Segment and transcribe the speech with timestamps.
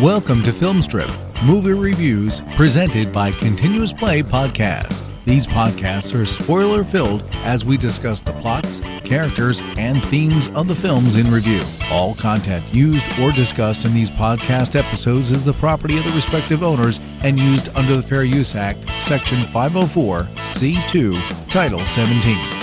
[0.00, 5.02] Welcome to Filmstrip, movie reviews presented by Continuous Play Podcast.
[5.26, 10.74] These podcasts are spoiler filled as we discuss the plots, characters, and themes of the
[10.74, 11.62] films in review.
[11.90, 16.62] All content used or discussed in these podcast episodes is the property of the respective
[16.62, 22.53] owners and used under the Fair Use Act, Section 504, C2, Title 17.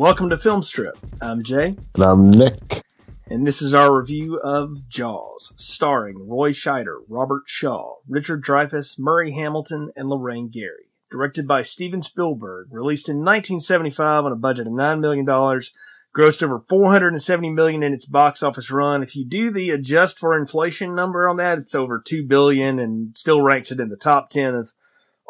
[0.00, 0.94] Welcome to Filmstrip.
[1.20, 2.82] I'm Jay, And I'm Nick.
[3.26, 9.32] and this is our review of Jaws, starring Roy Scheider, Robert Shaw, Richard Dreyfuss, Murray
[9.32, 10.88] Hamilton, and Lorraine Gary.
[11.10, 16.64] Directed by Steven Spielberg, released in 1975 on a budget of $9 million, grossed over
[16.66, 19.02] 470 million in its box office run.
[19.02, 23.14] If you do the adjust for inflation number on that, it's over 2 billion and
[23.18, 24.72] still ranks it in the top 10 of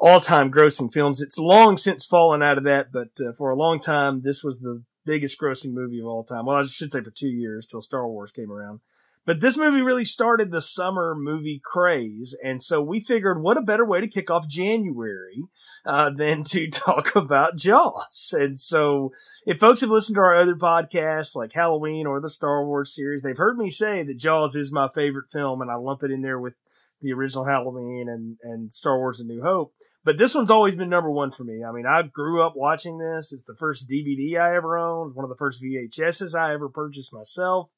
[0.00, 1.20] all-time grossing films.
[1.20, 4.60] It's long since fallen out of that, but uh, for a long time, this was
[4.60, 6.46] the biggest grossing movie of all time.
[6.46, 8.80] Well, I should say for two years till Star Wars came around.
[9.26, 13.62] But this movie really started the summer movie craze, and so we figured what a
[13.62, 15.44] better way to kick off January
[15.84, 18.34] uh, than to talk about Jaws.
[18.36, 19.12] And so,
[19.46, 23.20] if folks have listened to our other podcasts like Halloween or the Star Wars series,
[23.20, 26.22] they've heard me say that Jaws is my favorite film, and I lump it in
[26.22, 26.54] there with
[27.00, 29.72] the original Halloween and and Star Wars: A New Hope.
[30.04, 31.62] But this one's always been number one for me.
[31.64, 33.32] I mean, I grew up watching this.
[33.32, 37.12] It's the first DVD I ever owned, one of the first VHSs I ever purchased
[37.12, 37.68] myself.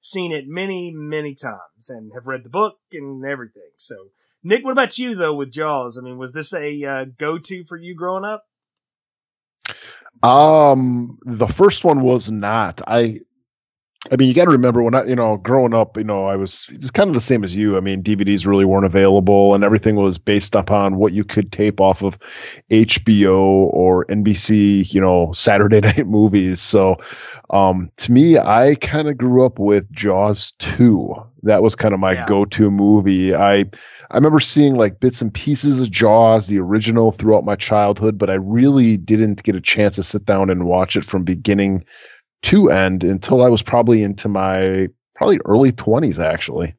[0.00, 3.70] Seen it many, many times and have read the book and everything.
[3.76, 3.94] So,
[4.42, 5.96] Nick, what about you though with Jaws?
[5.96, 8.44] I mean, was this a uh, go-to for you growing up?
[10.22, 12.80] Um, the first one was not.
[12.86, 13.18] I,
[14.10, 16.34] I mean, you got to remember when I, you know, growing up, you know, I
[16.34, 17.76] was it's kind of the same as you.
[17.76, 21.80] I mean, DVDs really weren't available, and everything was based upon what you could tape
[21.80, 22.18] off of
[22.68, 26.60] HBO or NBC, you know, Saturday night movies.
[26.60, 26.96] So,
[27.50, 31.14] um, to me, I kind of grew up with Jaws two.
[31.44, 32.26] That was kind of my Yeah.
[32.26, 33.34] go-to movie.
[33.34, 33.58] I,
[34.10, 38.30] I remember seeing like bits and pieces of Jaws, the original, throughout my childhood, but
[38.30, 41.84] I really didn't get a chance to sit down and watch it from beginning
[42.42, 46.74] to end until I was probably into my probably early 20s, actually.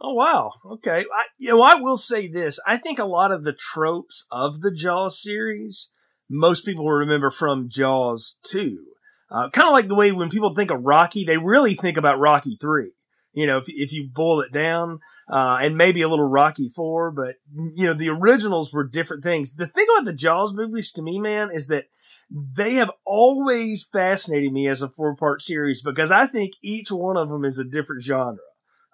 [0.00, 0.52] Oh wow.
[0.72, 1.04] Okay.
[1.12, 2.60] I, you know, I will say this.
[2.66, 5.90] I think a lot of the tropes of the Jaws series,
[6.30, 8.84] most people remember from Jaws 2.
[9.30, 12.18] Uh, kind of like the way when people think of Rocky, they really think about
[12.18, 12.92] Rocky 3.
[13.32, 17.10] You know, if, if you boil it down, uh, and maybe a little Rocky 4,
[17.10, 17.36] but,
[17.74, 19.54] you know, the originals were different things.
[19.54, 21.84] The thing about the Jaws movies to me, man, is that
[22.30, 27.16] they have always fascinated me as a four part series because I think each one
[27.16, 28.38] of them is a different genre.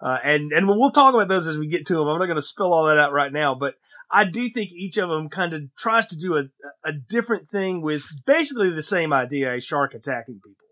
[0.01, 2.07] Uh, and and we'll talk about those as we get to them.
[2.07, 3.75] I'm not going to spill all that out right now, but
[4.11, 6.43] I do think each of them kind of tries to do a
[6.83, 10.64] a different thing with basically the same idea: a shark attacking people.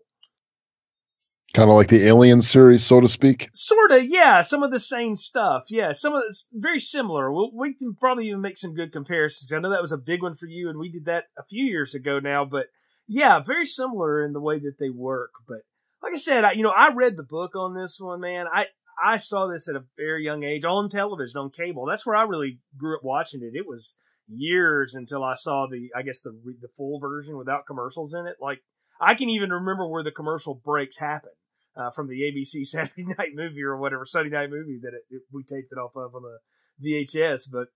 [1.54, 3.48] Kind of like the Alien series, so to speak.
[3.52, 4.42] Sort of, yeah.
[4.42, 5.92] Some of the same stuff, yeah.
[5.92, 7.32] Some of it's very similar.
[7.32, 9.52] We'll, we can probably even make some good comparisons.
[9.52, 11.64] I know that was a big one for you, and we did that a few
[11.64, 12.44] years ago now.
[12.44, 12.66] But
[13.06, 15.30] yeah, very similar in the way that they work.
[15.46, 15.60] But
[16.02, 18.46] like I said, I, you know, I read the book on this one, man.
[18.52, 18.66] I
[19.00, 21.86] I saw this at a very young age on television, on cable.
[21.86, 23.56] That's where I really grew up watching it.
[23.56, 28.12] It was years until I saw the, I guess the the full version without commercials
[28.12, 28.38] in it.
[28.40, 28.64] Like
[29.00, 31.30] I can even remember where the commercial breaks happen
[31.76, 35.22] uh, from the ABC Saturday Night Movie or whatever Sunday Night Movie that it, it,
[35.32, 37.48] we taped it off of on the VHS.
[37.50, 37.68] But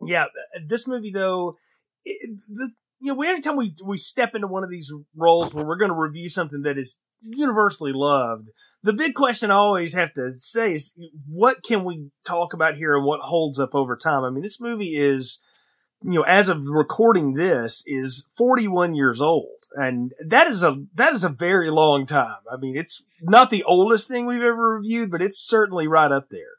[0.00, 0.26] yeah,
[0.66, 1.56] this movie though,
[2.04, 2.70] it, the
[3.00, 5.96] you know, anytime we we step into one of these roles where we're going to
[5.96, 8.48] review something that is universally loved,
[8.82, 10.94] the big question I always have to say is,
[11.28, 14.24] what can we talk about here and what holds up over time?
[14.24, 15.42] I mean, this movie is,
[16.02, 19.65] you know, as of recording this, is 41 years old.
[19.76, 22.38] And that is a, that is a very long time.
[22.50, 26.30] I mean, it's not the oldest thing we've ever reviewed, but it's certainly right up
[26.30, 26.56] there.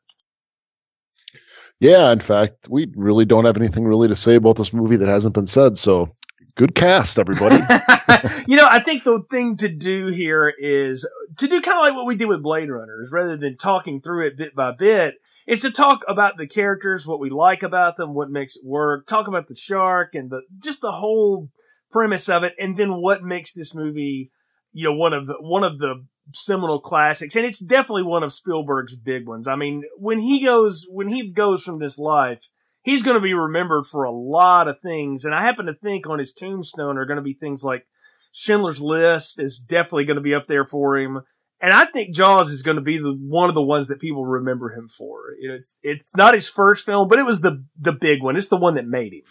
[1.79, 5.07] Yeah, in fact, we really don't have anything really to say about this movie that
[5.07, 5.77] hasn't been said.
[5.77, 6.13] So,
[6.55, 7.57] good cast, everybody.
[8.47, 11.07] you know, I think the thing to do here is
[11.37, 14.27] to do kind of like what we did with Blade Runners, rather than talking through
[14.27, 15.15] it bit by bit,
[15.45, 19.05] is to talk about the characters, what we like about them, what makes it work,
[19.07, 21.49] talk about the shark and the just the whole
[21.97, 24.29] premise of it, and then what makes this movie,
[24.71, 28.31] you know, one of the one of the seminal classics, and it's definitely one of
[28.31, 29.47] Spielberg's big ones.
[29.47, 32.47] I mean, when he goes when he goes from this life,
[32.83, 36.07] he's going to be remembered for a lot of things, and I happen to think
[36.07, 37.87] on his tombstone are going to be things like
[38.31, 41.21] Schindler's List is definitely going to be up there for him.
[41.59, 44.23] And I think Jaws is going to be the one of the ones that people
[44.23, 45.33] remember him for.
[45.39, 48.35] You know, it's it's not his first film, but it was the the big one.
[48.35, 49.21] It's the one that made him.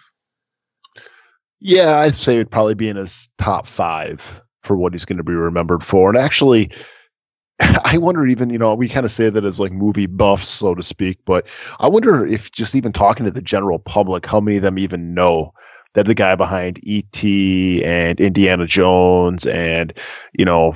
[1.60, 5.24] Yeah, I'd say it'd probably be in his top five for what he's going to
[5.24, 6.10] be remembered for.
[6.10, 6.70] And actually,
[7.60, 10.74] I wonder even, you know, we kind of say that as like movie buffs, so
[10.74, 11.46] to speak, but
[11.78, 15.14] I wonder if just even talking to the general public, how many of them even
[15.14, 15.52] know
[15.94, 17.84] that the guy behind E.T.
[17.84, 19.96] and Indiana Jones and,
[20.38, 20.74] you know,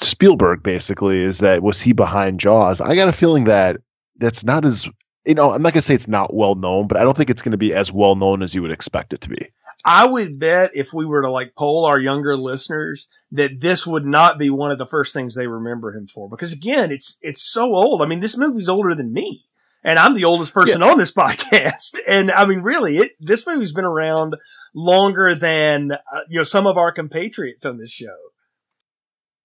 [0.00, 2.80] Spielberg basically is that was he behind Jaws?
[2.80, 3.78] I got a feeling that
[4.16, 4.88] that's not as,
[5.26, 7.30] you know, I'm not going to say it's not well known, but I don't think
[7.30, 9.52] it's going to be as well known as you would expect it to be.
[9.84, 14.06] I would bet if we were to like poll our younger listeners that this would
[14.06, 17.42] not be one of the first things they remember him for because again, it's it's
[17.42, 18.02] so old.
[18.02, 19.42] I mean, this movie's older than me.
[19.84, 20.90] And I'm the oldest person yeah.
[20.90, 21.98] on this podcast.
[22.06, 24.36] And I mean, really, it, this movie's been around
[24.74, 28.16] longer than, uh, you know, some of our compatriots on this show.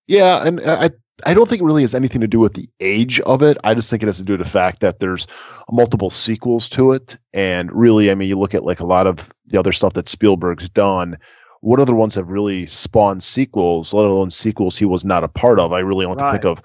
[0.06, 0.45] Yeah.
[0.45, 0.91] And I,
[1.25, 3.58] I don't think it really has anything to do with the age of it.
[3.64, 5.28] I just think it has to do with the fact that there's
[5.69, 7.18] multiple sequels to it.
[7.34, 10.10] And really, I mean, you look at like a lot of the other stuff that
[10.10, 11.18] Spielberg's done.
[11.62, 15.60] What other ones have really spawned sequels, let alone sequels he was not a part
[15.60, 15.74] of?
[15.74, 16.34] I really only right.
[16.34, 16.62] think of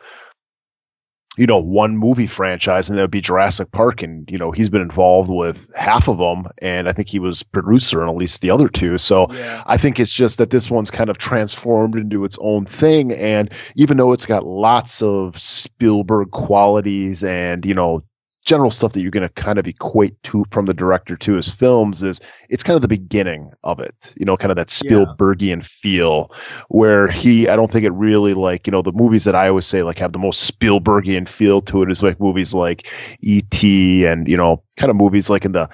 [1.39, 4.03] you know, one movie franchise, and that would be Jurassic Park.
[4.03, 7.43] And, you know, he's been involved with half of them, and I think he was
[7.43, 8.99] producer on at least the other two.
[8.99, 9.63] So yeah.
[9.67, 13.13] I think it's just that this one's kind of transformed into its own thing.
[13.13, 18.05] And even though it's got lots of Spielberg qualities and, you know,
[18.45, 21.49] general stuff that you're going to kind of equate to from the director to his
[21.49, 25.59] films is it's kind of the beginning of it you know kind of that spielbergian
[25.59, 25.69] yeah.
[25.69, 26.35] feel
[26.69, 29.67] where he i don't think it really like you know the movies that i always
[29.67, 32.89] say like have the most spielbergian feel to it is like movies like
[33.25, 35.69] et and you know kind of movies like in the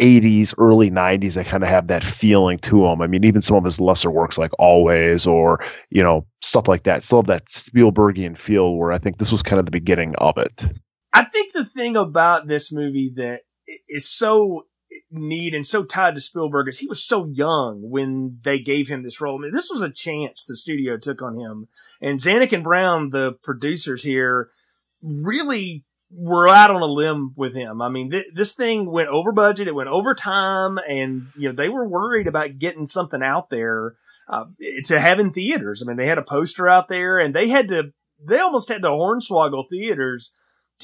[0.00, 3.00] 80s, early 90s that kind of have that feeling to them.
[3.00, 6.84] I mean, even some of his lesser works like Always or, you know, stuff like
[6.84, 10.16] that still have that Spielbergian feel where I think this was kind of the beginning
[10.16, 10.64] of it.
[11.14, 13.42] I think the thing about this movie that
[13.88, 14.66] is so
[15.10, 19.02] neat and so tied to Spielberg is he was so young when they gave him
[19.02, 19.38] this role.
[19.38, 21.68] I mean, this was a chance the studio took on him.
[22.00, 24.50] And Zanuck and Brown, the producers here,
[25.02, 27.80] really were out on a limb with him.
[27.80, 31.54] I mean, th- this thing went over budget, it went over time, and you know
[31.54, 33.94] they were worried about getting something out there
[34.28, 34.46] uh,
[34.84, 35.82] to have in theaters.
[35.82, 37.92] I mean, they had a poster out there, and they had to.
[38.24, 40.32] They almost had to hornswoggle theaters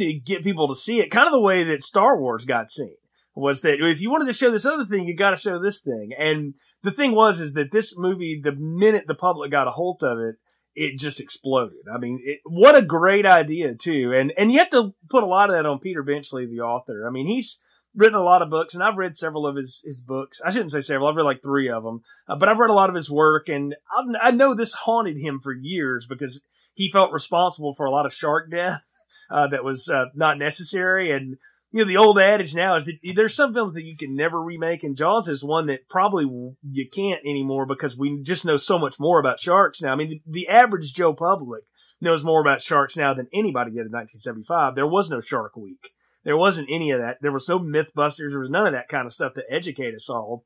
[0.00, 2.97] to get people to see it, kind of the way that Star Wars got seen.
[3.35, 5.81] Was that if you wanted to show this other thing, you got to show this
[5.81, 6.11] thing.
[6.19, 10.02] And the thing was, is that this movie, the minute the public got a hold
[10.02, 10.35] of it,
[10.75, 11.79] it just exploded.
[11.93, 14.12] I mean, it, what a great idea too.
[14.12, 17.06] And, and you have to put a lot of that on Peter Benchley, the author.
[17.06, 17.62] I mean, he's
[17.94, 20.41] written a lot of books and I've read several of his, his books.
[20.44, 21.08] I shouldn't say several.
[21.08, 23.49] I've read like three of them, uh, but I've read a lot of his work
[23.49, 26.44] and I, I know this haunted him for years because
[26.75, 28.85] he felt responsible for a lot of shark death
[29.31, 31.11] uh, that was uh, not necessary.
[31.11, 31.37] And
[31.71, 34.43] you know, the old adage now is that there's some films that you can never
[34.43, 36.25] remake, and Jaws is one that probably
[36.62, 39.93] you can't anymore because we just know so much more about sharks now.
[39.93, 41.62] I mean, the, the average Joe public
[42.00, 44.75] knows more about sharks now than anybody did in 1975.
[44.75, 45.93] There was no Shark Week.
[46.25, 47.19] There wasn't any of that.
[47.21, 48.31] There was no Mythbusters.
[48.31, 50.44] There was none of that kind of stuff to educate us all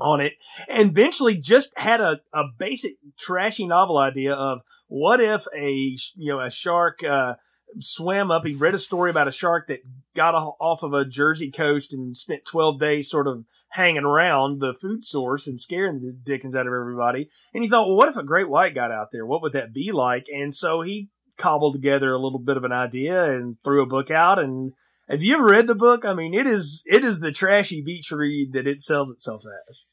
[0.00, 0.34] on it.
[0.68, 6.32] And Benchley just had a, a basic trashy novel idea of what if a, you
[6.32, 7.34] know, a shark, uh,
[7.80, 8.44] swam up.
[8.44, 9.80] He read a story about a shark that
[10.14, 14.74] got off of a Jersey coast and spent 12 days sort of hanging around the
[14.74, 17.30] food source and scaring the dickens out of everybody.
[17.54, 19.24] And he thought, well, what if a great white got out there?
[19.24, 20.26] What would that be like?
[20.32, 24.10] And so he cobbled together a little bit of an idea and threw a book
[24.10, 24.38] out.
[24.38, 24.72] And
[25.08, 26.04] have you ever read the book?
[26.04, 29.86] I mean, it is, it is the trashy beach read that it sells itself as.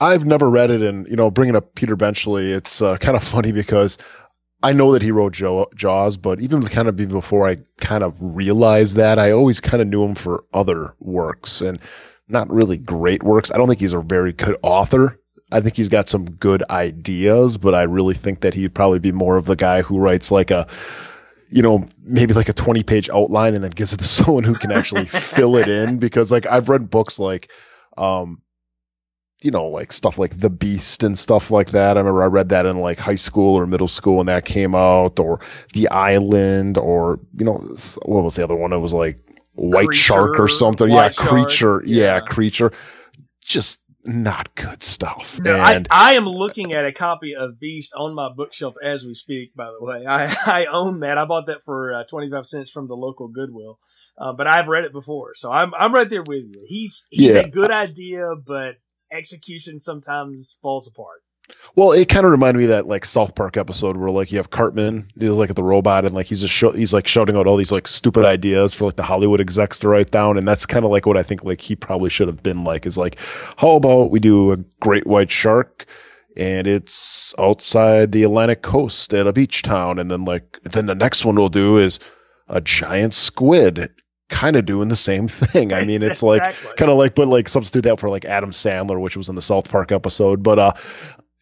[0.00, 3.24] I've never read it, and you know, bringing up Peter Benchley, it's uh, kind of
[3.24, 3.96] funny because
[4.66, 8.96] I know that he wrote Jaws, but even kind of before I kind of realized
[8.96, 11.78] that, I always kind of knew him for other works and
[12.26, 13.52] not really great works.
[13.52, 15.20] I don't think he's a very good author.
[15.52, 19.12] I think he's got some good ideas, but I really think that he'd probably be
[19.12, 20.66] more of the guy who writes like a,
[21.48, 24.54] you know, maybe like a 20 page outline and then gives it to someone who
[24.54, 25.98] can actually fill it in.
[25.98, 27.52] Because like I've read books like,
[27.96, 28.42] um,
[29.46, 31.96] you know, like stuff like The Beast and stuff like that.
[31.96, 34.74] I remember I read that in like high school or middle school when that came
[34.74, 35.38] out, or
[35.72, 37.58] The Island, or you know,
[38.04, 38.72] what was the other one?
[38.72, 39.20] It was like
[39.52, 40.88] White creature, Shark or something.
[40.88, 41.28] Yeah, shark.
[41.28, 41.82] Creature.
[41.86, 42.16] Yeah.
[42.16, 42.72] yeah, Creature.
[43.40, 45.38] Just not good stuff.
[45.38, 49.04] No, and I, I am looking at a copy of Beast on my bookshelf as
[49.04, 49.54] we speak.
[49.54, 51.18] By the way, I I own that.
[51.18, 53.78] I bought that for uh, twenty five cents from the local Goodwill.
[54.18, 56.64] Uh, but I've read it before, so I'm I'm right there with you.
[56.66, 57.42] He's he's yeah.
[57.42, 58.78] a good idea, but
[59.12, 61.22] execution sometimes falls apart.
[61.76, 64.38] Well, it kind of reminded me of that like South Park episode where like you
[64.38, 67.36] have Cartman, he's like at the robot, and like he's just show, he's like shouting
[67.36, 70.48] out all these like stupid ideas for like the Hollywood execs to write down, and
[70.48, 72.98] that's kind of like what I think like he probably should have been like is
[72.98, 73.18] like,
[73.56, 75.86] how about we do a great white shark,
[76.36, 80.94] and it's outside the Atlantic coast at a beach town, and then like then the
[80.94, 82.00] next one we'll do is
[82.48, 83.90] a giant squid
[84.28, 85.72] kind of doing the same thing.
[85.72, 86.76] I mean, it's like exactly.
[86.76, 89.42] kind of like, but like substitute that for like Adam Sandler, which was in the
[89.42, 90.42] South Park episode.
[90.42, 90.72] But uh,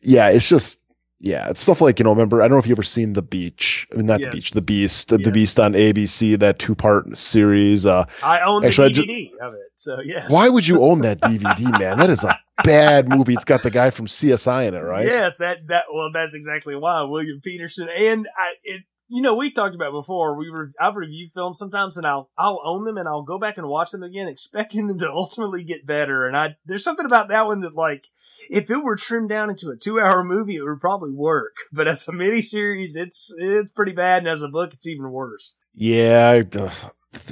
[0.02, 0.80] yeah, it's just
[1.20, 2.10] yeah, it's stuff like you know.
[2.10, 3.86] Remember, I don't know if you ever seen The Beach.
[3.92, 4.28] I mean, not yes.
[4.28, 5.24] The Beach, The Beast, the, yes.
[5.24, 7.86] the Beast on ABC, that two part series.
[7.86, 10.30] Uh, I own actually, the DVD just, of it, so yes.
[10.30, 11.98] Why would you own that DVD, man?
[11.98, 13.32] That is a bad movie.
[13.32, 15.06] It's got the guy from CSI in it, right?
[15.06, 19.50] Yes, that that well, that's exactly why William Peterson and I, it you know, we
[19.50, 20.36] talked about before.
[20.36, 23.58] We were I've reviewed films sometimes, and I'll I'll own them and I'll go back
[23.58, 26.26] and watch them again, expecting them to ultimately get better.
[26.26, 28.06] And I there's something about that one that like
[28.50, 31.56] if it were trimmed down into a two hour movie, it would probably work.
[31.74, 35.54] But as a miniseries, it's it's pretty bad, and as a book, it's even worse.
[35.72, 36.42] Yeah,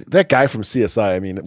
[0.09, 1.15] that guy from CSI.
[1.15, 1.39] I mean,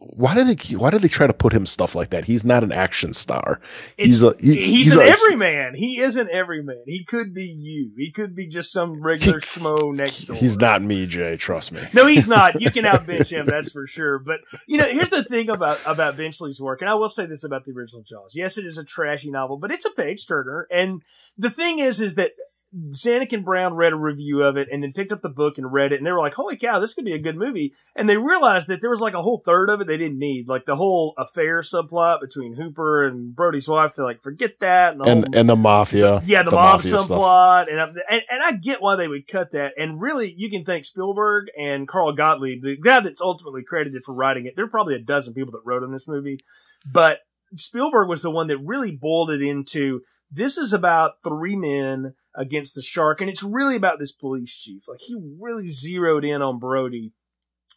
[0.00, 2.24] why did they why did they try to put him stuff like that?
[2.24, 3.60] He's not an action star.
[3.96, 5.74] He's a he, he's, he's, an a, everyman.
[5.74, 6.82] He is an everyman.
[6.86, 7.90] He could be you.
[7.96, 10.36] He could be just some regular he, schmo next door.
[10.36, 11.36] He's not me, Jay.
[11.36, 11.80] Trust me.
[11.92, 12.60] No, he's not.
[12.60, 13.46] You can outbench him.
[13.46, 14.20] That's for sure.
[14.20, 17.42] But you know, here's the thing about about Benchley's work, and I will say this
[17.42, 18.34] about the original Jaws.
[18.36, 20.68] Yes, it is a trashy novel, but it's a page turner.
[20.70, 21.02] And
[21.36, 22.32] the thing is, is that
[22.76, 22.90] Mm.
[22.92, 25.72] Zanuck and Brown read a review of it and then picked up the book and
[25.72, 27.72] read it and they were like, holy cow, this could be a good movie.
[27.96, 30.48] And they realized that there was like a whole third of it they didn't need.
[30.48, 33.94] Like the whole affair subplot between Hooper and Brody's wife.
[33.94, 34.92] They're like, forget that.
[34.92, 36.22] And the, and, whole, and the mafia.
[36.24, 37.68] Yeah, the, the mob subplot.
[37.70, 39.74] And, uh, and, and I get why they would cut that.
[39.78, 44.14] And really, you can thank Spielberg and Carl Gottlieb, the guy that's ultimately credited for
[44.14, 44.56] writing it.
[44.56, 46.38] There are probably a dozen people that wrote on this movie,
[46.84, 47.20] but
[47.56, 52.74] Spielberg was the one that really boiled it into this is about three men against
[52.74, 54.84] the shark, and it's really about this police chief.
[54.88, 57.12] Like he really zeroed in on Brody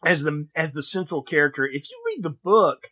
[0.04, 1.66] as the as the central character.
[1.66, 2.90] If you read the book,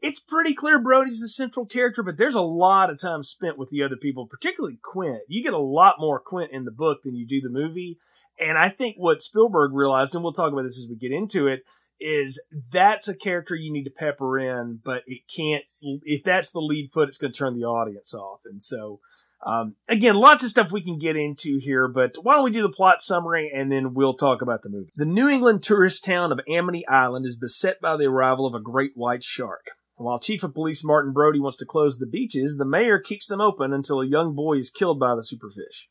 [0.00, 3.68] it's pretty clear Brody's the central character, but there's a lot of time spent with
[3.68, 5.20] the other people, particularly Quint.
[5.28, 7.98] You get a lot more Quint in the book than you do the movie.
[8.40, 11.46] And I think what Spielberg realized, and we'll talk about this as we get into
[11.46, 11.62] it,
[12.00, 16.60] is that's a character you need to pepper in, but it can't, if that's the
[16.60, 18.40] lead foot, it's going to turn the audience off.
[18.44, 19.00] And so,
[19.44, 22.62] um, again, lots of stuff we can get into here, but why don't we do
[22.62, 24.92] the plot summary and then we'll talk about the movie.
[24.96, 28.60] The New England tourist town of Amity Island is beset by the arrival of a
[28.60, 29.70] great white shark.
[29.96, 33.40] While Chief of Police Martin Brody wants to close the beaches, the mayor keeps them
[33.40, 35.86] open until a young boy is killed by the superfish.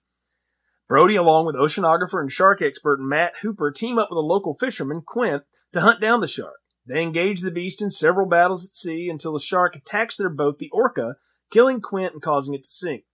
[0.87, 5.01] Brody, along with oceanographer and shark expert Matt Hooper, team up with a local fisherman,
[5.01, 6.59] Quint, to hunt down the shark.
[6.85, 10.59] They engage the beast in several battles at sea until the shark attacks their boat,
[10.59, 11.15] the Orca,
[11.49, 13.05] killing Quint and causing it to sink.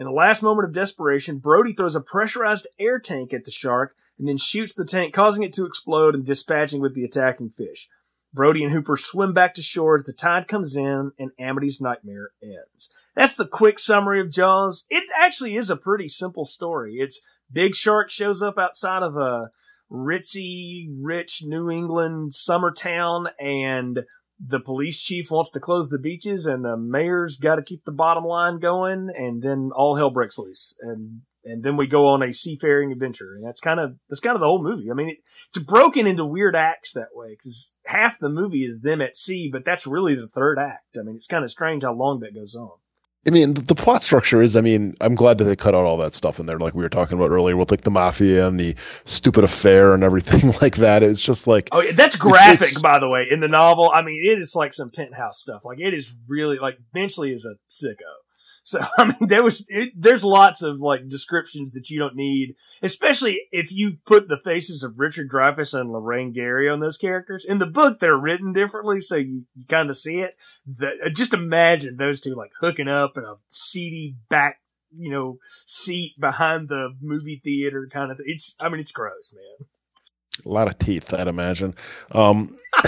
[0.00, 3.94] In the last moment of desperation, Brody throws a pressurized air tank at the shark
[4.18, 7.86] and then shoots the tank, causing it to explode and dispatching with the attacking fish.
[8.32, 12.30] Brody and Hooper swim back to shore as the tide comes in and Amity's nightmare
[12.42, 12.90] ends.
[13.14, 14.86] That's the quick summary of Jaws.
[14.88, 16.94] It actually is a pretty simple story.
[16.94, 17.20] It's
[17.52, 19.50] Big Shark shows up outside of a
[19.92, 24.06] ritzy, rich New England summer town and
[24.44, 27.92] the police chief wants to close the beaches and the mayor's got to keep the
[27.92, 30.74] bottom line going and then all hell breaks loose.
[30.80, 33.34] And and then we go on a seafaring adventure.
[33.34, 34.90] And that's kind of that's kind of the whole movie.
[34.90, 35.18] I mean it,
[35.48, 39.48] it's broken into weird acts that way because half the movie is them at sea
[39.50, 40.96] but that's really the third act.
[40.98, 42.72] I mean it's kind of strange how long that goes on
[43.26, 45.84] I mean, the, the, plot structure is, I mean, I'm glad that they cut out
[45.84, 48.48] all that stuff in there, like we were talking about earlier with like the mafia
[48.48, 48.74] and the
[49.04, 51.02] stupid affair and everything like that.
[51.02, 51.68] It's just like.
[51.70, 53.90] Oh, yeah, that's graphic, it's, it's, by the way, in the novel.
[53.92, 55.66] I mean, it is like some penthouse stuff.
[55.66, 58.19] Like, it is really, like, Benchley is a sicko.
[58.62, 62.56] So I mean, there was it, there's lots of like descriptions that you don't need,
[62.82, 67.44] especially if you put the faces of Richard Dreyfuss and Lorraine Gary on those characters.
[67.44, 70.36] In the book, they're written differently, so you, you kind of see it.
[70.66, 74.60] The, uh, just imagine those two like hooking up in a seedy back,
[74.96, 78.18] you know, seat behind the movie theater kind of.
[78.18, 78.26] Thing.
[78.28, 79.68] It's I mean, it's gross, man.
[80.44, 81.74] A lot of teeth, I'd imagine.
[82.12, 82.56] Um,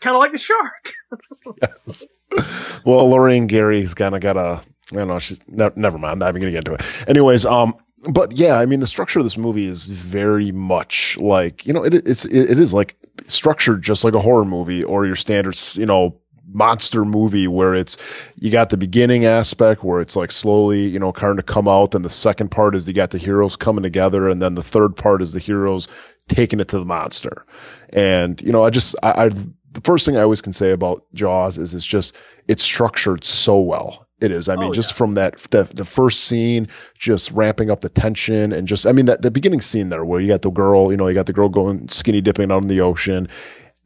[0.00, 0.92] kind of like the shark.
[1.86, 2.06] yes.
[2.84, 4.60] Well, Lorraine Gary's kind of got a.
[4.92, 5.18] I don't know.
[5.18, 6.12] She's ne- never mind.
[6.12, 7.08] I'm not even gonna get into it.
[7.08, 7.74] Anyways, um,
[8.12, 11.84] but yeah, I mean, the structure of this movie is very much like you know,
[11.84, 12.94] it, it's it, it is like
[13.26, 16.16] structured just like a horror movie or your standard, you know,
[16.52, 17.96] monster movie where it's
[18.36, 21.90] you got the beginning aspect where it's like slowly you know kind of come out
[21.90, 24.94] then the second part is you got the heroes coming together and then the third
[24.94, 25.88] part is the heroes
[26.28, 27.44] taking it to the monster
[27.90, 29.30] and you know i just i, I
[29.76, 32.16] the first thing I always can say about Jaws is it's just
[32.48, 34.06] it's structured so well.
[34.20, 34.48] It is.
[34.48, 34.96] I mean, Oh, just yeah.
[34.96, 36.66] from that the, the first scene,
[36.98, 40.20] just ramping up the tension, and just I mean that the beginning scene there where
[40.20, 42.68] you got the girl, you know, you got the girl going skinny dipping out in
[42.68, 43.28] the ocean,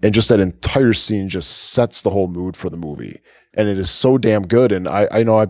[0.02, 3.18] and just that entire scene just sets the whole mood for the movie,
[3.54, 4.70] and it is so damn good.
[4.70, 5.47] And I I know I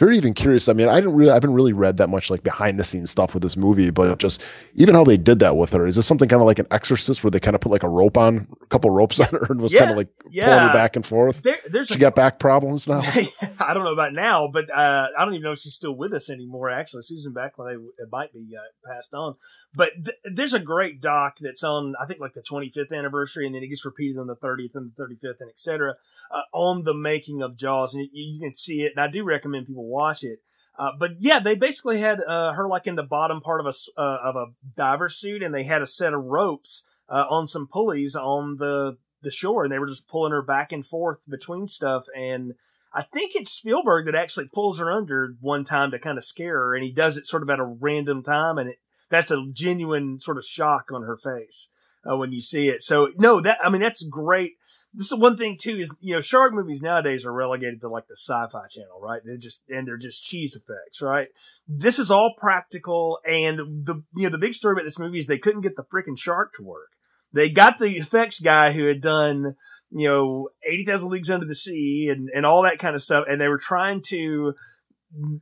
[0.00, 0.68] very even curious.
[0.68, 3.10] I mean, I didn't really I haven't really read that much like behind the scenes
[3.10, 4.42] stuff with this movie, but just
[4.74, 5.86] even how they did that with her.
[5.86, 7.88] Is this something kind of like an Exorcist where they kind of put like a
[7.88, 10.08] rope on, a couple ropes on her, and was Yeah, kind of like
[10.42, 11.42] pulling her back and forth?
[11.42, 13.00] There, there's She a got back problems now.
[13.60, 16.12] I don't know about now, but uh, I don't even know if she's still with
[16.14, 16.70] us anymore.
[16.70, 19.36] Actually, Susan Backlinie it might be uh, passed on.
[19.74, 23.54] But th- there's a great doc that's on, I think, like the 25th anniversary, and
[23.54, 25.96] then it gets repeated on the 30th and the 35th, and etc.
[26.30, 28.92] Uh, on the making of Jaws, and you, you can see it.
[28.96, 30.38] And I do recommend people watch it.
[30.78, 34.00] Uh, but yeah, they basically had uh, her like in the bottom part of a
[34.00, 37.66] uh, of a diver suit, and they had a set of ropes uh, on some
[37.66, 41.68] pulleys on the the shore, and they were just pulling her back and forth between
[41.68, 42.06] stuff.
[42.16, 42.54] And
[42.94, 46.56] I think it's Spielberg that actually pulls her under one time to kind of scare
[46.56, 48.76] her, and he does it sort of at a random time, and it,
[49.10, 51.68] that's a genuine sort of shock on her face
[52.08, 52.82] uh, when you see it.
[52.82, 54.52] So no, that I mean that's great.
[54.92, 58.08] This is one thing too is you know shark movies nowadays are relegated to like
[58.08, 59.22] the sci-fi channel, right?
[59.24, 61.28] They just and they're just cheese effects, right?
[61.68, 65.26] This is all practical, and the you know the big story about this movie is
[65.26, 66.90] they couldn't get the freaking shark to work.
[67.32, 69.54] They got the effects guy who had done
[69.90, 73.24] you know, 80,000 Leagues Under the Sea and, and all that kind of stuff.
[73.28, 74.54] And they were trying to, you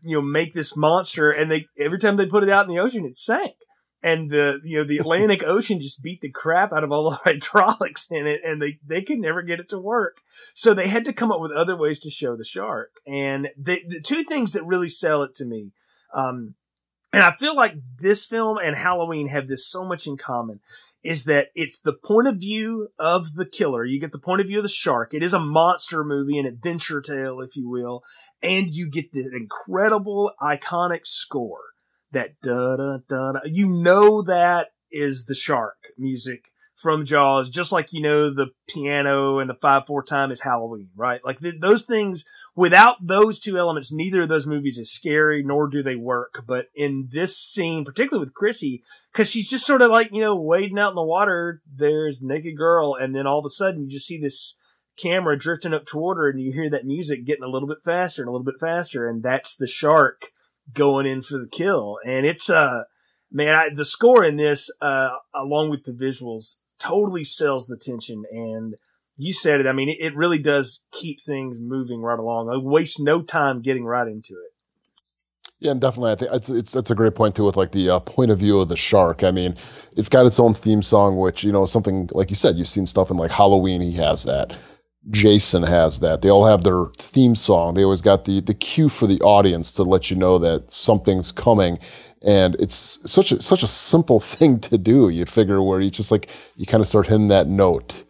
[0.02, 1.30] know, make this monster.
[1.30, 3.54] And they, every time they put it out in the ocean, it sank.
[4.02, 7.16] And the, you know, the Atlantic Ocean just beat the crap out of all the
[7.24, 10.18] hydraulics in it and they, they could never get it to work.
[10.54, 12.92] So they had to come up with other ways to show the shark.
[13.06, 15.72] And the, the two things that really sell it to me,
[16.14, 16.54] um,
[17.12, 20.60] and I feel like this film and Halloween have this so much in common
[21.02, 23.84] is that it's the point of view of the killer.
[23.84, 25.14] You get the point of view of the shark.
[25.14, 28.02] It is a monster movie, an adventure tale, if you will.
[28.42, 31.60] And you get the incredible iconic score.
[32.12, 33.40] That da da da.
[33.44, 36.48] You know that is the shark music
[36.78, 40.88] from Jaws, just like you know the piano and the five four time is Halloween,
[40.96, 41.20] right?
[41.24, 42.24] Like th- those things.
[42.54, 46.44] Without those two elements, neither of those movies is scary, nor do they work.
[46.46, 50.36] But in this scene, particularly with Chrissy, because she's just sort of like you know
[50.36, 51.60] wading out in the water.
[51.70, 54.56] There's naked girl, and then all of a sudden you just see this
[54.96, 58.22] camera drifting up toward her, and you hear that music getting a little bit faster
[58.22, 60.30] and a little bit faster, and that's the shark
[60.72, 61.98] going in for the kill.
[62.04, 62.84] And it's uh
[63.30, 68.24] man, I, the score in this, uh, along with the visuals, totally sells the tension.
[68.30, 68.74] And
[69.16, 69.66] you said it.
[69.66, 72.50] I mean, it, it really does keep things moving right along.
[72.50, 74.52] I waste no time getting right into it.
[75.60, 77.90] Yeah, and definitely, I think it's it's that's a great point too with like the
[77.90, 79.24] uh, point of view of the shark.
[79.24, 79.56] I mean,
[79.96, 82.86] it's got its own theme song, which you know something like you said, you've seen
[82.86, 83.80] stuff in like Halloween.
[83.80, 84.56] He has that.
[85.10, 86.22] Jason has that.
[86.22, 87.74] They all have their theme song.
[87.74, 91.32] They always got the the cue for the audience to let you know that something's
[91.32, 91.78] coming,
[92.22, 95.08] and it's such a such a simple thing to do.
[95.08, 98.04] You figure where you just like you kind of start hitting that note,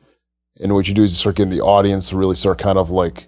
[0.60, 2.90] and what you do is you start getting the audience to really start kind of
[2.90, 3.27] like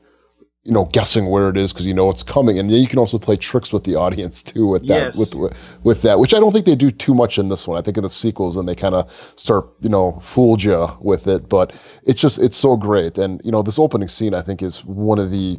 [0.64, 2.58] you know guessing where it is because you know it's coming.
[2.58, 5.18] And then you can also play tricks with the audience too with that Yes.
[5.18, 7.78] with, with with that which i don't think they do too much in this one.
[7.78, 11.26] I think in the sequels and they kind of start you know fooled you with
[11.26, 11.48] it.
[11.48, 11.72] But
[12.04, 13.16] it's just it's so great.
[13.18, 15.58] And you know this opening scene i think is one of the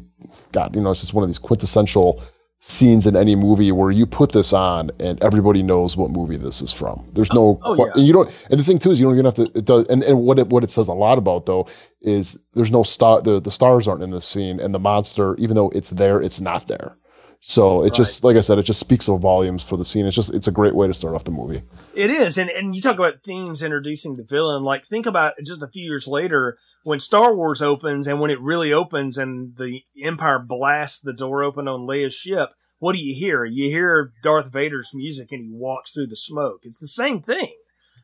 [0.51, 2.21] god you know it's just one of these quintessential
[2.63, 6.61] scenes in any movie where you put this on and everybody knows what movie this
[6.61, 7.91] is from there's no oh, oh que- yeah.
[7.95, 9.83] and you don't and the thing too is you don't even have to it does
[9.87, 11.67] and, and what it what it says a lot about though
[12.01, 15.55] is there's no star the, the stars aren't in the scene and the monster even
[15.55, 16.95] though it's there it's not there
[17.39, 20.15] so it just like i said it just speaks of volumes for the scene it's
[20.15, 21.63] just it's a great way to start off the movie
[21.95, 24.61] It is, and and you talk about themes introducing the villain.
[24.61, 28.41] Like think about just a few years later when Star Wars opens, and when it
[28.41, 32.49] really opens, and the Empire blasts the door open on Leia's ship.
[32.79, 33.45] What do you hear?
[33.45, 36.61] You hear Darth Vader's music, and he walks through the smoke.
[36.63, 37.53] It's the same thing.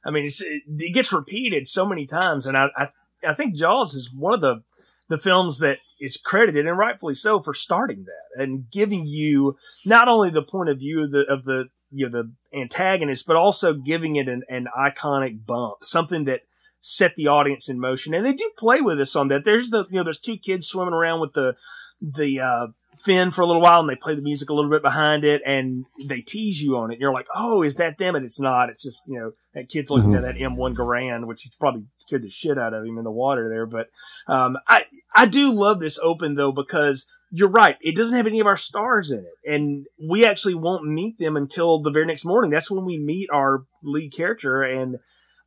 [0.06, 2.88] I mean, it gets repeated so many times, and I, I
[3.28, 4.64] I think Jaws is one of the
[5.10, 10.08] the films that is credited and rightfully so for starting that and giving you not
[10.08, 13.74] only the point of view of the of the you know the antagonist, but also
[13.74, 16.42] giving it an, an iconic bump, something that
[16.88, 18.14] set the audience in motion.
[18.14, 19.44] And they do play with us on that.
[19.44, 21.56] There's the you know there's two kids swimming around with the
[22.02, 22.68] the uh,
[23.00, 25.42] fin for a little while, and they play the music a little bit behind it,
[25.46, 27.00] and they tease you on it.
[27.00, 28.16] You're like, oh, is that them?
[28.16, 28.70] And it's not.
[28.70, 30.18] It's just you know that kid's looking Mhm.
[30.18, 33.12] at that M1 Garand, which he's probably scared the shit out of him in the
[33.12, 33.66] water there.
[33.66, 33.90] But
[34.28, 37.76] um, I I do love this open though because you're right.
[37.82, 39.52] It doesn't have any of our stars in it.
[39.54, 42.50] And we actually won't meet them until the very next morning.
[42.52, 44.62] That's when we meet our lead character.
[44.62, 45.00] And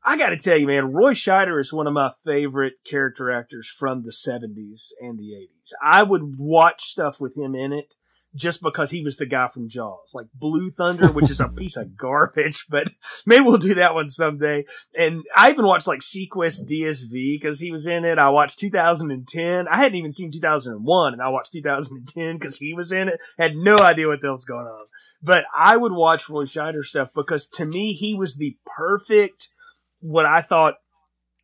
[0.05, 3.69] I got to tell you, man, Roy Scheider is one of my favorite character actors
[3.69, 5.73] from the 70s and the 80s.
[5.83, 7.95] I would watch stuff with him in it
[8.35, 11.77] just because he was the guy from Jaws, like Blue Thunder, which is a piece
[11.77, 12.89] of garbage, but
[13.27, 14.65] maybe we'll do that one someday.
[14.97, 18.19] And I even watched like seaQuest DSV because he was in it.
[18.19, 19.69] I watched 2010.
[19.69, 23.21] I hadn't even seen 2001 and I watched 2010 because he was in it.
[23.39, 24.87] Had no idea what the hell's going on.
[25.23, 29.49] But I would watch Roy Scheider stuff because to me, he was the perfect,
[30.01, 30.75] what I thought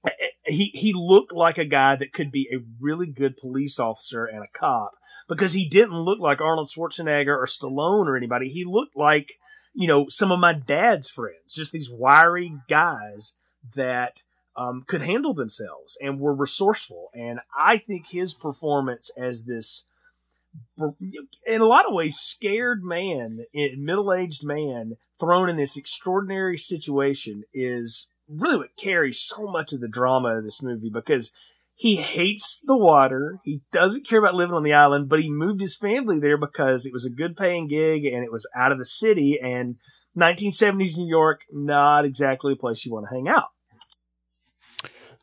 [0.06, 3.78] eh, eh, he he looked like a guy that could be a really good police
[3.78, 4.92] officer and a cop
[5.28, 8.48] because he didn't look like Arnold Schwarzenegger or Stallone or anybody.
[8.48, 9.34] He looked like
[9.74, 13.34] you know some of my dad's friends, just these wiry guys
[13.74, 14.22] that
[14.56, 17.10] um, could handle themselves and were resourceful.
[17.14, 19.84] And I think his performance as this
[21.46, 26.56] in a lot of ways scared man, eh, middle aged man thrown in this extraordinary
[26.58, 31.32] situation is really what carries so much of the drama of this movie because
[31.74, 33.38] he hates the water.
[33.44, 36.86] He doesn't care about living on the island, but he moved his family there because
[36.86, 39.38] it was a good paying gig and it was out of the city.
[39.40, 39.76] And
[40.16, 43.48] 1970s New York, not exactly a place you want to hang out.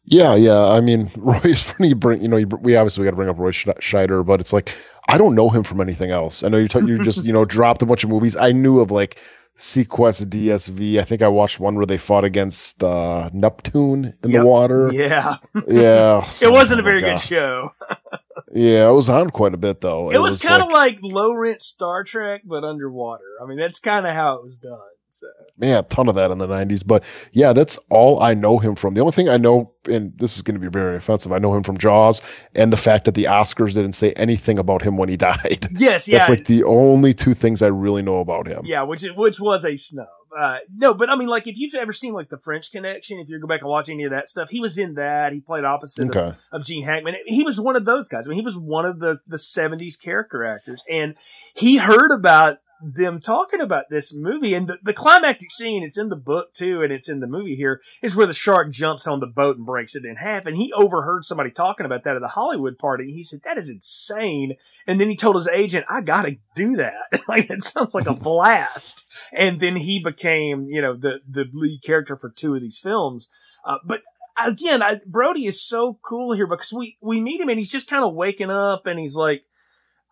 [0.06, 0.70] Yeah, yeah.
[0.70, 1.90] I mean, Roy is funny.
[1.90, 4.74] You bring, you know, we obviously got to bring up Roy Scheider, but it's like
[5.08, 6.44] I don't know him from anything else.
[6.44, 8.36] I know you t- you just you know dropped a bunch of movies.
[8.36, 9.20] I knew of like
[9.58, 11.00] seaQuest DSV.
[11.00, 14.42] I think I watched one where they fought against uh, Neptune in yep.
[14.42, 14.92] the water.
[14.92, 15.38] Yeah.
[15.68, 16.26] Yeah.
[16.42, 17.72] it wasn't a very good show.
[18.54, 20.12] yeah, it was on quite a bit though.
[20.12, 23.24] It, it was, was kind of like, like low rent Star Trek, but underwater.
[23.42, 24.80] I mean, that's kind of how it was done.
[25.24, 25.44] So.
[25.58, 26.86] Man, a ton of that in the 90s.
[26.86, 28.96] But yeah, that's all I know him from.
[28.96, 31.54] The only thing I know, and this is going to be very offensive, I know
[31.54, 32.22] him from Jaws
[32.56, 35.68] and the fact that the Oscars didn't say anything about him when he died.
[35.72, 36.18] Yes, yeah.
[36.18, 38.62] That's like the only two things I really know about him.
[38.66, 40.08] Yeah, which which was a snub.
[40.36, 43.30] Uh, no, but I mean, like, if you've ever seen like the French Connection, if
[43.30, 45.32] you go back and watch any of that stuff, he was in that.
[45.32, 46.30] He played opposite okay.
[46.30, 47.16] of, of, Gene Hackman.
[47.26, 48.28] He was one of those guys.
[48.28, 51.16] I mean, he was one of the the '70s character actors, and
[51.54, 56.10] he heard about them talking about this movie and the, the climactic scene, it's in
[56.10, 59.22] the book too, and it's in the movie here, is where the shark jumps on
[59.22, 60.46] the boat and breaks it in half.
[60.46, 63.12] And he overheard somebody talking about that at the Hollywood party.
[63.14, 64.56] He said, that is insane.
[64.86, 67.22] And then he told his agent, I gotta do that.
[67.28, 69.06] like, it sounds like a blast.
[69.32, 73.30] and then he became, you know, the, the lead character for two of these films.
[73.64, 74.02] Uh, but
[74.44, 77.90] again, I, Brody is so cool here because we, we meet him and he's just
[77.90, 79.46] kind of waking up and he's like,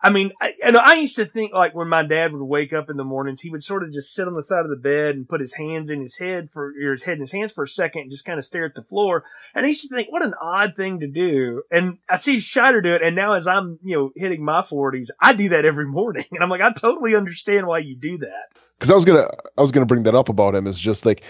[0.02, 2.90] I mean, I, and I used to think like when my dad would wake up
[2.90, 5.14] in the mornings, he would sort of just sit on the side of the bed
[5.14, 7.62] and put his hands in his head for, or his head in his hands for
[7.62, 9.24] a second and just kind of stare at the floor.
[9.54, 11.62] And I used to think, what an odd thing to do.
[11.70, 13.02] And I see Scheider do it.
[13.02, 16.24] And now as I'm, you know, hitting my forties, I do that every morning.
[16.32, 18.46] And I'm like, I totally understand why you do that.
[18.80, 20.80] Cause I was going to, I was going to bring that up about him is
[20.80, 21.22] just like,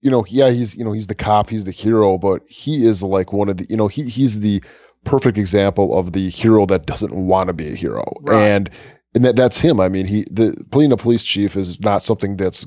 [0.00, 3.02] you know, yeah, he's, you know, he's the cop, he's the hero, but he is
[3.02, 4.62] like one of the, you know, he, he's the,
[5.04, 8.04] perfect example of the hero that doesn't want to be a hero.
[8.22, 8.42] Right.
[8.42, 8.70] And
[9.14, 9.80] and that that's him.
[9.80, 12.66] I mean, he the being a police chief is not something that's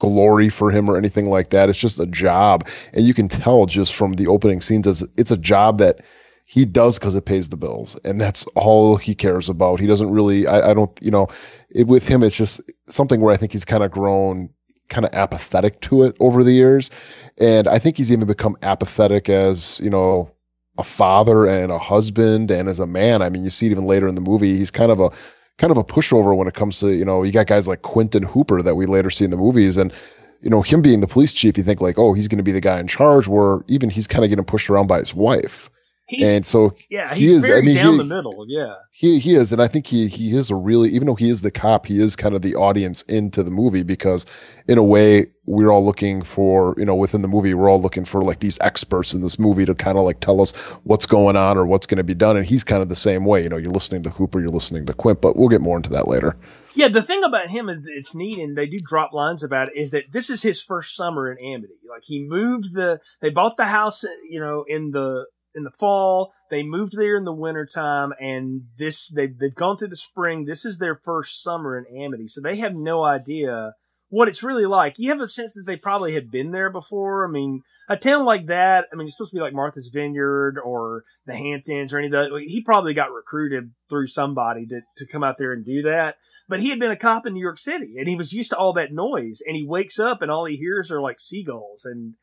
[0.00, 1.68] glory for him or anything like that.
[1.68, 5.30] It's just a job, and you can tell just from the opening scenes as it's
[5.30, 6.00] a job that
[6.44, 9.80] he does because it pays the bills, and that's all he cares about.
[9.80, 10.46] He doesn't really.
[10.46, 10.90] I, I don't.
[11.02, 11.28] You know,
[11.70, 14.50] it, with him, it's just something where I think he's kind of grown
[14.88, 16.90] kind of apathetic to it over the years,
[17.36, 20.30] and I think he's even become apathetic as you know
[20.78, 23.20] a father and a husband and as a man.
[23.20, 24.56] I mean, you see it even later in the movie.
[24.56, 25.10] He's kind of a
[25.58, 28.14] kind of a pushover when it comes to you know you got guys like Quint
[28.14, 29.92] and Hooper that we later see in the movies and.
[30.40, 32.52] You know, him being the police chief, you think like, oh, he's going to be
[32.52, 33.26] the guy in charge.
[33.26, 35.68] Where even he's kind of getting pushed around by his wife.
[36.08, 38.46] He's, and so yeah, he's he is, very I mean, down he, the middle.
[38.48, 41.28] Yeah, he he is, and I think he he is a really even though he
[41.28, 44.24] is the cop, he is kind of the audience into the movie because
[44.68, 48.06] in a way we're all looking for you know within the movie we're all looking
[48.06, 50.52] for like these experts in this movie to kind of like tell us
[50.84, 53.26] what's going on or what's going to be done, and he's kind of the same
[53.26, 53.42] way.
[53.42, 55.90] You know, you're listening to Hooper, you're listening to Quint, but we'll get more into
[55.90, 56.38] that later.
[56.74, 59.68] Yeah, the thing about him is that it's neat, and they do drop lines about
[59.68, 59.76] it.
[59.76, 61.74] Is that this is his first summer in Amity?
[61.90, 65.26] Like he moved the, they bought the house, you know, in the
[65.58, 66.32] in the fall.
[66.50, 70.44] They moved there in the wintertime and this they've they've gone through the spring.
[70.44, 72.28] This is their first summer in Amity.
[72.28, 73.74] So they have no idea
[74.10, 74.98] what it's really like.
[74.98, 77.26] You have a sense that they probably had been there before.
[77.26, 80.58] I mean, a town like that, I mean, it's supposed to be like Martha's Vineyard
[80.62, 82.42] or the Hamptons or any of that.
[82.46, 86.16] He probably got recruited through somebody to, to come out there and do that.
[86.48, 88.56] But he had been a cop in New York City and he was used to
[88.56, 92.14] all that noise and he wakes up and all he hears are like seagulls and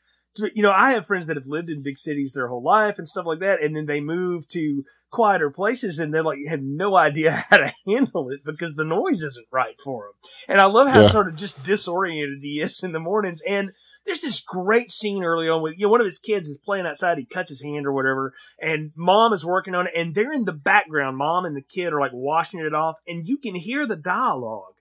[0.54, 3.08] you know, I have friends that have lived in big cities their whole life and
[3.08, 6.96] stuff like that, and then they move to quieter places and they like have no
[6.96, 10.32] idea how to handle it because the noise isn't right for them.
[10.50, 11.08] And I love how yeah.
[11.08, 13.42] sort of just disoriented he is in the mornings.
[13.48, 13.72] And
[14.06, 16.86] there's this great scene early on with you know one of his kids is playing
[16.86, 20.32] outside, he cuts his hand or whatever, and mom is working on it, and they're
[20.32, 21.18] in the background.
[21.18, 24.75] Mom and the kid are like washing it off, and you can hear the dialogue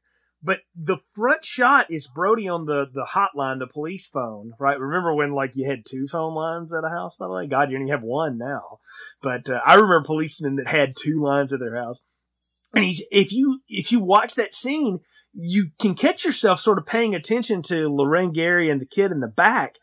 [0.44, 4.78] but the front shot is Brody on the, the hotline, the police phone, right?
[4.78, 7.46] Remember when like you had two phone lines at a house, by the way?
[7.46, 8.80] God, you only have one now.
[9.22, 12.02] But uh, I remember policemen that had two lines at their house.
[12.74, 14.98] And he's, if you, if you watch that scene,
[15.32, 19.20] you can catch yourself sort of paying attention to Lorraine Gary and the kid in
[19.20, 19.76] the back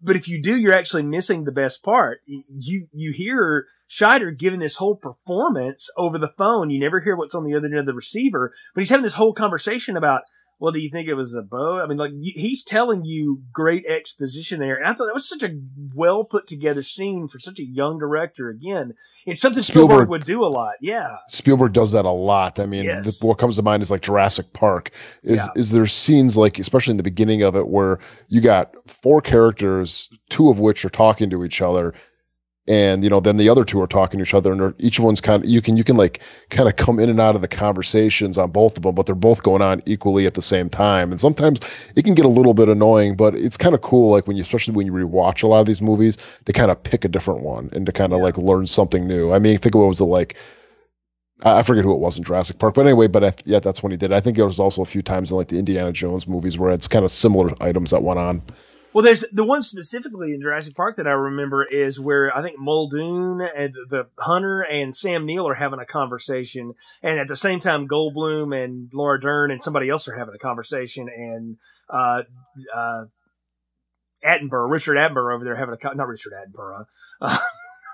[0.00, 2.20] but if you do, you're actually missing the best part.
[2.26, 6.70] You you hear Scheider giving this whole performance over the phone.
[6.70, 9.14] You never hear what's on the other end of the receiver, but he's having this
[9.14, 10.22] whole conversation about
[10.62, 11.80] well, do you think it was a bow?
[11.82, 15.42] I mean, like he's telling you great exposition there, and I thought that was such
[15.42, 15.58] a
[15.94, 18.48] well put together scene for such a young director.
[18.48, 18.94] Again,
[19.26, 20.74] it's something Spielberg, Spielberg would do a lot.
[20.80, 22.58] Yeah, Spielberg does that a lot.
[22.58, 23.18] I mean, yes.
[23.18, 24.90] the, what comes to mind is like Jurassic Park.
[25.22, 25.60] Is yeah.
[25.60, 30.08] is there scenes like, especially in the beginning of it, where you got four characters,
[30.28, 31.94] two of which are talking to each other,
[32.68, 35.20] and you know then the other two are talking to each other and each one's
[35.20, 37.48] kind of you can you can like kind of come in and out of the
[37.48, 41.10] conversations on both of them but they're both going on equally at the same time
[41.10, 41.60] and sometimes
[41.96, 44.42] it can get a little bit annoying but it's kind of cool like when you
[44.42, 47.40] especially when you rewatch a lot of these movies to kind of pick a different
[47.40, 48.24] one and to kind of yeah.
[48.24, 50.36] like learn something new i mean think of what was it like
[51.44, 53.90] I forget who it was in Jurassic Park, but anyway, but I, yeah, that's when
[53.90, 54.12] he did.
[54.12, 56.70] I think it was also a few times in like the Indiana Jones movies where
[56.70, 58.42] it's kind of similar items that went on.
[58.92, 62.58] Well, there's the one specifically in Jurassic Park that I remember is where I think
[62.58, 67.58] Muldoon and the hunter and Sam Neill are having a conversation, and at the same
[67.58, 71.56] time Goldblum and Laura Dern and somebody else are having a conversation, and
[71.88, 72.24] uh,
[72.74, 73.04] uh,
[74.24, 76.84] Attenborough, Richard Attenborough over there having a not Richard Attenborough,
[77.22, 77.38] uh,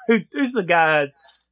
[0.09, 1.09] who's the guy,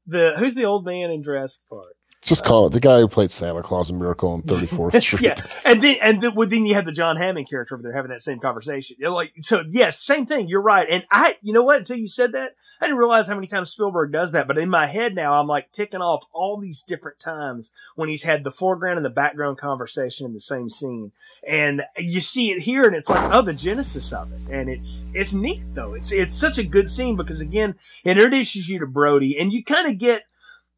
[0.07, 1.96] the who's the old man in Jurassic Park?
[2.27, 5.23] Just call it the guy who played Santa Claus in Miracle on 34th Street.
[5.23, 7.93] yeah, and then and then, well, then you have the John Hammond character over there
[7.93, 8.97] having that same conversation.
[8.99, 10.49] You're like, so yes, same thing.
[10.49, 10.89] You're right.
[10.91, 11.79] And I, you know what?
[11.79, 14.49] Until you said that, I didn't realize how many times Spielberg does that.
[14.49, 18.25] But in my head now, I'm like ticking off all these different times when he's
[18.25, 21.13] had the foreground and the background conversation in the same scene,
[21.47, 25.07] and you see it here, and it's like, oh, the genesis of it, and it's
[25.15, 25.95] it's neat though.
[25.95, 29.63] It's it's such a good scene because again, it introduces you to Brody, and you
[29.63, 30.25] kind of get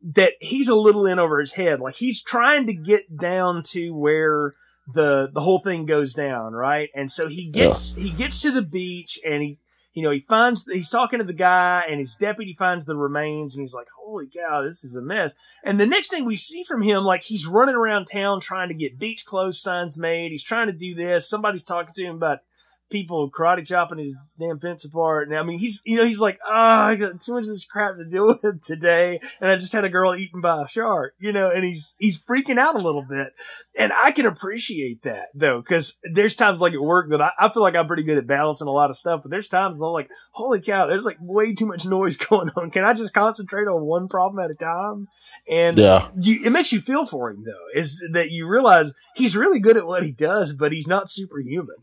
[0.03, 1.81] that he's a little in over his head.
[1.81, 4.55] Like he's trying to get down to where
[4.93, 6.89] the the whole thing goes down, right?
[6.95, 8.05] And so he gets yeah.
[8.05, 9.59] he gets to the beach and he
[9.93, 13.55] you know he finds he's talking to the guy and his deputy finds the remains
[13.55, 15.35] and he's like, "Holy cow, this is a mess."
[15.65, 18.75] And the next thing we see from him like he's running around town trying to
[18.75, 20.31] get beach closed signs made.
[20.31, 21.29] He's trying to do this.
[21.29, 22.41] Somebody's talking to him about
[22.91, 25.29] people karate chopping his damn fence apart.
[25.29, 27.65] And I mean, he's, you know, he's like, oh, I got too much of this
[27.65, 29.21] crap to deal with today.
[29.41, 32.23] And I just had a girl eaten by a shark, you know, and he's, he's
[32.23, 33.33] freaking out a little bit.
[33.79, 37.53] And I can appreciate that though, cause there's times like at work that I, I
[37.53, 39.93] feel like I'm pretty good at balancing a lot of stuff, but there's times I'm
[39.93, 42.71] like, holy cow, there's like way too much noise going on.
[42.71, 45.09] Can I just concentrate on one problem at a time?
[45.51, 46.09] And yeah.
[46.19, 49.77] You, it makes you feel for him though, is that you realize he's really good
[49.77, 51.77] at what he does, but he's not superhuman.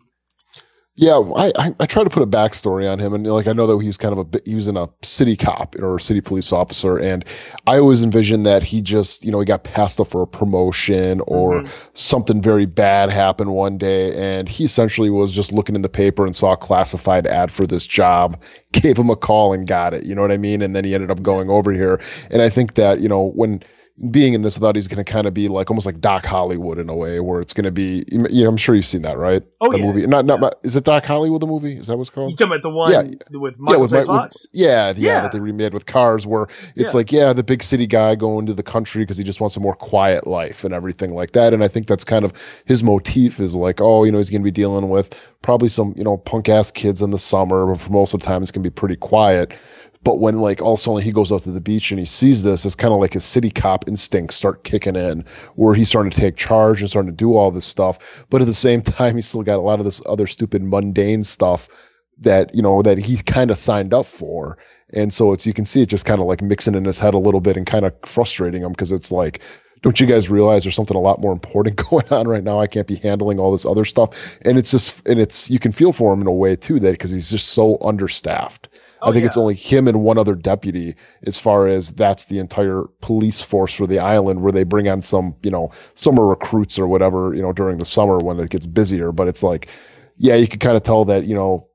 [0.97, 3.67] Yeah, I, I, I try to put a backstory on him, and like I know
[3.67, 6.21] that he was kind of a he was in a city cop or a city
[6.21, 7.25] police officer, and
[7.67, 11.19] I always envisioned that he just you know he got passed up for a promotion
[11.27, 11.89] or mm-hmm.
[11.95, 16.23] something very bad happened one day, and he essentially was just looking in the paper
[16.23, 20.05] and saw a classified ad for this job, gave him a call and got it.
[20.05, 20.62] You know what I mean?
[20.62, 21.99] And then he ended up going over here,
[22.31, 23.62] and I think that you know when
[24.12, 26.25] being in this, I thought he's going to kind of be like almost like Doc
[26.25, 28.03] Hollywood in a way, where it's going to be.
[28.29, 29.41] Yeah, I'm sure you've seen that, right?
[29.62, 29.86] Oh the yeah.
[29.86, 30.08] Movie.
[30.08, 30.41] Not not.
[30.41, 30.49] Yeah.
[30.63, 31.77] Is it Doc Hollywood the movie?
[31.77, 32.31] Is that what's called?
[32.31, 33.03] You talking about the one yeah.
[33.31, 34.03] with Michael yeah, with, J.
[34.03, 34.47] Fox?
[34.51, 36.97] With, yeah, yeah, yeah, that they remade with cars, where it's yeah.
[36.97, 39.62] like yeah, the big city guy going to the country because he just wants a
[39.62, 41.53] more quiet life and everything like that.
[41.53, 42.34] And I think that's kind of
[42.65, 45.93] his motif is like, oh, you know, he's going to be dealing with probably some
[45.95, 48.51] you know punk ass kids in the summer, but for most of the time it's
[48.51, 49.55] going to be pretty quiet.
[50.05, 52.05] But when like all of a sudden he goes out to the beach and he
[52.05, 55.89] sees this, it's kind of like his city cop instincts start kicking in, where he's
[55.89, 58.25] starting to take charge and starting to do all this stuff.
[58.29, 61.23] But at the same time, he's still got a lot of this other stupid mundane
[61.23, 61.67] stuff
[62.19, 64.57] that you know that he kind of signed up for.
[64.93, 67.15] And so it's you can see it just kind of like mixing in his head
[67.15, 69.41] a little bit and kind of frustrating him because it's like
[69.81, 72.59] don't you guys realize there's something a lot more important going on right now?
[72.59, 74.09] I can't be handling all this other stuff.
[74.43, 76.93] And it's just, and it's, you can feel for him in a way too, that
[76.93, 78.67] because he's just so understaffed.
[79.01, 79.27] Oh, I think yeah.
[79.27, 83.73] it's only him and one other deputy as far as that's the entire police force
[83.73, 87.41] for the island where they bring on some, you know, summer recruits or whatever, you
[87.41, 89.12] know, during the summer when it gets busier.
[89.12, 89.67] But it's like,
[90.17, 91.67] yeah, you can kind of tell that, you know,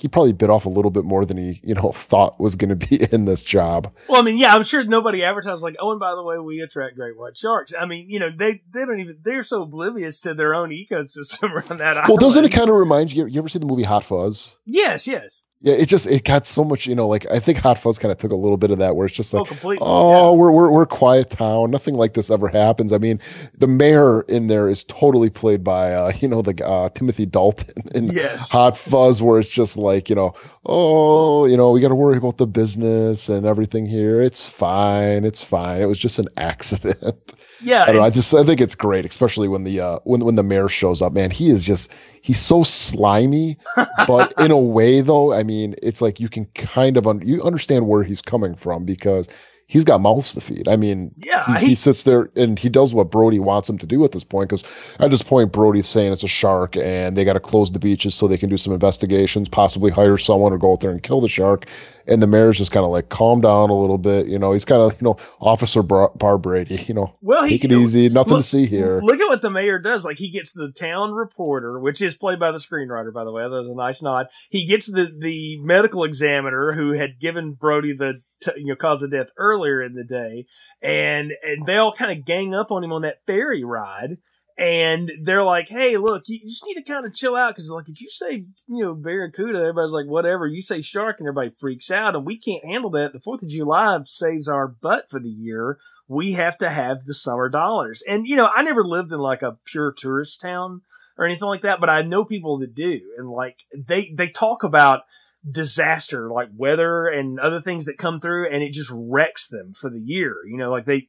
[0.00, 2.70] he probably bit off a little bit more than he, you know, thought was going
[2.70, 3.92] to be in this job.
[4.08, 6.60] Well, I mean, yeah, I'm sure nobody advertised like, oh, and by the way, we
[6.60, 7.72] attract great white sharks.
[7.78, 11.52] I mean, you know, they they don't even they're so oblivious to their own ecosystem
[11.54, 11.96] around that.
[11.96, 12.08] Island.
[12.08, 13.26] Well, doesn't it kind of remind you?
[13.26, 14.58] You ever see the movie Hot Fuzz?
[14.64, 15.44] Yes, yes.
[15.62, 18.10] Yeah, it just it got so much, you know, like I think Hot Fuzz kind
[18.10, 20.38] of took a little bit of that where it's just like, oh, oh yeah.
[20.38, 22.94] we're, we're we're quiet town, nothing like this ever happens.
[22.94, 23.20] I mean,
[23.58, 27.74] the mayor in there is totally played by uh, you know, the uh, Timothy Dalton
[27.94, 28.50] in yes.
[28.52, 30.32] Hot Fuzz, where it's just like, you know,
[30.64, 34.22] oh, you know, we got to worry about the business and everything here.
[34.22, 35.82] It's fine, it's fine.
[35.82, 37.34] It was just an accident.
[37.62, 38.02] Yeah, I know.
[38.02, 41.02] I just I think it's great, especially when the uh, when when the mayor shows
[41.02, 41.12] up.
[41.12, 41.92] Man, he is just
[42.22, 43.56] he's so slimy,
[44.06, 47.42] but in a way though, I mean, it's like you can kind of un- you
[47.42, 49.28] understand where he's coming from because
[49.70, 50.68] he's got mouths to feed.
[50.68, 53.78] I mean, yeah, he, he, he sits there and he does what Brody wants him
[53.78, 54.48] to do at this point.
[54.48, 54.64] Because
[54.98, 58.14] at this point, Brody's saying it's a shark and they got to close the beaches
[58.14, 61.20] so they can do some investigations, possibly hire someone or go out there and kill
[61.20, 61.66] the shark.
[62.08, 64.26] And the mayor's just kind of like calm down a little bit.
[64.26, 66.88] You know, he's kind of you know Officer Bar, Barbrady.
[66.88, 69.00] You know, well, take it easy, nothing look, to see here.
[69.00, 70.04] Look at what the mayor does.
[70.04, 73.44] Like he gets the town reporter, which is played by the screenwriter, by the way.
[73.44, 74.26] That was a nice nod.
[74.50, 79.02] He gets the the medical examiner who had given Brody the t- you know cause
[79.02, 80.46] of death earlier in the day,
[80.82, 84.18] and and they all kind of gang up on him on that ferry ride.
[84.58, 87.88] And they're like, "Hey, look, you just need to kind of chill out because, like,
[87.88, 90.46] if you say, you know, barracuda, everybody's like, whatever.
[90.46, 93.14] You say shark, and everybody freaks out, and we can't handle that.
[93.14, 95.78] The Fourth of July saves our butt for the year.
[96.08, 98.02] We have to have the summer dollars.
[98.06, 100.82] And you know, I never lived in like a pure tourist town
[101.16, 104.62] or anything like that, but I know people that do, and like they they talk
[104.62, 105.02] about
[105.48, 109.90] disaster like weather and other things that come through and it just wrecks them for
[109.90, 110.36] the year.
[110.46, 111.08] You know, like they,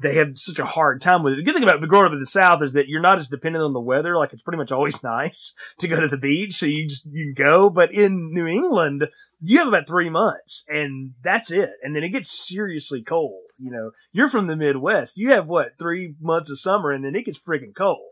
[0.00, 1.36] they have such a hard time with it.
[1.36, 3.64] The good thing about growing up in the South is that you're not as dependent
[3.64, 4.16] on the weather.
[4.16, 6.54] Like it's pretty much always nice to go to the beach.
[6.54, 7.70] So you just, you can go.
[7.70, 9.08] But in New England,
[9.40, 11.70] you have about three months and that's it.
[11.82, 13.48] And then it gets seriously cold.
[13.58, 15.18] You know, you're from the Midwest.
[15.18, 18.08] You have what, three months of summer and then it gets freaking cold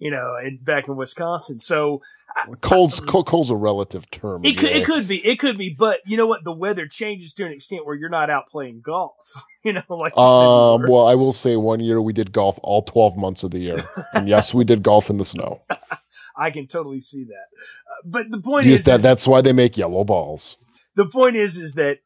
[0.00, 1.60] you know, and back in Wisconsin.
[1.60, 2.02] So
[2.60, 4.44] cold's cold, cold's a relative term.
[4.44, 6.42] It could, it could be, it could be, but you know what?
[6.42, 9.14] The weather changes to an extent where you're not out playing golf.
[9.62, 10.86] You know, like um.
[10.88, 13.76] Well, I will say one year we did golf all twelve months of the year,
[14.14, 15.60] and yes, we did golf in the snow.
[16.34, 17.34] I can totally see that.
[17.92, 20.56] Uh, but the point You- is, that is- that's why they make yellow balls.
[20.94, 21.98] the point is, is that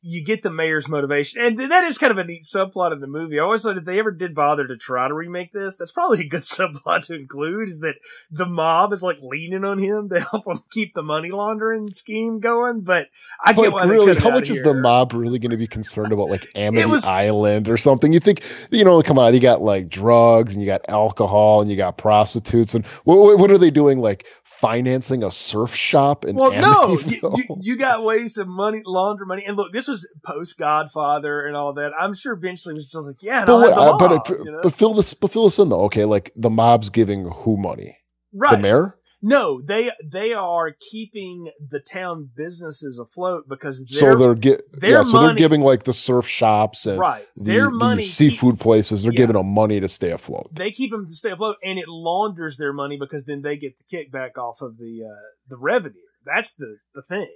[0.00, 3.06] you get the mayor's motivation, and that is kind of a neat subplot in the
[3.06, 3.38] movie.
[3.38, 6.20] I always thought if they ever did bother to try to remake this, that's probably
[6.20, 7.68] a good subplot to include.
[7.68, 7.96] Is that
[8.30, 12.40] the mob is like leaning on him to help him keep the money laundering scheme
[12.40, 12.80] going?
[12.80, 13.08] But
[13.44, 16.12] I get But they really, how much is the mob really going to be concerned
[16.12, 18.12] about, like Amity was- Island or something?
[18.12, 21.70] You think, you know, come on, you got like drugs and you got alcohol and
[21.70, 23.98] you got prostitutes and what, what are they doing?
[24.00, 24.26] Like
[24.58, 29.24] financing a surf shop in Well, no, you, you, you got ways to money launder
[29.24, 31.92] money, and look, this was post Godfather and all that.
[31.98, 34.60] I'm sure Benchley was just like, yeah, but what, uh, but, it- you know?
[34.62, 35.82] but fill this, but fill this in though.
[35.82, 37.96] Okay, like the mob's giving who money?
[38.32, 38.56] right?
[38.56, 38.97] The mayor?
[39.20, 45.02] No, they they are keeping the town businesses afloat because so they're get their yeah,
[45.02, 49.02] so they're giving like the surf shops and right the, their the seafood keeps- places.
[49.02, 49.18] They're yeah.
[49.18, 50.48] giving them money to stay afloat.
[50.52, 53.74] they keep them to stay afloat, and it launders their money because then they get
[53.76, 55.94] the kickback off of the uh, the revenue.
[56.24, 57.34] That's the the thing.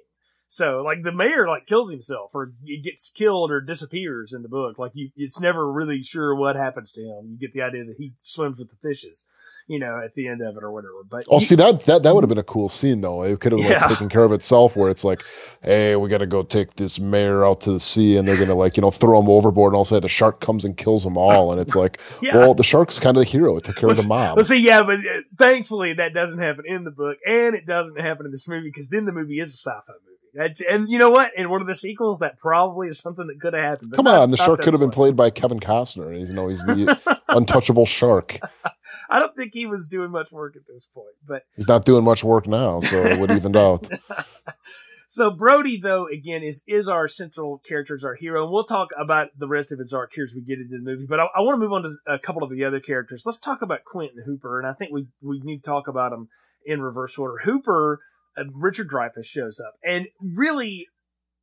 [0.52, 4.78] So like the mayor like kills himself or gets killed or disappears in the book.
[4.78, 7.30] Like you, it's never really sure what happens to him.
[7.30, 9.24] You get the idea that he swims with the fishes,
[9.66, 11.04] you know, at the end of it or whatever.
[11.08, 13.22] But Oh, you- see that that that would have been a cool scene though.
[13.22, 14.76] It could have like taken care of itself.
[14.76, 15.22] Where it's like,
[15.62, 18.54] hey, we got to go take this mayor out to the sea, and they're gonna
[18.54, 20.76] like you know throw him overboard, and all of a sudden the shark comes and
[20.76, 22.36] kills them all, and it's like, yeah.
[22.36, 23.56] well, the shark's kind of the hero.
[23.56, 24.36] It took care of the mob.
[24.36, 27.98] Well, see, yeah, but uh, thankfully that doesn't happen in the book, and it doesn't
[27.98, 30.11] happen in this movie because then the movie is a sci-fi movie.
[30.34, 31.32] That's, and you know what?
[31.36, 33.92] In one of the sequels, that probably is something that could have happened.
[33.92, 36.16] Come on, the shark could have been played by Kevin Costner.
[36.16, 38.38] He's you know he's the untouchable shark.
[39.10, 42.04] I don't think he was doing much work at this point, but He's not doing
[42.04, 43.86] much work now, so it would even out.
[45.06, 48.88] so Brody though again is is our central character, is our hero, and we'll talk
[48.98, 51.06] about the rest of his arc here as we get into the movie.
[51.06, 53.24] But I, I want to move on to a couple of the other characters.
[53.26, 56.12] Let's talk about Quint and Hooper, and I think we we need to talk about
[56.12, 56.28] him
[56.64, 57.38] in reverse order.
[57.42, 58.00] Hooper,
[58.36, 60.86] uh, Richard Dreyfuss shows up, and really,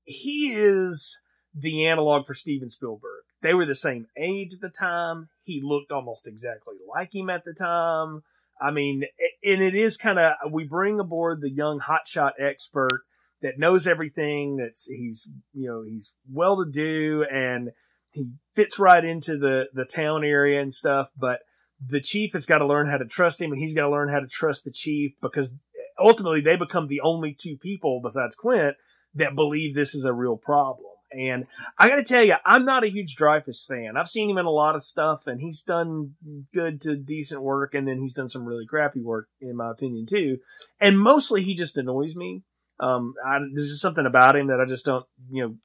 [0.05, 1.21] he is
[1.53, 3.23] the analog for Steven Spielberg.
[3.41, 5.29] They were the same age at the time.
[5.43, 8.23] He looked almost exactly like him at the time.
[8.61, 9.03] I mean,
[9.43, 13.03] and it is kind of we bring aboard the young hotshot expert
[13.41, 14.57] that knows everything.
[14.57, 17.71] That's he's you know he's well to do and
[18.11, 21.09] he fits right into the the town area and stuff.
[21.17, 21.41] But
[21.85, 24.09] the chief has got to learn how to trust him and he's got to learn
[24.09, 25.53] how to trust the chief because
[25.97, 28.75] ultimately they become the only two people besides Quint
[29.15, 30.85] that believe this is a real problem.
[31.11, 33.97] And I got to tell you, I'm not a huge Dreyfuss fan.
[33.97, 36.13] I've seen him in a lot of stuff, and he's done
[36.53, 40.05] good to decent work, and then he's done some really crappy work, in my opinion,
[40.05, 40.37] too.
[40.79, 42.43] And mostly, he just annoys me.
[42.79, 45.55] Um, I, there's just something about him that I just don't, you know,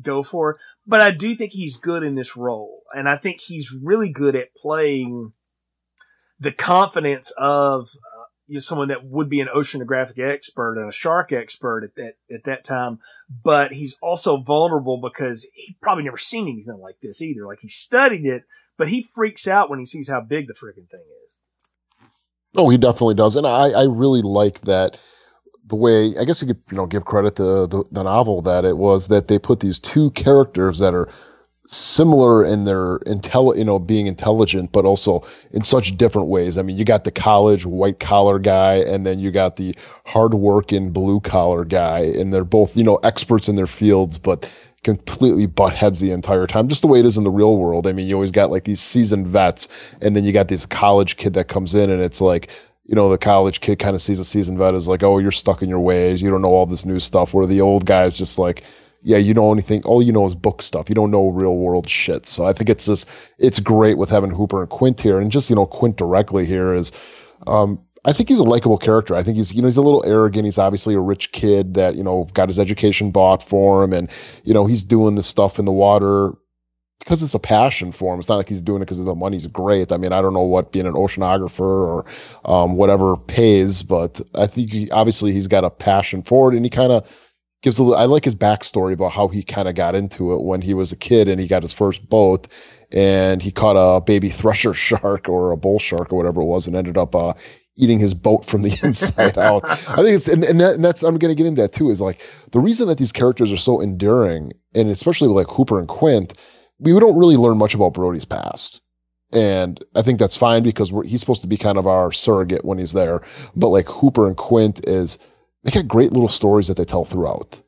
[0.00, 0.58] go for.
[0.86, 4.36] But I do think he's good in this role, and I think he's really good
[4.36, 5.32] at playing
[6.38, 10.92] the confidence of uh, you know, someone that would be an oceanographic expert and a
[10.92, 12.98] shark expert at that at that time,
[13.42, 17.46] but he's also vulnerable because he probably never seen anything like this either.
[17.46, 18.44] Like he studied it,
[18.76, 21.38] but he freaks out when he sees how big the freaking thing is.
[22.56, 24.98] Oh, he definitely does, and I I really like that
[25.66, 28.64] the way I guess you could you know give credit to the, the novel that
[28.64, 31.08] it was that they put these two characters that are
[31.66, 36.58] similar in their intel, you know, being intelligent, but also in such different ways.
[36.58, 40.34] I mean, you got the college white collar guy, and then you got the hard
[40.34, 44.52] working blue collar guy, and they're both, you know, experts in their fields, but
[44.82, 47.86] completely butt heads the entire time, just the way it is in the real world.
[47.86, 49.68] I mean, you always got like these seasoned vets,
[50.02, 52.50] and then you got this college kid that comes in, and it's like,
[52.84, 55.32] you know, the college kid kind of sees a seasoned vet as like, oh, you're
[55.32, 56.20] stuck in your ways.
[56.20, 57.32] You don't know all this new stuff.
[57.32, 58.62] Where the old guy's just like,
[59.04, 59.84] yeah, you know anything.
[59.84, 60.88] All you know is book stuff.
[60.88, 62.26] You don't know real world shit.
[62.26, 65.50] So I think it's just it's great with having Hooper and Quint here, and just
[65.50, 66.90] you know Quint directly here is.
[67.46, 69.14] Um, I think he's a likable character.
[69.14, 70.44] I think he's, you know, he's a little arrogant.
[70.44, 73.94] He's obviously a rich kid that, you know, got his education bought for him.
[73.94, 74.10] And,
[74.44, 76.32] you know, he's doing this stuff in the water
[76.98, 78.20] because it's a passion for him.
[78.20, 79.90] It's not like he's doing it because the money's great.
[79.90, 82.04] I mean, I don't know what being an oceanographer or
[82.44, 86.64] um, whatever pays, but I think he, obviously he's got a passion for it and
[86.66, 87.08] he kind of,
[87.64, 90.42] gives a little, I like his backstory about how he kind of got into it
[90.42, 92.46] when he was a kid and he got his first boat
[92.92, 96.66] and he caught a baby thresher shark or a bull shark or whatever it was
[96.66, 97.32] and ended up uh,
[97.76, 99.64] eating his boat from the inside out.
[99.64, 101.88] I think it's and, and, that, and that's I'm going to get into that too
[101.88, 102.20] is like
[102.52, 106.34] the reason that these characters are so enduring and especially like Hooper and Quint,
[106.80, 108.82] we don't really learn much about Brody's past.
[109.32, 112.76] And I think that's fine because he's supposed to be kind of our surrogate when
[112.76, 113.22] he's there.
[113.56, 115.18] But like Hooper and Quint is
[115.64, 117.60] they got great little stories that they tell throughout.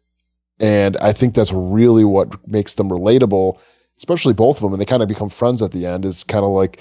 [0.60, 3.58] And I think that's really what makes them relatable,
[3.98, 4.72] especially both of them.
[4.72, 6.80] And they kind of become friends at the end is kind of like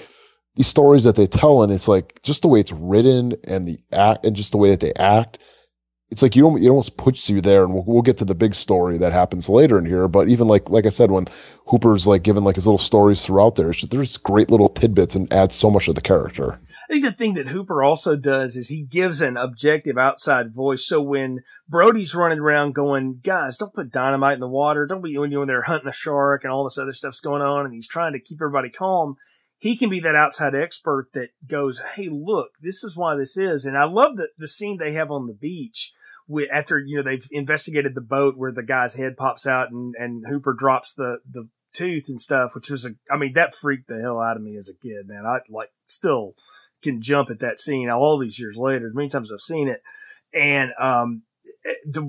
[0.54, 1.62] these stories that they tell.
[1.62, 4.70] And it's like just the way it's written and the act and just the way
[4.70, 5.38] that they act
[6.10, 8.54] it's like you it almost puts you there and we'll, we'll get to the big
[8.54, 11.26] story that happens later in here but even like like i said when
[11.66, 15.32] hooper's like given like his little stories throughout there just, there's great little tidbits and
[15.32, 18.68] adds so much of the character i think the thing that hooper also does is
[18.68, 23.92] he gives an objective outside voice so when brody's running around going guys don't put
[23.92, 26.78] dynamite in the water don't be when you're there hunting a shark and all this
[26.78, 29.16] other stuff's going on and he's trying to keep everybody calm
[29.58, 33.64] he can be that outside expert that goes, Hey, look, this is why this is.
[33.64, 35.92] And I love the, the scene they have on the beach
[36.28, 39.94] with, after, you know, they've investigated the boat where the guy's head pops out and,
[39.98, 43.88] and Hooper drops the, the tooth and stuff, which was a, I mean, that freaked
[43.88, 45.24] the hell out of me as a kid, man.
[45.26, 46.34] I like still
[46.82, 48.90] can jump at that scene all these years later.
[48.92, 49.82] Many times I've seen it.
[50.34, 51.22] And, um,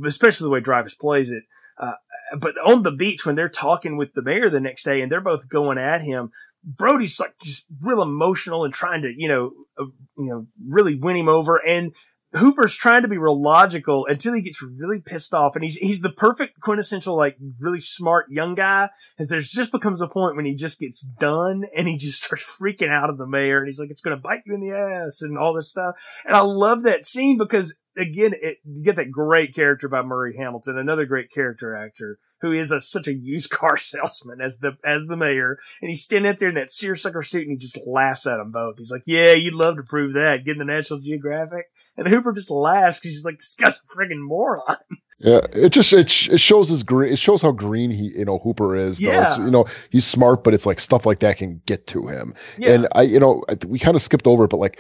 [0.06, 1.44] especially the way Dreyfuss plays it.
[1.78, 1.94] Uh,
[2.40, 5.22] but on the beach when they're talking with the mayor the next day and they're
[5.22, 6.32] both going at him,
[6.64, 9.86] Brody's like just real emotional and trying to, you know, uh,
[10.18, 11.62] you know, really win him over.
[11.66, 11.96] And
[12.34, 15.56] Hooper's trying to be real logical until he gets really pissed off.
[15.56, 18.90] And he's, he's the perfect quintessential, like really smart young guy.
[19.18, 22.44] As there's just becomes a point when he just gets done and he just starts
[22.44, 24.72] freaking out of the mayor and he's like, it's going to bite you in the
[24.72, 25.96] ass and all this stuff.
[26.26, 30.36] And I love that scene because again, it, you get that great character by Murray
[30.38, 34.78] Hamilton, another great character actor who is a, such a used car salesman as the
[34.84, 37.80] as the mayor, and he's standing out there in that seersucker suit, and he just
[37.86, 38.78] laughs at them both.
[38.78, 41.66] He's like, "Yeah, you'd love to prove that, getting the National Geographic,"
[41.96, 44.78] and Hooper just laughs because he's like, "This guy's a friggin' moron."
[45.20, 47.12] Yeah, it just it, it shows his green.
[47.12, 49.00] It shows how green he you know Hooper is.
[49.00, 49.08] Though.
[49.08, 49.44] Yeah.
[49.44, 52.36] you know he's smart, but it's like stuff like that can get to him.
[52.60, 52.74] Yeah.
[52.74, 54.80] And I you know we kind of skipped over it, but like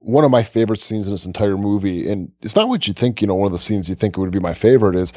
[0.00, 3.20] one of my favorite scenes in this entire movie, and it's not what you think,
[3.20, 5.12] you know, one of the scenes you think would be my favorite is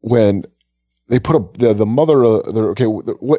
[0.00, 0.44] when
[1.10, 2.38] they put a the, the mother uh,
[2.70, 2.86] okay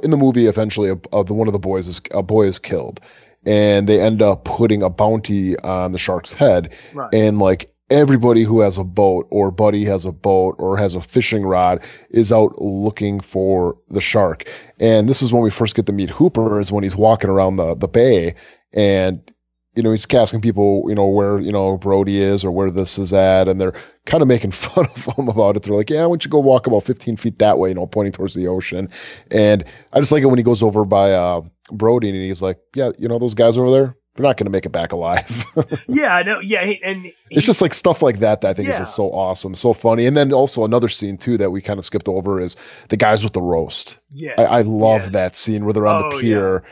[0.03, 2.59] in the movie eventually a, a, the one of the boys is a boy is
[2.59, 2.99] killed.
[3.43, 6.75] And they end up putting a bounty on the shark's head.
[6.93, 7.11] Right.
[7.11, 11.01] and like everybody who has a boat or buddy has a boat or has a
[11.01, 14.49] fishing rod is out looking for the shark.
[14.79, 17.55] And this is when we first get to meet hooper is when he's walking around
[17.57, 18.35] the, the bay.
[18.73, 19.19] And
[19.75, 22.97] you know, he's asking people, you know, where, you know, Brody is or where this
[22.97, 23.47] is at.
[23.47, 23.73] And they're
[24.05, 25.63] kind of making fun of him about it.
[25.63, 27.87] They're like, yeah, why don't you go walk about 15 feet that way, you know,
[27.87, 28.89] pointing towards the ocean.
[29.31, 29.63] And
[29.93, 31.41] I just like it when he goes over by uh,
[31.71, 34.51] Brody and he's like, yeah, you know, those guys over there, they're not going to
[34.51, 35.45] make it back alive.
[35.87, 36.41] yeah, I know.
[36.41, 38.73] Yeah, he, and he, it's just like stuff like that that I think Yeah.
[38.73, 40.05] is just so awesome, so funny.
[40.05, 42.57] And then also another scene too that we kind of skipped over is
[42.89, 43.99] the guys with the roast.
[44.09, 45.13] yes, I, I love yes.
[45.13, 46.63] that scene where they're on Oh, the pier.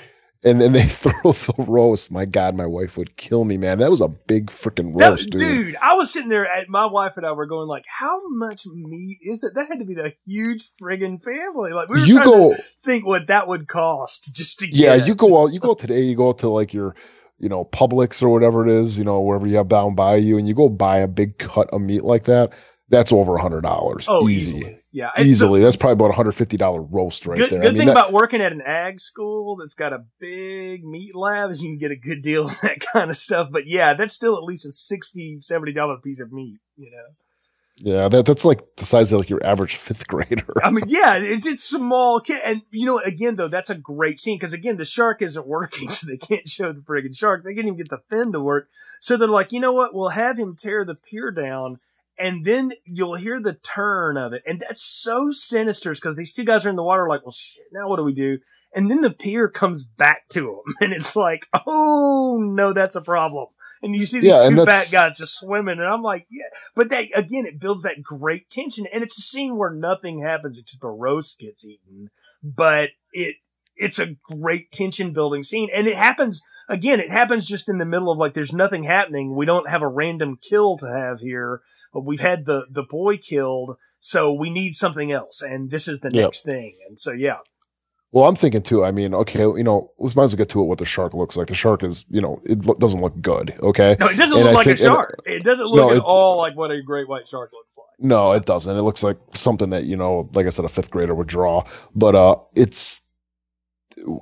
[0.44, 2.12] And then they throw the roast.
[2.12, 3.80] My God, my wife would kill me, man.
[3.80, 5.40] That was a big freaking roast, dude.
[5.40, 8.66] dude, I was sitting there, at, my wife and I were going like, "How much
[8.66, 11.74] meat is that?" That had to be the huge friggin' family.
[11.74, 14.76] Like we were you trying go, to think what that would cost just to get.
[14.76, 15.52] yeah, you go out.
[15.52, 16.02] You go out today.
[16.02, 16.96] You go out to like your,
[17.38, 18.98] you know, Publix or whatever it is.
[18.98, 21.70] You know, wherever you have down by you, and you go buy a big cut
[21.72, 22.54] of meat like that.
[22.88, 24.06] That's over a hundred dollars.
[24.08, 24.79] Oh, easy, easily.
[24.92, 25.62] Yeah, the- easily.
[25.62, 27.60] That's probably about a hundred fifty dollar roast right good there.
[27.60, 30.84] good I mean, thing that- about working at an ag school that's got a big
[30.84, 33.50] meat lab is you can get a good deal on that kind of stuff.
[33.52, 36.60] But yeah, that's still at least a 60 70 dollar piece of meat.
[36.76, 37.06] You know,
[37.82, 40.46] yeah, that, that's like the size of like your average fifth grader.
[40.64, 44.20] I mean, yeah, it's it's small kid, and you know, again though, that's a great
[44.20, 47.44] scene because again, the shark isn't working, so they can't show the friggin' shark.
[47.44, 48.68] They can't even get the fin to work,
[49.00, 49.94] so they're like, you know what?
[49.94, 51.80] We'll have him tear the pier down.
[52.20, 54.44] And then you'll hear the turn of it.
[54.46, 57.64] And that's so sinister because these two guys are in the water like, well, shit,
[57.72, 58.40] now what do we do?
[58.76, 60.76] And then the pier comes back to them.
[60.82, 63.48] And it's like, oh, no, that's a problem.
[63.82, 65.80] And you see these Yeah, two fat guys just swimming.
[65.80, 66.44] And I'm like, yeah.
[66.76, 68.86] But that, again, it builds that great tension.
[68.94, 72.10] And it's a scene where nothing happens except a roast gets eaten.
[72.44, 73.38] But it,
[73.78, 75.70] it's a great tension building scene.
[75.74, 79.34] And it happens, again, it happens just in the middle of like, there's nothing happening.
[79.34, 81.62] We don't have a random kill to have here.
[81.94, 83.78] But we've had the, the boy killed.
[84.00, 85.42] So we need something else.
[85.42, 86.24] And this is the Yep.
[86.24, 86.78] next thing.
[86.88, 87.38] And so, yeah.
[88.12, 88.84] Well, I'm thinking too.
[88.84, 90.66] I mean, okay, you know, let's might as well get to it.
[90.66, 91.48] What the shark looks like.
[91.48, 93.54] The shark is, you know, it lo- doesn't look good.
[93.62, 93.96] Okay.
[94.00, 95.16] No, it doesn't And look I like a think- and- shark.
[95.28, 97.86] It doesn't look No, at it- all like what a great white shark looks like.
[98.00, 98.76] No, it doesn't.
[98.76, 101.66] It looks like something that you know, like I said, a fifth grader would draw.
[101.94, 103.02] But uh, it's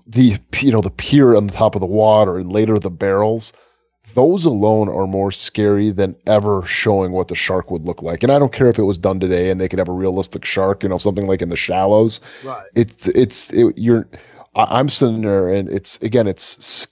[0.08, 3.54] the you know the pier on the top of the water and later the barrels.
[4.18, 8.24] Those alone are more scary than ever showing what the shark would look like.
[8.24, 10.44] And I don't care if it was done today and they could have a realistic
[10.44, 12.20] shark, you know, something like in the shallows.
[12.44, 12.66] Right.
[12.74, 14.08] it's it's it, you're
[14.56, 16.88] i'm sitting there and it's again it's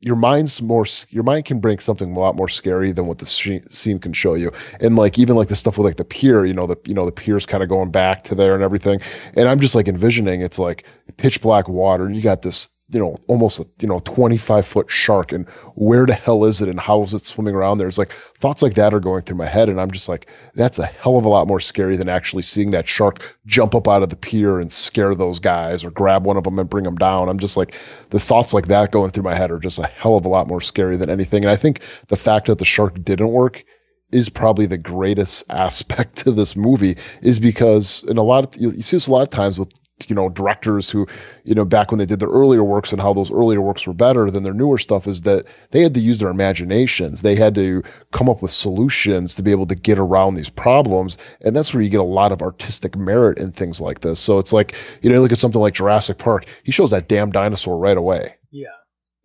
[0.00, 3.26] your mind's more your mind can bring something a lot more scary than what the
[3.26, 4.50] scene can show you
[4.80, 7.06] and like even like the stuff with like the pier you know the you know
[7.06, 9.00] the pier's kind of going back to there and everything
[9.36, 10.84] and i'm just like envisioning it's like
[11.16, 15.32] pitch black water you got this you know almost a you know 25 foot shark
[15.32, 17.88] and where the hell is it and how is it swimming around there?
[17.88, 20.78] It's like thoughts like that are going through my head and i'm just like that's
[20.78, 24.02] a hell of a lot more scary than actually seeing that shark jump up out
[24.02, 26.96] of the pier and scare those guys or grab one of them and bring them
[26.96, 27.28] down.
[27.28, 27.74] I'm just like
[28.10, 30.48] the thoughts like that going through my head are just a hell of a lot
[30.48, 31.44] more scary than anything.
[31.44, 33.64] And i think the fact that the shark didn't work
[34.12, 38.70] is probably the greatest aspect to this movie is because in a lot of you,
[38.72, 39.72] you see this a lot of times with
[40.08, 41.06] you know directors who
[41.44, 43.92] you know back when they did their earlier works and how those earlier works were
[43.94, 47.54] better than their newer stuff is that they had to use their imaginations they had
[47.54, 47.80] to
[48.10, 51.80] come up with solutions to be able to get around these problems and that's where
[51.82, 55.10] you get a lot of artistic merit in things like this so it's like you
[55.10, 58.66] know look at something like Jurassic Park he shows that damn dinosaur right away Yeah.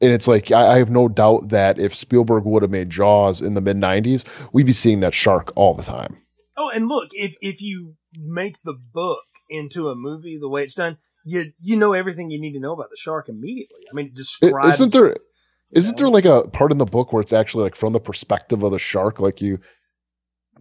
[0.01, 3.41] and it's like I, I have no doubt that if Spielberg would have made Jaws
[3.41, 6.15] in the mid '90s, we'd be seeing that shark all the time.
[6.55, 10.75] Oh, and look, if if you make the book into a movie the way it's
[10.75, 13.81] done, you you know everything you need to know about the shark immediately.
[13.91, 14.79] I mean, it describes.
[14.79, 15.07] Isn't there?
[15.07, 15.19] it,
[15.71, 16.05] Isn't know?
[16.05, 18.71] there like a part in the book where it's actually like from the perspective of
[18.71, 19.59] the shark, like you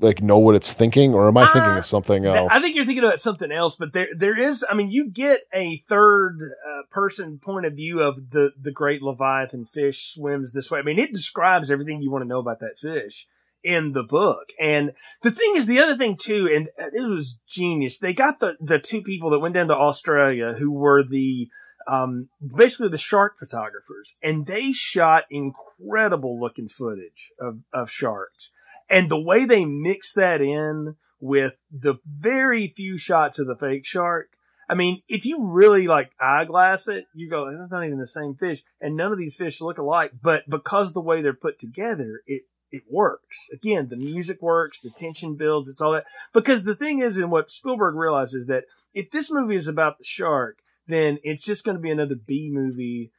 [0.01, 2.53] like know what it's thinking, or am I thinking Uh, of something Th- else?
[2.53, 4.65] I think you're thinking about something else, but there there is.
[4.69, 9.03] I mean, you get a third uh, person point of view of the the great
[9.03, 10.79] leviathan fish swims this way.
[10.79, 13.27] I mean, it describes everything you want to know about that fish
[13.63, 14.49] in the book.
[14.61, 14.93] And
[15.23, 17.99] the thing is, the other thing too, and it was genius.
[17.99, 21.49] They got the the two people that went down to Australia who were the
[21.89, 28.53] um, basically the shark photographers, and they shot incredible looking footage of, of sharks.
[28.91, 33.87] And the way they mix that in with the very few shots of the fake
[33.87, 34.29] shark,
[34.69, 38.35] I mean, if you really like eyeglass it, you go, that's not even the same
[38.35, 38.63] fish.
[38.81, 42.43] And none of these fish look alike, but because the way they're put together, it,
[42.71, 43.49] it works.
[43.53, 46.07] Again, the music works, the tension builds, it's all that.
[46.33, 48.65] Because the thing is, and what Spielberg realizes is that
[48.95, 52.51] if this movie is about the shark, then it's just going to be another B
[52.53, 53.11] movie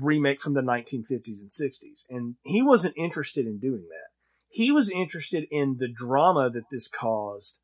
[0.00, 2.04] remake from the 1950s and 60s.
[2.08, 4.08] And he wasn't interested in doing that.
[4.48, 7.60] He was interested in the drama that this caused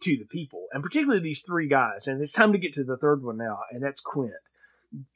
[0.00, 2.06] to the people, and particularly these three guys.
[2.06, 4.32] And it's time to get to the third one now, and that's Quint,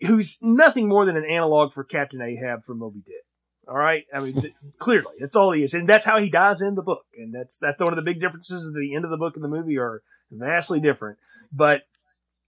[0.07, 3.25] who's nothing more than an analog for Captain Ahab from Moby Dick.
[3.67, 6.61] All right, I mean, th- clearly that's all he is, and that's how he dies
[6.61, 8.71] in the book, and that's that's one of the big differences.
[8.73, 11.19] The end of the book and the movie are vastly different,
[11.53, 11.85] but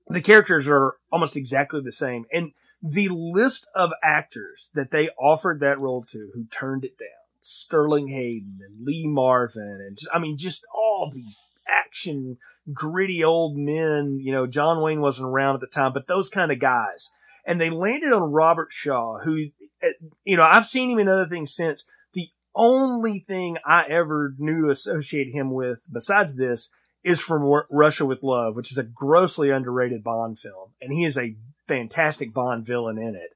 [0.08, 2.26] the characters are almost exactly the same.
[2.32, 2.52] And
[2.82, 7.08] the list of actors that they offered that role to who turned it down,
[7.40, 12.38] Sterling Hayden and Lee Marvin and just, I mean, just all these action,
[12.72, 14.20] gritty old men.
[14.20, 17.10] You know, John Wayne wasn't around at the time, but those kind of guys.
[17.46, 19.46] And they landed on Robert Shaw, who,
[19.80, 19.92] eh,
[20.24, 21.88] you know, I've seen him in other things since.
[22.12, 26.70] The only thing I ever knew to associate him with besides this
[27.04, 30.72] is from Russia with Love, which is a grossly underrated Bond film.
[30.80, 31.36] And he is a
[31.68, 33.30] fantastic Bond villain in it.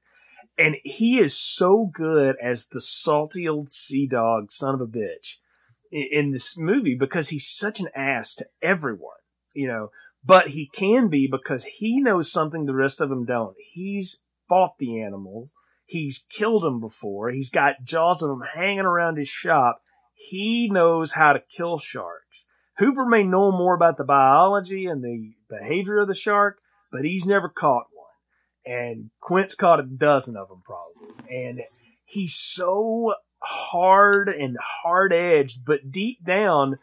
[0.57, 5.37] And he is so good as the salty old sea dog son of a bitch
[5.91, 9.15] in this movie because he's such an ass to everyone,
[9.53, 9.91] you know,
[10.23, 13.55] but he can be because he knows something the rest of them don't.
[13.73, 15.53] He's fought the animals.
[15.85, 17.31] He's killed them before.
[17.31, 19.81] He's got jaws of them hanging around his shop.
[20.13, 22.47] He knows how to kill sharks.
[22.77, 26.59] Hooper may know more about the biology and the behavior of the shark,
[26.91, 28.07] but he's never caught one.
[28.65, 31.13] And Quint's caught a dozen of them probably.
[31.29, 31.61] And
[32.05, 36.77] he's so hard and hard edged, but deep down,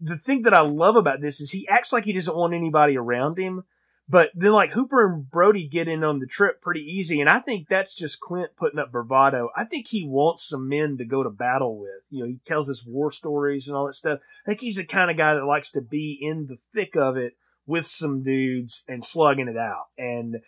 [0.00, 2.96] the thing that I love about this is he acts like he doesn't want anybody
[2.96, 3.64] around him.
[4.06, 7.20] But then like Hooper and Brody get in on the trip pretty easy.
[7.20, 9.48] And I think that's just Quint putting up bravado.
[9.56, 12.02] I think he wants some men to go to battle with.
[12.10, 14.20] You know, he tells us war stories and all that stuff.
[14.44, 17.16] I think he's the kind of guy that likes to be in the thick of
[17.16, 17.34] it
[17.66, 19.86] with some dudes and slugging it out.
[19.96, 20.42] And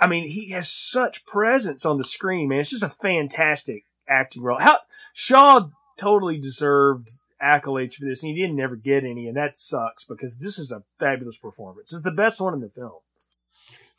[0.00, 2.60] I mean, he has such presence on the screen, man.
[2.60, 4.58] It's just a fantastic acting role.
[4.58, 4.78] How
[5.12, 7.10] Shaw totally deserved
[7.42, 10.72] accolades for this, and he didn't ever get any, and that sucks because this is
[10.72, 11.92] a fabulous performance.
[11.92, 13.00] It's the best one in the film.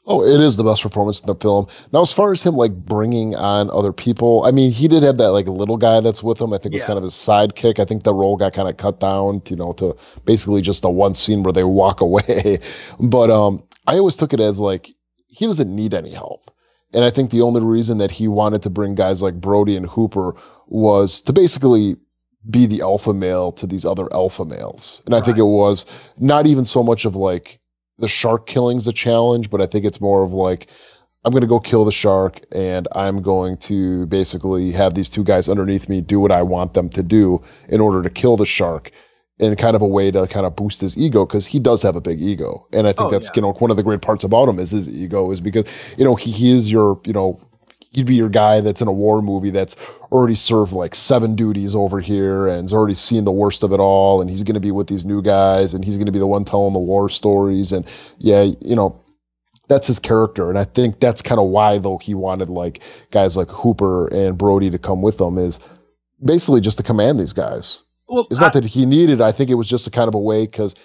[0.07, 1.65] Oh, it is the best performance in the film.
[1.91, 5.17] Now, as far as him like bringing on other people, I mean, he did have
[5.17, 6.53] that like little guy that's with him.
[6.53, 6.87] I think it's yeah.
[6.87, 7.79] kind of his sidekick.
[7.79, 10.83] I think the role got kind of cut down, to, you know, to basically just
[10.83, 12.59] the one scene where they walk away.
[12.99, 14.91] but um, I always took it as like
[15.27, 16.51] he doesn't need any help.
[16.93, 19.87] And I think the only reason that he wanted to bring guys like Brody and
[19.87, 20.35] Hooper
[20.67, 21.97] was to basically
[22.49, 25.01] be the alpha male to these other alpha males.
[25.05, 25.25] And I right.
[25.25, 25.85] think it was
[26.17, 27.59] not even so much of like
[27.97, 30.67] the shark killing's a challenge, but I think it's more of like,
[31.23, 35.23] I'm going to go kill the shark and I'm going to basically have these two
[35.23, 38.45] guys underneath me do what I want them to do in order to kill the
[38.45, 38.91] shark
[39.39, 41.95] in kind of a way to kind of boost his ego because he does have
[41.95, 42.67] a big ego.
[42.71, 43.37] And I think oh, that's, yeah.
[43.37, 45.67] you know, one of the great parts about him is his ego is because,
[45.97, 47.41] you know, he, he is your, you know,
[47.95, 49.75] he'd be your guy that's in a war movie that's
[50.11, 53.79] already served like seven duties over here and has already seen the worst of it
[53.79, 54.21] all.
[54.21, 56.27] And he's going to be with these new guys and he's going to be the
[56.27, 57.71] one telling the war stories.
[57.71, 57.85] And
[58.19, 59.01] yeah, you know,
[59.67, 60.49] that's his character.
[60.49, 62.81] And I think that's kind of why though he wanted like
[63.11, 65.59] guys like Hooper and Brody to come with him is
[66.23, 67.81] basically just to command these guys.
[68.07, 69.21] Well, it's not I, that he needed.
[69.21, 70.75] I think it was just a kind of a way because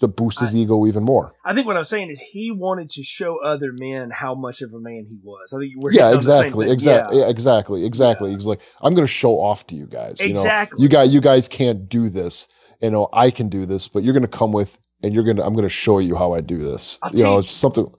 [0.00, 1.34] to boost his I, ego even more.
[1.44, 4.72] I think what I'm saying is he wanted to show other men how much of
[4.72, 5.52] a man he was.
[5.54, 7.28] I think we're yeah, exactly, exactly, yeah.
[7.28, 8.30] exactly, exactly.
[8.30, 8.36] Yeah.
[8.36, 10.20] He's like, I'm going to show off to you guys.
[10.20, 10.82] Exactly.
[10.82, 12.48] You, know, you guys, you guys can't do this.
[12.80, 15.36] You know, I can do this, but you're going to come with, and you're going
[15.36, 15.44] to.
[15.44, 16.98] I'm going to show you how I do this.
[17.02, 17.92] I'll you know, it's something.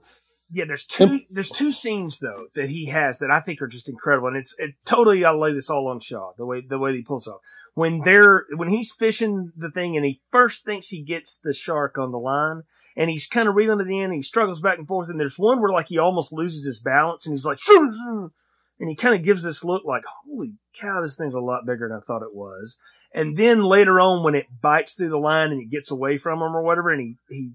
[0.54, 1.20] Yeah, there's two.
[1.30, 4.54] There's two scenes though that he has that I think are just incredible, and it's
[4.58, 5.24] it, totally.
[5.24, 7.40] I'll lay this all on Shaw the way the way he pulls off
[7.74, 11.96] when they're when he's fishing the thing, and he first thinks he gets the shark
[11.96, 12.62] on the line,
[12.96, 14.04] and he's kind of reeling it in.
[14.04, 16.80] And he struggles back and forth, and there's one where like he almost loses his
[16.80, 21.16] balance, and he's like, and he kind of gives this look like, holy cow, this
[21.16, 22.76] thing's a lot bigger than I thought it was.
[23.14, 26.38] And then later on, when it bites through the line and it gets away from
[26.38, 27.52] him or whatever, and he he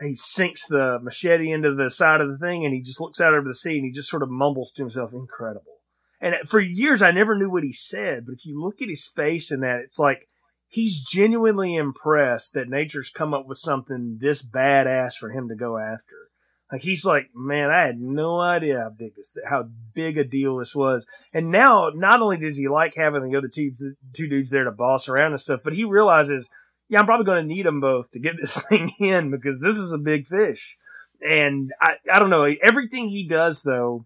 [0.00, 3.34] he sinks the machete into the side of the thing and he just looks out
[3.34, 5.80] over the sea and he just sort of mumbles to himself, incredible.
[6.20, 9.06] And for years, I never knew what he said, but if you look at his
[9.06, 10.28] face and that, it's like
[10.68, 15.78] he's genuinely impressed that nature's come up with something this badass for him to go
[15.78, 16.30] after.
[16.72, 20.56] Like he's like, man, I had no idea how big this, how big a deal
[20.56, 21.06] this was.
[21.32, 23.70] And now, not only does he like having the other two,
[24.12, 26.50] two dudes there to boss around and stuff, but he realizes
[26.94, 29.76] yeah, I'm probably going to need them both to get this thing in because this
[29.76, 30.76] is a big fish.
[31.20, 32.44] And I, I don't know.
[32.44, 34.04] Everything he does though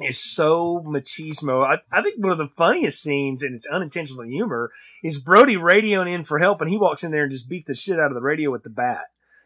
[0.00, 1.64] is so machismo.
[1.64, 4.72] I, I think one of the funniest scenes, and it's unintentional humor,
[5.04, 7.76] is Brody radioing in for help, and he walks in there and just beats the
[7.76, 9.04] shit out of the radio with the bat.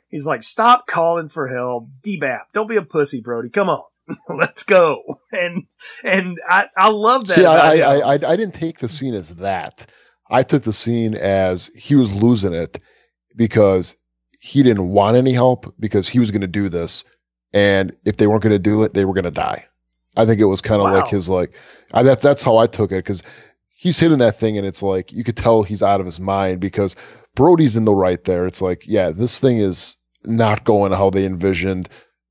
[0.08, 2.44] He's like, "Stop calling for help, debap.
[2.54, 3.50] Don't be a pussy, Brody.
[3.50, 3.82] Come on."
[4.28, 5.64] Let's go, and
[6.02, 7.34] and I I love that.
[7.34, 9.86] See, I, I, I I didn't take the scene as that.
[10.30, 12.82] I took the scene as he was losing it
[13.36, 13.96] because
[14.40, 17.04] he didn't want any help because he was going to do this.
[17.52, 19.64] And if they weren't going to do it, they were going to die.
[20.16, 21.00] I think it was kind of wow.
[21.00, 21.58] like his, like,
[21.92, 23.22] I, that's, that's how I took it because
[23.76, 26.60] he's hitting that thing and it's like, you could tell he's out of his mind
[26.60, 26.96] because
[27.34, 28.46] Brody's in the right there.
[28.46, 29.96] It's like, yeah, this thing is,
[30.26, 31.88] not going how they envisioned.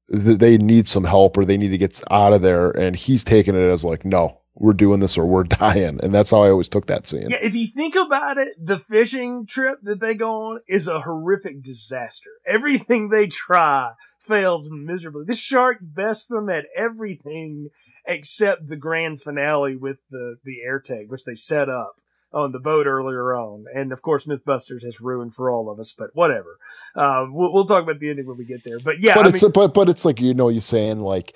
[0.09, 2.71] They need some help or they need to get out of there.
[2.71, 5.99] And he's taking it as like, no, we're doing this or we're dying.
[6.03, 7.29] And that's how I always took that scene.
[7.29, 11.01] Yeah, if you think about it, the fishing trip that they go on is a
[11.01, 12.29] horrific disaster.
[12.45, 15.25] Everything they try fails miserably.
[15.25, 17.69] This shark bests them at everything
[18.05, 21.95] except the grand finale with the, the air tank, which they set up
[22.33, 23.65] on the boat earlier on.
[23.73, 26.57] And of course, Mythbusters has ruined for all of us, but whatever.
[26.95, 28.79] Uh, we'll, we'll talk about the ending when we get there.
[28.79, 31.35] But yeah, but I it's mean, but but it's like you know you're saying like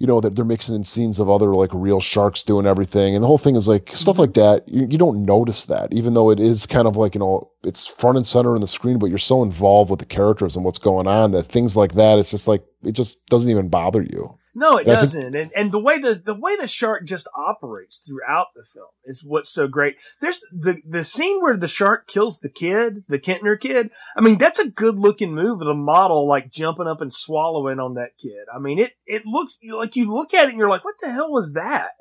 [0.00, 3.14] you know that they're mixing in scenes of other like real sharks doing everything.
[3.14, 6.14] And the whole thing is like stuff like that you, you don't notice that even
[6.14, 8.98] though it is kind of like you know it's front and center in the screen
[8.98, 12.18] but you're so involved with the characters and what's going on that things like that
[12.18, 15.34] it's just like it just doesn't even bother you No, it doesn't.
[15.36, 19.24] and and the way the the way the shark just operates throughout the film is
[19.24, 19.96] what's so great.
[20.20, 23.90] There's the the scene where the shark kills the kid, the Kintner kid.
[24.16, 27.78] I mean, that's a good looking move of the model like jumping up and swallowing
[27.78, 28.46] on that kid.
[28.52, 31.12] I mean, it it looks like you look at it and you're like, what the
[31.12, 31.92] hell was that?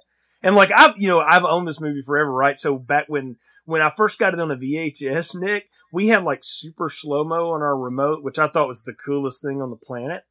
[0.41, 2.57] And like I've you know I've owned this movie forever, right?
[2.57, 6.39] So back when when I first got it on a VHS, Nick, we had like
[6.41, 9.75] super slow mo on our remote, which I thought was the coolest thing on the
[9.75, 10.23] planet.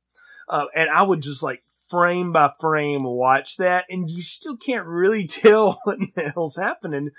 [0.48, 4.86] Uh, and I would just like frame by frame watch that, and you still can't
[4.86, 7.10] really tell what the hell's happening.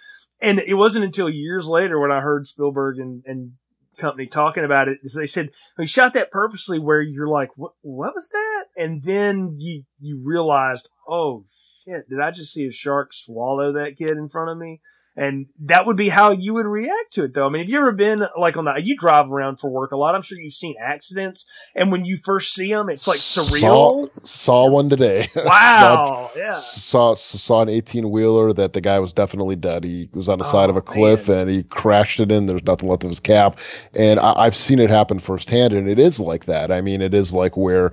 [0.41, 3.53] And it wasn't until years later when I heard Spielberg and, and
[3.97, 7.73] company talking about it, is they said we shot that purposely where you're like, what,
[7.81, 8.65] what was that?
[8.77, 11.45] And then you, you realized, oh
[11.85, 14.81] shit, did I just see a shark swallow that kid in front of me?
[15.15, 17.45] And that would be how you would react to it though.
[17.45, 19.97] I mean, have you ever been like on the, you drive around for work a
[19.97, 20.15] lot.
[20.15, 21.45] I'm sure you've seen accidents.
[21.75, 23.59] And when you first see them, it's like surreal.
[23.59, 26.31] saw, saw one today Wow.
[26.37, 26.53] yeah.
[26.53, 29.83] saw saw an 18 wheeler that the guy was definitely dead.
[29.83, 31.41] He was on the oh, side Oh, of a cliff man.
[31.41, 32.45] and he crashed it in.
[32.45, 33.57] There's nothing left of his cap,
[33.95, 35.73] and I, I've seen it happen firsthand.
[35.73, 36.71] And it is like that.
[36.71, 37.91] I mean, it is like where,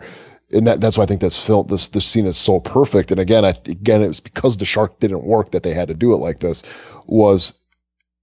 [0.52, 3.10] and that that's why I think that's film this this scene is so perfect.
[3.10, 5.94] And again, I again it was because the shark didn't work that they had to
[5.94, 6.62] do it like this.
[7.06, 7.52] Was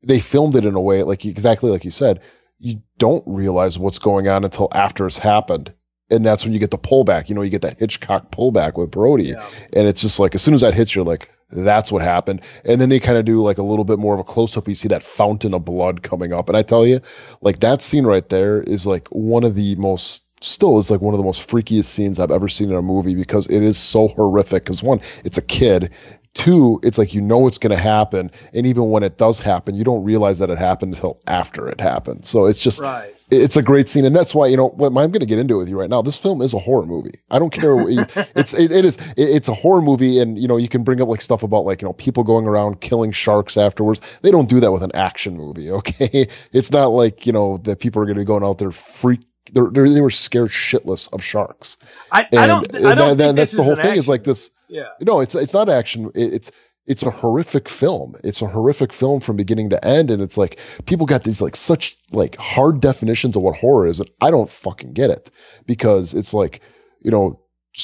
[0.03, 2.19] they filmed it in a way like exactly like you said.
[2.59, 5.73] You don't realize what's going on until after it's happened.
[6.09, 7.27] And that's when you get the pullback.
[7.27, 9.45] You know, you get that Hitchcock pullback with Brody Yeah.
[9.73, 12.81] and it's just like as soon as that hits you're like that's what happened and
[12.81, 14.73] then they kind of do like a little bit more of a close up you
[14.73, 16.99] see that fountain of blood coming up and i tell you
[17.41, 21.13] like that scene right there is like one of the most still is like one
[21.13, 24.09] of the most freakiest scenes i've ever seen in a movie because it is so
[24.09, 24.63] horrific.
[24.63, 25.91] Because one it's a kid.
[26.33, 28.31] Two it's like you know it's going to happen.
[28.53, 31.79] And even when it does happen you don't realize that it happened until after it
[31.79, 32.25] happened.
[32.25, 33.13] So it's just Right.
[33.29, 34.03] it's a great scene.
[34.03, 35.89] And that's why you know what i'm going to get into it with you right
[35.89, 36.01] now.
[36.01, 37.13] This film is a horror movie.
[37.29, 38.03] I don't care you,
[38.35, 40.19] it's it, it is it, it's a horror movie.
[40.19, 42.47] And you know you can bring up like stuff about like you know people going
[42.47, 44.01] around killing sharks afterwards.
[44.23, 46.27] They don't do that with an action movie okay?
[46.51, 49.21] It's not like you know that people are going to be going out there freak
[49.51, 51.77] they're, they're, they were scared shitless of sharks
[52.11, 54.07] I, and I don't, I don't that- think that- this that's the whole thing is
[54.07, 54.87] like this Yeah.
[55.01, 56.11] no, it's it's not action.
[56.15, 56.51] It, it's
[56.85, 58.13] it's a horrific film.
[58.25, 61.55] It's a horrific film from beginning to end, and it's like people got these like
[61.55, 65.29] such like hard definitions of what horror is, and I don't fucking get it
[65.65, 66.61] because it's like
[67.01, 67.39] you know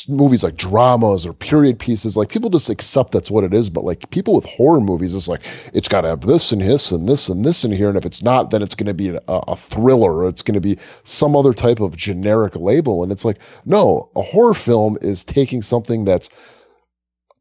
[0.08, 3.84] movies like dramas or period pieces like people just accept that's what it is but
[3.84, 5.42] like people with horror movies it's like
[5.74, 8.06] it's got to have this and this and this and this in here and if
[8.06, 10.78] it's not then it's going to be a, a thriller or it's going to be
[11.06, 15.62] some other type of generic label and it's like no a horror film is taking
[15.62, 16.30] something that's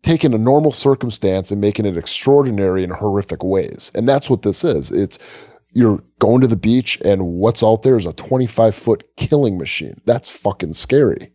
[0.03, 3.91] taking a normal circumstance and making it extraordinary in horrific ways.
[3.95, 4.91] And that's what this is.
[4.91, 5.19] It's
[5.73, 10.01] you're going to the beach and what's out there is a 25 foot killing machine.
[10.07, 11.31] That's fucking scary.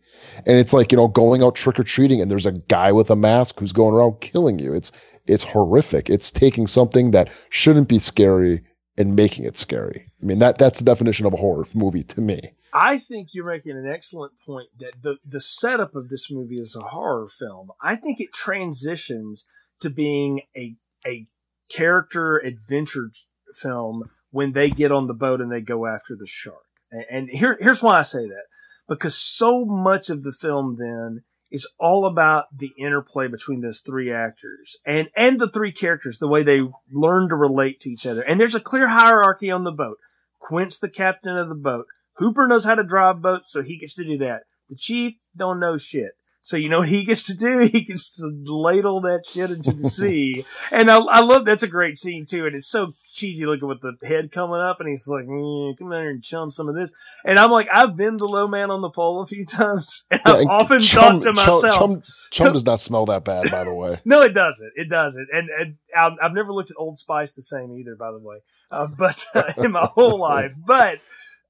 [0.46, 3.10] And it's like, you know, going out trick or treating and there's a guy with
[3.10, 4.74] a mask who's going around killing you.
[4.74, 4.92] It's
[5.26, 6.10] it's horrific.
[6.10, 8.62] It's taking something that shouldn't be scary
[8.96, 10.10] and making it scary.
[10.22, 12.40] I mean, that that's the definition of a horror movie to me.
[12.72, 16.76] I think you're making an excellent point that the the setup of this movie is
[16.76, 17.70] a horror film.
[17.80, 19.46] I think it transitions
[19.80, 21.26] to being a a
[21.70, 23.10] character adventure
[23.54, 26.64] film when they get on the boat and they go after the shark.
[27.10, 28.44] And, here here's why I say that
[28.88, 34.10] because so much of the film then is all about the interplay between those three
[34.10, 36.60] actors and and the three characters, the way they
[36.90, 38.22] learn to relate to each other.
[38.22, 39.98] And there's a clear hierarchy on the boat.
[40.40, 41.86] Quint's the captain of the boat.
[42.16, 44.42] Hooper knows how to drive boats, so he gets to do that.
[44.68, 46.12] The chief don't know shit.
[46.44, 47.58] So you know what he gets to do?
[47.72, 50.44] He gets to ladle that shit into the sea.
[50.70, 52.44] And I, I love that's a great scene too.
[52.44, 55.90] And it's so cheesy looking with the head coming up, and he's like, mm, "Come
[55.92, 56.92] here and chum some of this."
[57.24, 60.20] And I'm like, I've been the low man on the pole a few times, and
[60.26, 63.64] I've and often Chum- thought to myself, Chum, Chum does not smell that bad, by
[63.64, 63.98] the way.
[64.04, 64.72] no, it doesn't.
[64.76, 65.28] It doesn't.
[65.32, 68.36] And, and I've, I've never looked at Old Spice the same either, by the way,
[68.70, 70.52] uh, but uh, in my whole life.
[70.66, 71.00] But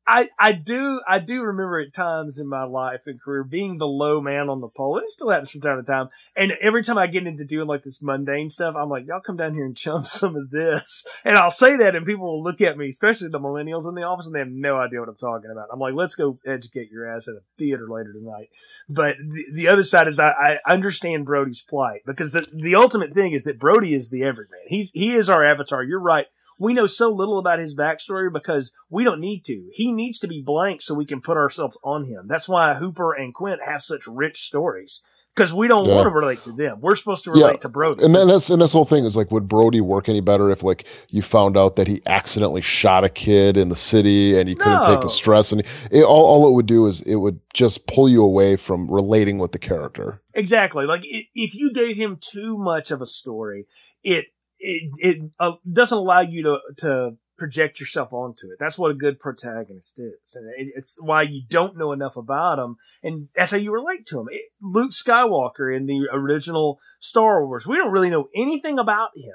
[0.07, 3.87] I, I do I do remember at times in my life and career being the
[3.87, 6.09] low man on the pole, and it still happens from time to time.
[6.37, 9.37] And every time I get into doing like this mundane stuff, I'm like, y'all come
[9.37, 11.07] down here and chum some of this.
[11.25, 14.03] And I'll say that, and people will look at me, especially the millennials in the
[14.03, 15.69] office, and they have no idea what I'm talking about.
[15.73, 18.51] I'm like, let's go educate your ass at a theater later tonight.
[18.89, 23.15] But the, the other side is I, I understand Brody's plight because the the ultimate
[23.15, 24.61] thing is that Brody is the everyman.
[24.67, 25.83] He's he is our avatar.
[25.83, 26.27] You're right
[26.59, 29.69] we know so little about his backstory because we don't need to.
[29.73, 32.27] He needs to be blank so we can put ourselves on him.
[32.29, 35.03] That's why Hooper and Quint have such rich stories
[35.35, 35.95] because we don't yeah.
[35.97, 36.81] want to relate to them.
[36.81, 37.59] We're supposed to relate yeah.
[37.59, 38.05] to Brody.
[38.05, 40.51] And then that's and that's the whole thing is like, would Brody work any better
[40.51, 44.49] if like you found out that he accidentally shot a kid in the city and
[44.49, 47.41] he couldn't take the stress and it, all all it would do is it would
[47.53, 50.21] just pull you away from relating with the character.
[50.35, 50.87] Exactly.
[50.87, 53.67] Like if you gave him too much of a story,
[54.03, 54.27] it
[54.65, 58.59] it, it uh, doesn't allow you to, to project yourself onto it.
[58.59, 60.37] That's what a good protagonist is.
[60.37, 62.77] And it, it's why you don't know enough about him.
[63.03, 64.29] And that's how you relate to him.
[64.31, 69.35] It, Luke Skywalker in the original Star Wars, we don't really know anything about him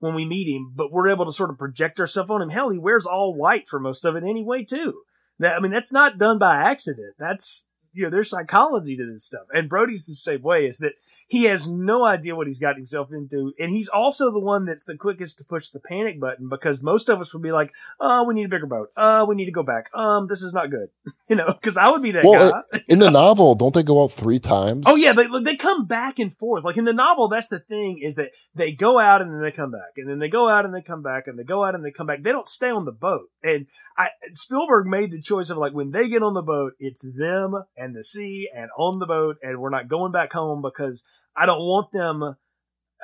[0.00, 2.50] when we meet him, but we're able to sort of project ourselves on him.
[2.50, 5.02] Hell, he wears all white for most of it anyway, too.
[5.38, 7.14] That, I mean, that's not done by accident.
[7.18, 9.46] That's, you know, there's psychology to this stuff.
[9.52, 10.94] And Brody's the same way is that
[11.28, 13.52] he has no idea what he's got himself into.
[13.58, 17.08] And he's also the one that's the quickest to push the panic button because most
[17.08, 18.88] of us would be like, oh, we need a bigger boat.
[18.96, 19.90] Uh, we need to go back.
[19.94, 20.88] Um, this is not good.
[21.28, 22.80] you know, cause I would be that well, guy.
[22.88, 24.84] in the novel, don't they go out three times?
[24.88, 25.12] Oh yeah.
[25.12, 26.64] They, they come back and forth.
[26.64, 29.52] Like in the novel, that's the thing is that they go out and then they
[29.52, 31.74] come back and then they go out and they come back and they go out
[31.74, 32.22] and they come back.
[32.22, 33.30] They don't stay on the boat.
[33.42, 33.66] And
[33.96, 37.54] I, Spielberg made the choice of like, when they get on the boat, it's them
[37.76, 41.04] and the sea and on the boat and we're not going back home because
[41.36, 42.36] I don't want them.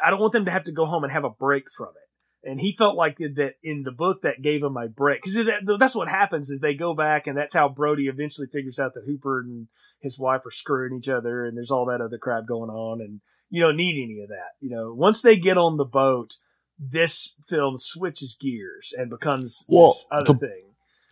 [0.02, 2.48] I don't want them to have to go home and have a break from it.
[2.48, 5.76] And he felt like that in the book that gave him a break because that,
[5.78, 9.04] that's what happens is they go back and that's how Brody eventually figures out that
[9.04, 9.68] Hooper and
[10.00, 13.20] his wife are screwing each other and there's all that other crap going on and
[13.50, 14.52] you don't need any of that.
[14.60, 16.36] You know, once they get on the boat,
[16.78, 20.62] this film switches gears and becomes well, this other the, thing.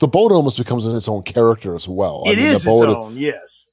[0.01, 2.22] The boat almost becomes its own character as well.
[2.26, 3.70] It I mean, is its own, yes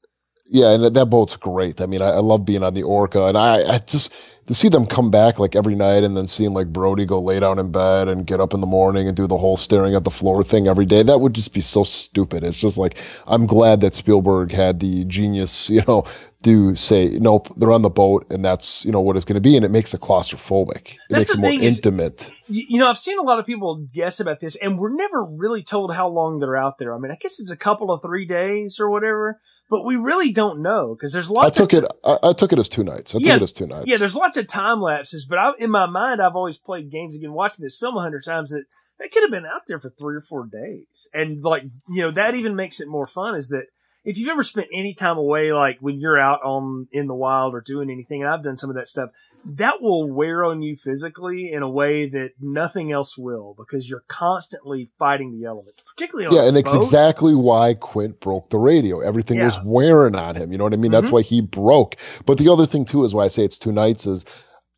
[0.48, 1.82] yeah, and that boat's great.
[1.82, 4.14] I mean, I, I, love being on the Orca, and I, I just
[4.46, 7.40] to see them come back like every night, and then seeing like Brody go lay
[7.40, 10.04] down in bed and get up in the morning and do the whole staring at
[10.04, 11.02] the floor thing every day.
[11.02, 12.44] That would just be so stupid.
[12.44, 12.96] It's just like
[13.26, 16.06] I'm glad that Spielberg had the genius, you know,
[16.46, 19.42] to say nope, they're on the boat, and that's you know what it's going to
[19.42, 20.94] be, and it makes it claustrophobic.
[20.94, 22.32] It that's makes it more intimate.
[22.48, 25.64] You know, I've seen a lot of people guess about this, and we're never really
[25.64, 26.96] told how long they're out there.
[26.96, 29.40] I mean, I guess it's a couple of three days or whatever
[29.70, 31.58] but we really don't know because there's lots.
[31.58, 31.86] I took t- it.
[32.04, 33.16] I, I, took it as two nights.
[33.16, 33.88] I yeah, took it as two nights.
[33.88, 37.16] Yeah, there's lots of time lapses, but I, in my mind, I've always played games
[37.16, 38.66] again, watching this film a hundred times that
[39.00, 42.12] they could have been out there for three or four days, and like you know
[42.12, 43.36] that even makes it more fun.
[43.36, 43.66] Is that
[44.06, 47.56] if you've ever spent any time away, like when you're out on in the wild
[47.56, 49.10] or doing anything, and I've done some of that stuff,
[49.46, 54.04] that will wear on you physically in a way that nothing else will because you're
[54.08, 59.00] constantly fighting the elements, particularly yeah, and it's exactly why Quint broke the radio.
[59.00, 59.46] Everything yeah.
[59.46, 60.52] was wearing on him.
[60.52, 60.92] You know what I mean?
[60.92, 61.02] Mm-hmm.
[61.02, 61.96] That's why he broke.
[62.26, 64.24] But the other thing too is why I say it's two nights is,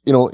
[0.06, 0.32] you know,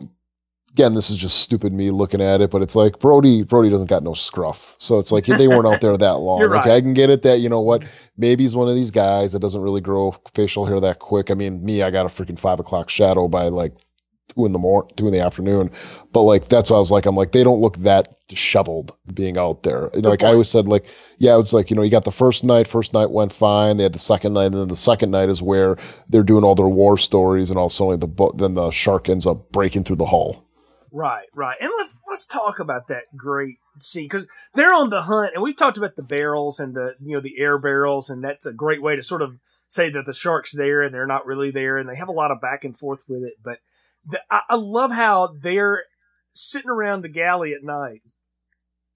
[0.74, 3.89] again, this is just stupid me looking at it, but it's like Brody, Brody doesn't
[3.89, 4.76] got no scruff.
[4.80, 6.41] So it's like they weren't out there that long.
[6.41, 6.61] Right.
[6.61, 7.84] Okay, I can get it that, you know what,
[8.17, 11.30] maybe he's one of these guys that doesn't really grow facial hair that quick.
[11.30, 13.74] I mean, me, I got a freaking five o'clock shadow by like
[14.34, 15.69] two in the morning, two in the afternoon.
[16.11, 19.38] But like that's why I was like, I'm like, they don't look that disheveled being
[19.38, 19.91] out there.
[19.93, 20.30] You know, like point.
[20.30, 20.86] I always said, like,
[21.19, 23.78] yeah, it's like, you know, you got the first night, first night went fine.
[23.78, 25.78] They had the second night, and then the second night is where
[26.09, 29.51] they're doing all their war stories, and also the book, then the shark ends up
[29.51, 30.43] breaking through the hull.
[30.96, 31.58] Right, right.
[31.60, 35.58] And let's let's talk about that great scene because they're on the hunt, and we've
[35.58, 38.82] talked about the barrels and the you know the air barrels, and that's a great
[38.82, 41.89] way to sort of say that the shark's there and they're not really there, and
[41.89, 43.34] they have a lot of back and forth with it.
[43.44, 43.60] But
[44.08, 45.84] the, I, I love how they're
[46.34, 48.02] sitting around the galley at night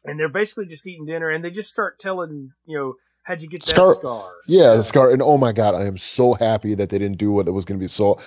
[0.06, 2.93] and they're basically just eating dinner and they just start telling, you know,
[3.24, 3.93] how'd you get that scar?
[3.93, 4.32] scar?
[4.48, 5.12] Yeah, the scar.
[5.12, 7.66] And oh my God, I am so happy that they didn't do what it was
[7.66, 7.89] going to be.
[7.89, 8.20] So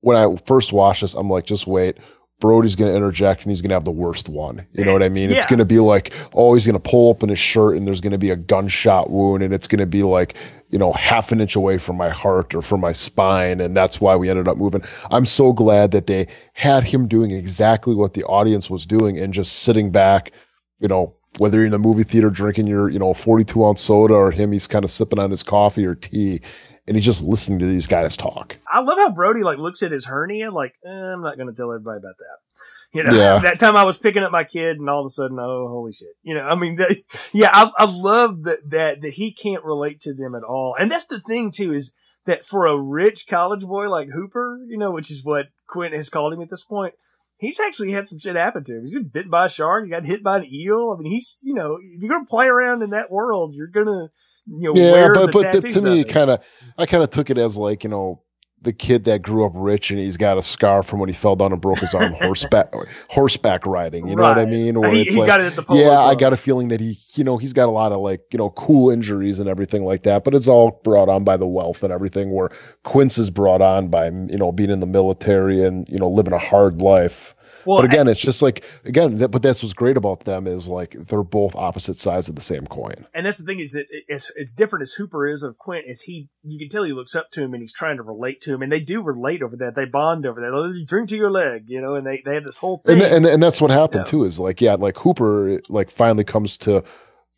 [0.00, 1.98] when I first watched this, I'm like, just wait.
[2.42, 4.66] Brody's going to interject and he's going to have the worst one.
[4.72, 5.30] You know what I mean?
[5.30, 5.36] Yeah.
[5.36, 8.00] It's going to be like, oh, he's going to pull open his shirt and there's
[8.00, 10.34] going to be a gunshot wound and it's going to be like,
[10.70, 13.60] you know, half an inch away from my heart or from my spine.
[13.60, 14.82] And that's why we ended up moving.
[15.12, 19.32] I'm so glad that they had him doing exactly what the audience was doing and
[19.32, 20.32] just sitting back,
[20.80, 24.14] you know, whether you're in the movie theater drinking your, you know, 42 ounce soda
[24.14, 26.40] or him, he's kind of sipping on his coffee or tea
[26.86, 28.58] and he's just listening to these guys talk.
[28.66, 31.54] I love how Brody like looks at his hernia, like eh, I'm not going to
[31.54, 32.38] tell everybody about that.
[32.94, 33.38] You know, yeah.
[33.38, 35.94] that time I was picking up my kid and all of a sudden, oh, holy
[35.94, 36.14] shit.
[36.22, 36.94] You know, I mean, that,
[37.32, 40.76] yeah, I, I love that, that, that he can't relate to them at all.
[40.78, 41.94] And that's the thing too, is
[42.26, 46.10] that for a rich college boy like Hooper, you know, which is what Quint has
[46.10, 46.92] called him at this point,
[47.38, 48.80] he's actually had some shit happen to him.
[48.82, 49.84] He's been bitten by a shark.
[49.84, 50.94] He got hit by an eel.
[50.94, 53.68] I mean, he's, you know, if you're going to play around in that world, you're
[53.68, 54.10] going to,
[54.46, 56.44] you know, yeah, but, but to me, kind of,
[56.78, 58.22] I kind of took it as like, you know,
[58.62, 61.34] the kid that grew up rich and he's got a scar from when he fell
[61.34, 62.72] down and broke his arm horseback
[63.08, 64.06] horseback riding.
[64.06, 64.76] You know what I mean?
[64.76, 67.38] Or he, it's he like, it yeah, I got a feeling that he, you know,
[67.38, 70.22] he's got a lot of like, you know, cool injuries and everything like that.
[70.22, 72.30] But it's all brought on by the wealth and everything.
[72.30, 72.50] Where
[72.84, 76.32] Quint's is brought on by you know being in the military and you know living
[76.32, 77.34] a hard life.
[77.64, 80.68] Well, but again, it's just like again, that, but that's what's great about them is
[80.68, 83.06] like they're both opposite sides of the same coin.
[83.14, 86.02] And that's the thing is that it's as different as Hooper is of Quint, is
[86.02, 88.54] he you can tell he looks up to him and he's trying to relate to
[88.54, 89.74] him, and they do relate over that.
[89.74, 90.52] They bond over that.
[90.52, 93.02] Oh, drink to your leg, you know, and they they have this whole thing.
[93.02, 94.24] And and, and that's what happened too.
[94.24, 96.84] Is like yeah, like Hooper like finally comes to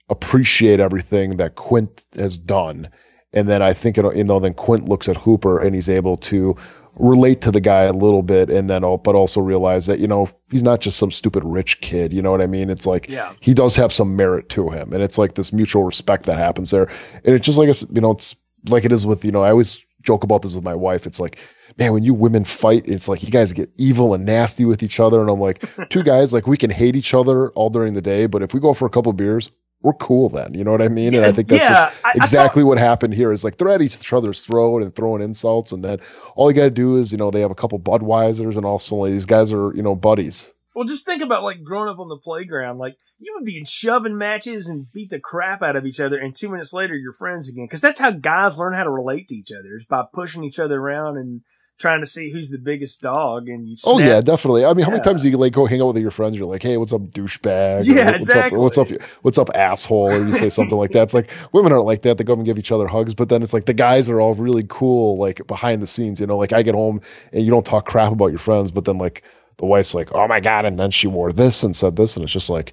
[0.08, 2.88] appreciate everything that Quint has done.
[3.32, 6.16] And then I think, it, you know, then Quint looks at Hooper and he's able
[6.18, 6.56] to
[6.96, 10.06] relate to the guy a little bit and then all, but also realize that you
[10.06, 12.70] know he's not just some stupid rich kid you know what i mean?
[12.70, 13.32] It's like yeah.
[13.40, 16.70] he does have some merit to him and it's like this mutual respect that happens
[16.70, 16.88] there.
[17.24, 18.36] And it's just like you know it's
[18.68, 21.06] like it is with you know i always joke about this with my wife.
[21.06, 21.38] It's like
[21.78, 25.00] man when you women fight it's like you guys get evil and nasty with each
[25.00, 25.20] other.
[25.20, 28.26] And i'm like two guys like we can hate each other all during the day
[28.26, 29.50] but if we go for a couple beers
[29.84, 30.54] we're cool then.
[30.54, 31.14] You know what I mean?
[31.14, 33.68] And I think that's yeah, just exactly I, I what happened here is like they're
[33.68, 35.72] at each other's throat and throwing insults.
[35.72, 36.00] And then
[36.34, 38.96] all you got to do is, you know, they have a couple Budweisers and also
[38.96, 40.50] like, these guys are, you know, buddies.
[40.74, 42.78] Well, just think about like growing up on the playground.
[42.78, 46.18] Like you would be in shoving matches and beat the crap out of each other,
[46.18, 47.66] and two minutes later you're friends again.
[47.66, 50.58] Because that's how guys learn how to relate to each other is by pushing each
[50.58, 51.42] other around and
[51.78, 53.94] trying to see who's the biggest dog and you snap.
[53.94, 54.64] oh yeah definitely.
[54.64, 56.36] I mean how many times do you like go hang out with your friends?
[56.36, 57.84] You're like hey what's up douchebag?
[57.86, 58.88] Yeah what's exactly up, what's up
[59.22, 60.12] what's up asshole?
[60.12, 61.02] Or you say something like that.
[61.02, 62.18] It's like women aren't like that.
[62.18, 64.20] They go up and give each other hugs but then it's like the guys are
[64.20, 66.36] all really cool like behind the scenes you know?
[66.36, 67.00] Like i get home
[67.32, 69.24] and you don't talk crap about your friends but then like
[69.56, 72.24] the wife's like oh my god and then she wore this and said this and
[72.24, 72.72] it's just like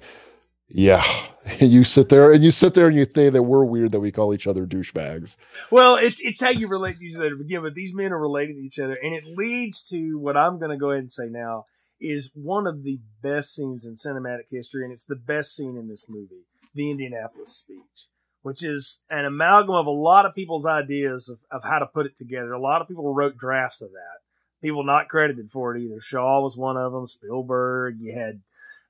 [0.72, 1.04] yeah.
[1.60, 4.12] You sit there and you sit there and you think that we're weird that we
[4.12, 5.36] call each other douchebags.
[5.70, 7.74] Well, it's it's how you relate to each other to begin with.
[7.74, 10.76] These men are relating to each other, and it leads to what I'm going to
[10.76, 11.66] go ahead and say now
[12.00, 15.88] is one of the best scenes in cinematic history, and it's the best scene in
[15.88, 18.08] this movie, the Indianapolis speech,
[18.42, 22.06] which is an amalgam of a lot of people's ideas of, of how to put
[22.06, 22.52] it together.
[22.52, 24.18] A lot of people wrote drafts of that.
[24.60, 26.00] People not credited for it either.
[26.00, 27.06] Shaw was one of them.
[27.06, 27.96] Spielberg.
[28.00, 28.42] You had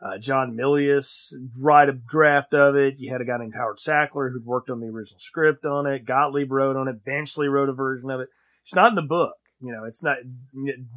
[0.03, 2.98] uh, John Milius write a draft of it.
[2.98, 6.05] You had a guy named Howard Sackler who'd worked on the original script on it.
[6.05, 7.05] Gottlieb wrote on it.
[7.05, 8.28] Benchley wrote a version of it.
[8.62, 9.36] It's not in the book.
[9.61, 10.18] You know, it's not,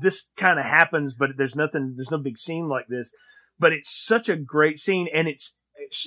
[0.02, 3.14] this kind of happens, but there's nothing, there's no big scene like this.
[3.60, 5.60] But it's such a great scene and it's,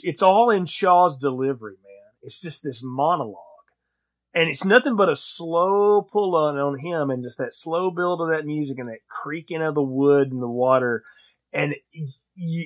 [0.03, 2.13] it's all in Shaw's delivery, man.
[2.23, 3.45] It's just this monologue.
[4.35, 8.21] And it's nothing but a slow pull on on him and just that slow build
[8.21, 11.05] of that music and that creaking of the wood and the water
[11.53, 11.75] and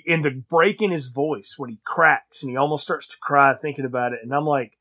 [0.06, 3.54] in the break in his voice when he cracks and he almost starts to cry
[3.54, 4.20] thinking about it.
[4.22, 4.78] And I'm like,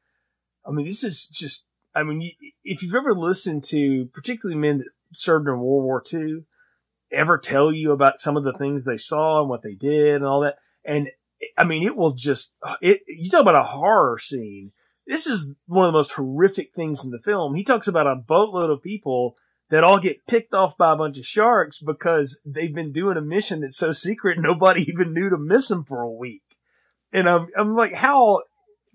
[0.65, 2.31] I mean, this is just, I mean,
[2.63, 6.43] if you've ever listened to particularly men that served in World War II
[7.11, 10.25] ever tell you about some of the things they saw and what they did and
[10.25, 10.57] all that.
[10.83, 11.09] And
[11.57, 14.71] I mean, it will just, it, you talk about a horror scene.
[15.05, 17.55] This is one of the most horrific things in the film.
[17.55, 19.35] He talks about a boatload of people
[19.71, 23.21] that all get picked off by a bunch of sharks because they've been doing a
[23.21, 26.43] mission that's so secret nobody even knew to miss them for a week.
[27.13, 28.43] And I'm, I'm like, how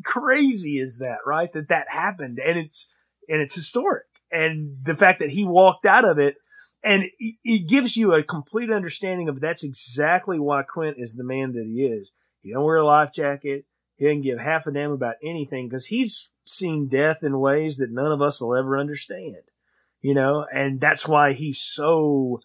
[0.04, 1.50] crazy is that, right?
[1.52, 2.92] That that happened and it's,
[3.28, 4.04] and it's historic.
[4.30, 6.36] And the fact that he walked out of it
[6.84, 11.52] and it, gives you a complete understanding of that's exactly why Quint is the man
[11.52, 12.12] that he is.
[12.42, 13.64] He don't wear a life jacket.
[13.96, 17.90] He doesn't give half a damn about anything because he's seen death in ways that
[17.90, 19.36] none of us will ever understand
[20.06, 22.38] you know, and that's why he's so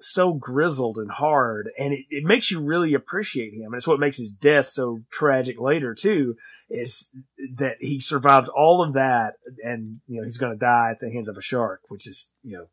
[0.00, 1.70] so grizzled and hard.
[1.78, 3.66] And it, it makes you really appreciate him.
[3.66, 6.34] And it's what makes his death so tragic later too
[6.68, 7.14] is
[7.58, 9.34] that he survived all of that
[9.64, 12.32] and you know he's going to die at the hands of a shark which is
[12.42, 12.66] you know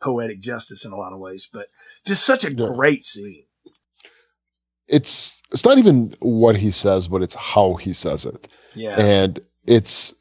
[0.00, 1.66] poetic justice in a lot of ways but
[2.06, 2.66] just such a yeah.
[2.66, 3.44] great scene.
[4.88, 8.48] It's it's not even what he says but it's how he says it.
[8.74, 8.98] Yeah.
[8.98, 10.14] And it's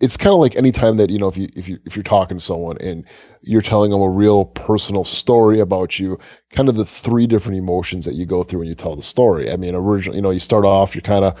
[0.00, 2.38] it's kind of like anytime that you know if you if you if you're talking
[2.38, 3.04] to someone and
[3.42, 6.18] you're telling them a real personal story about you
[6.50, 9.50] kind of the three different emotions that you go through when you tell the story.
[9.50, 11.40] I mean originally you know you start off you're kind of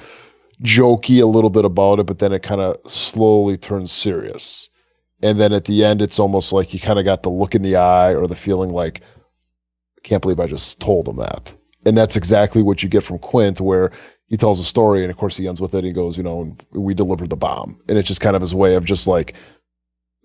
[0.62, 4.70] jokey a little bit about it but then it kind of slowly turns serious.
[5.22, 7.62] And then at the end it's almost like you kind of got the look in
[7.62, 9.00] the eye or the feeling like
[9.98, 11.52] i can't believe i just told them that.
[11.86, 13.92] And that's exactly what you get from Quint, where
[14.34, 15.78] he tells a story, and of course he ends with it.
[15.78, 18.52] And he goes, you know, we delivered the bomb, and it's just kind of his
[18.52, 19.36] way of just like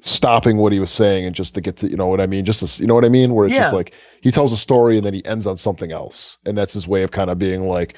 [0.02, 2.44] stopping what he was saying and just to get to you know what I mean,
[2.44, 3.60] just to, you know what I mean, where it's Yeah.
[3.60, 6.74] just like he tells a story and then he ends on something else, and that's
[6.74, 7.98] his way of kind of being like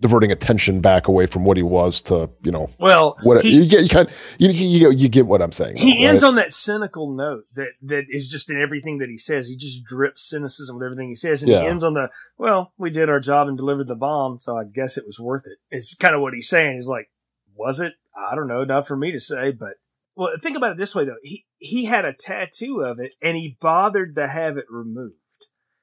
[0.00, 3.66] diverting attention back away from what he was to you know Well, what he, you
[3.68, 3.82] get.
[3.82, 5.76] You kind you, you you get what I'm saying.
[5.76, 6.28] he though, ends right?
[6.28, 9.48] on that cynical note that that is just in everything that he says.
[9.48, 11.62] He just drips cynicism with everything he says, and Yeah.
[11.62, 14.64] he ends on the well, we did our job and delivered the bomb, so I
[14.64, 15.58] guess it was worth it.
[15.70, 16.76] It's kind of what he's saying.
[16.76, 17.08] He's like,
[17.54, 17.94] was it?
[18.16, 19.74] I don't know, not for me to say, but
[20.16, 21.16] well, think about it this way though.
[21.22, 25.14] He he had a tattoo of it, and he bothered to have it removed.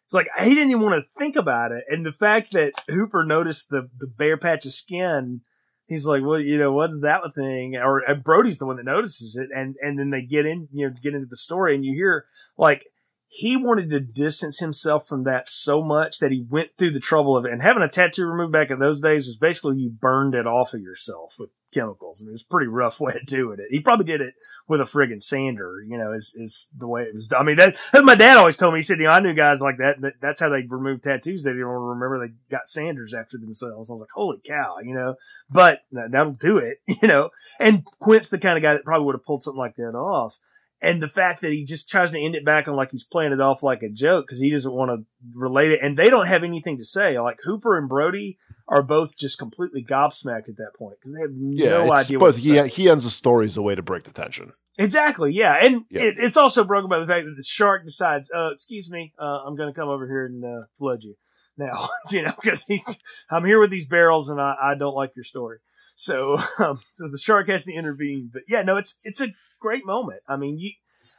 [0.06, 3.24] It's like he didn't even want to think about it, and the fact that Hooper
[3.26, 5.42] noticed the the bare patch of skin
[5.88, 7.76] he's like, well, you know, what's that thing?
[7.76, 10.88] Or and Brody's the one that notices it, and and then they get in, you
[10.88, 12.26] know, get into the story, and you hear
[12.58, 12.86] like
[13.28, 17.36] he wanted to distance himself from that so much that he went through the trouble
[17.36, 17.52] of it.
[17.52, 20.74] And having a tattoo removed back in those days was basically you burned it off
[20.74, 22.22] of yourself with chemicals.
[22.22, 23.68] I mean, it was a pretty rough way of doing it.
[23.70, 24.36] He probably did it
[24.68, 27.42] with a friggin' sander, you know, is, is the way it was done.
[27.42, 29.62] I mean, that, my dad always told me, he said, you know, I knew guys
[29.62, 31.44] like that, that that's how they remove tattoos.
[31.44, 33.90] They didn't remember they got sanders after themselves.
[33.90, 35.16] I was like, holy cow, you know,
[35.50, 39.16] but that'll do it, you know, and Quint's the kind of guy that probably would
[39.16, 40.40] have pulled something like that off.
[40.82, 43.32] And the fact that he just tries to end it back on like he's playing
[43.32, 45.80] it off like a joke because he doesn't want to relate it.
[45.82, 47.18] And they don't have anything to say.
[47.18, 48.38] Like Hooper and Brody
[48.68, 52.20] are both just completely gobsmacked at that point because they have yeah, no it's- idea
[52.20, 52.68] but he say.
[52.68, 54.54] he ends the story as a way to break the tension.
[54.78, 56.02] Exactly, yeah, and Yeah.
[56.04, 59.40] It, it's also broken by the fact that the shark decides, uh, "Excuse me, uh,
[59.46, 61.16] I'm going to come over here and uh, flood you
[61.58, 62.84] now," you know, because he's
[63.30, 65.60] I'm here with these barrels and I, I don't like your story,
[65.96, 68.30] so um, so the shark has to intervene.
[68.34, 69.30] But yeah, no, it's it's a
[69.62, 70.20] great moment.
[70.28, 70.72] I mean, you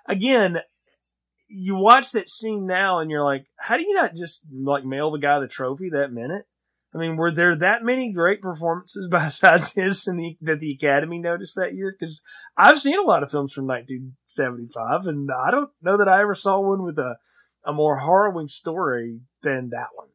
[0.05, 0.61] again,
[1.49, 5.11] you watch that scene now and you're like, how do you not just like mail
[5.12, 6.44] the guy the trophy that minute?
[6.97, 11.18] I mean, were there that many great performances besides his in the, that the Academy
[11.18, 11.94] noticed that year?
[11.99, 12.22] Because
[12.57, 16.34] I've seen a lot of films from 1975, and I don't know that I ever
[16.34, 17.16] saw one with a
[17.66, 20.07] a more harrowing story than that one.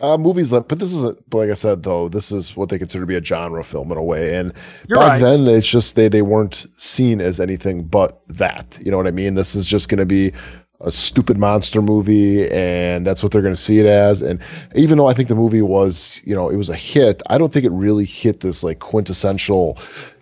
[0.00, 3.02] Uh, movies but this is a, like I said though, this is what they consider
[3.02, 4.52] to be a genre film in a way, and
[4.88, 5.20] You're back right.
[5.20, 8.78] then it's just they they weren't seen as anything but that.
[8.80, 9.34] You know what I mean?
[9.34, 10.32] This is just going to be
[10.80, 14.22] a stupid monster movie, and that's what they're going to see it as.
[14.22, 14.40] And
[14.76, 17.52] even though I think the movie was, you know, it was a hit, I don't
[17.52, 19.78] think it really hit this like quintessential,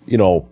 [0.06, 0.48] you know,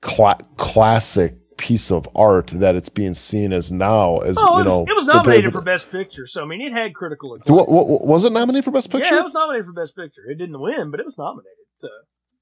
[0.00, 4.18] cla- classic piece of art that it's being seen as now.
[4.18, 6.60] As Oh, you it was, know, it was nominated for Best Picture, so I mean,
[6.60, 7.56] it had critical acclaim.
[7.56, 9.14] What, what, was it nominated for Best Picture?
[9.14, 10.22] Yeah, it was nominated for Best Picture.
[10.28, 11.52] It didn't win, but it was nominated.
[11.74, 11.88] So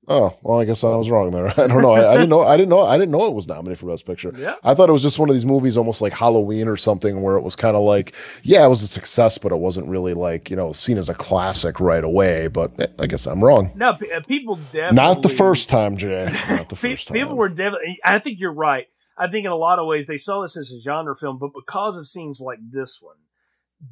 [0.08, 1.48] Oh well, I guess I was wrong there.
[1.60, 1.92] I don't know.
[1.92, 2.42] I, I didn't know.
[2.42, 2.80] I didn't know.
[2.82, 4.32] I didn't know it was nominated for Best Picture.
[4.36, 7.22] yeah, I thought it was just one of these movies, almost like Halloween or something,
[7.22, 10.14] where it was kind of like, yeah, it was a success, but it wasn't really
[10.14, 12.48] like you know seen as a classic right away.
[12.48, 13.70] But eh, I guess I'm wrong.
[13.76, 16.28] no, p- uh, people definitely Not the first time, Jay.
[16.48, 17.14] Not the first time.
[17.14, 17.98] People were definitely.
[18.04, 18.88] I think you're right.
[19.16, 21.52] I think in a lot of ways they saw this as a genre film, but
[21.54, 23.16] because of scenes like this one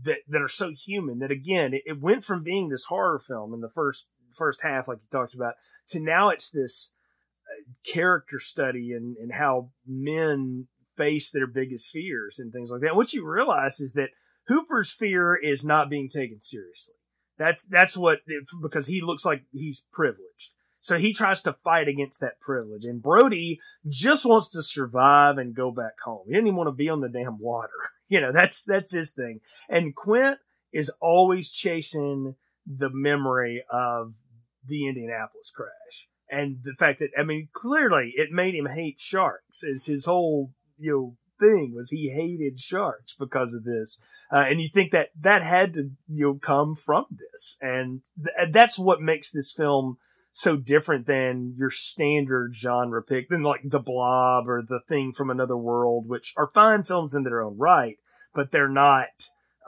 [0.02, 3.54] that that are so human, that again it, it went from being this horror film
[3.54, 5.54] in the first first half, like you talked about,
[5.90, 6.92] to now it's this
[7.48, 10.66] uh, character study and and how men
[10.96, 12.96] face their biggest fears and things like that.
[12.96, 14.10] What you realize is that
[14.48, 16.96] Hooper's fear is not being taken seriously.
[17.38, 18.20] That's that's what
[18.60, 20.52] because he looks like he's privileged.
[20.80, 22.84] So he tries to fight against that privilege.
[22.84, 26.24] And Brody just wants to survive and go back home.
[26.26, 27.70] He doesn't even want to be on the damn water.
[28.12, 29.38] You know, that's that's his thing.
[29.68, 30.40] And Quint
[30.72, 32.34] is always chasing
[32.66, 34.14] the memory of
[34.64, 36.08] the Indianapolis crash.
[36.30, 39.62] And the fact that I mean, clearly it made him hate sharks.
[39.62, 44.00] Is his whole you know thing was he hated sharks because of this.
[44.32, 48.52] Uh, and you think that that had to you know come from this, and th-
[48.52, 49.96] that's what makes this film
[50.32, 55.28] so different than your standard genre pick than like the blob or the thing from
[55.30, 57.98] another world which are fine films in their own right
[58.32, 59.08] but they're not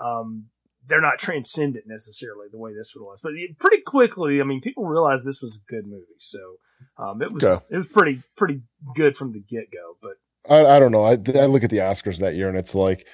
[0.01, 0.47] um
[0.87, 4.85] they're not transcendent necessarily the way this one was but pretty quickly i mean people
[4.85, 6.57] realized this was a good movie so
[6.99, 7.57] um it was Okay.
[7.71, 8.63] it was pretty pretty
[8.95, 10.13] good from the get-go but
[10.51, 11.05] I, I don't know.
[11.05, 13.07] I, I look at the Oscars that year, and it's like,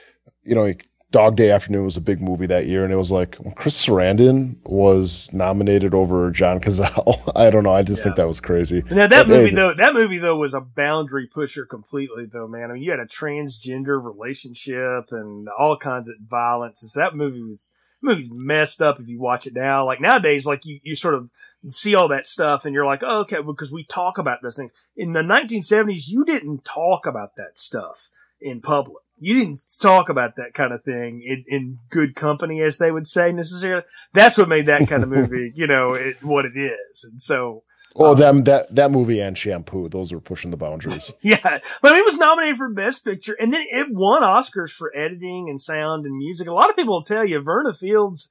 [0.44, 0.72] you know,
[1.10, 3.86] Dog Day Afternoon was a big movie that year, and it was like when Chris
[3.86, 7.32] Sarandon was nominated over John Cazale.
[7.36, 7.72] I don't know.
[7.72, 8.82] I just think that was crazy.
[8.90, 12.46] Now that But, hey, movie though, that movie though was a boundary pusher completely though,
[12.46, 12.70] man.
[12.70, 16.80] I mean, you had a transgender relationship and all kinds of violence.
[16.80, 17.70] So that movie was
[18.02, 19.86] movie's messed up if you watch it now.
[19.86, 21.30] Like nowadays, like you, you sort of
[21.70, 24.72] see all that stuff and you're like, oh, okay, because we talk about those things.
[24.94, 28.10] In the 1970s, you didn't talk about that stuff
[28.40, 29.02] in public.
[29.20, 33.06] You didn't talk about that kind of thing in, in good company, as they would
[33.06, 33.84] say necessarily.
[34.12, 37.04] That's what made that kind of movie, you know, it, what it is.
[37.10, 37.62] And so,
[37.96, 41.10] Oh, um, them that that movie and Shampoo, those were pushing the boundaries.
[41.22, 45.48] yeah, but it was nominated for Best Picture, and then it won Oscars for editing
[45.48, 46.46] and sound and music.
[46.46, 48.30] A lot of people will tell you Verna Fields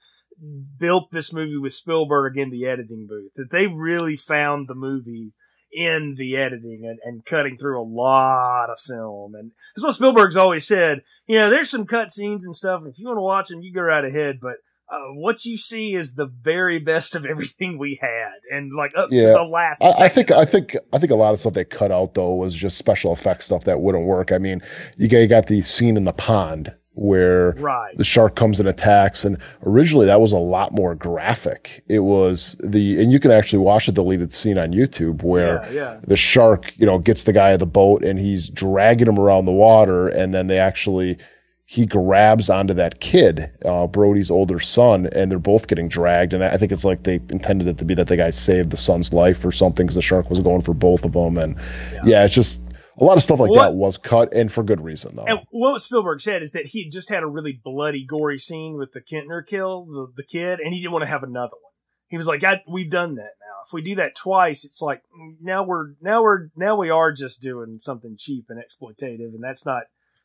[0.77, 3.33] built this movie with Spielberg in the editing booth.
[3.35, 5.33] That they really found the movie
[5.71, 9.35] in the editing and, and cutting through a lot of film.
[9.35, 11.01] And that's what Spielberg's always said.
[11.27, 12.81] You know, there's some cut scenes and stuff.
[12.81, 14.39] And if you want to watch them, you go right ahead.
[14.41, 14.57] But
[14.89, 19.09] uh, what you see is the very best of everything we had, and like up
[19.11, 19.27] yeah.
[19.27, 19.83] to the last.
[19.83, 22.35] I, I, think I think I think a lot of stuff they cut out though
[22.35, 24.31] was just special effects stuff that wouldn't work.
[24.31, 24.61] I mean,
[24.95, 27.95] you got, you got the scene in the pond where right.
[27.95, 29.23] the shark comes and attacks.
[29.23, 31.83] And originally that was a lot more graphic.
[31.87, 35.71] It was the, and you can actually watch a deleted scene on YouTube where yeah,
[35.71, 35.99] yeah.
[36.01, 39.45] the shark, you know, gets the guy of the boat and he's dragging him around
[39.45, 40.07] the water.
[40.07, 41.17] And then they actually,
[41.65, 46.33] he grabs onto that kid, uh, Brody's older son, and they're both getting dragged.
[46.33, 48.77] And I think it's like they intended it to be that the guy saved the
[48.77, 51.37] son's life or something because the shark was going for both of them.
[51.37, 51.57] And
[51.93, 52.63] yeah, yeah it's just,
[52.97, 55.25] a lot of stuff like what, that was cut, and for good reason, though.
[55.25, 58.91] And what Spielberg said is that he just had a really bloody, gory scene with
[58.91, 61.71] the Kintner kill, the, the kid, and he didn't want to have another one.
[62.07, 63.63] He was like, "We've done that now.
[63.65, 65.03] If we do that twice, it's like
[65.41, 69.65] now we're now we're now we are just doing something cheap and exploitative, and that's
[69.65, 69.83] not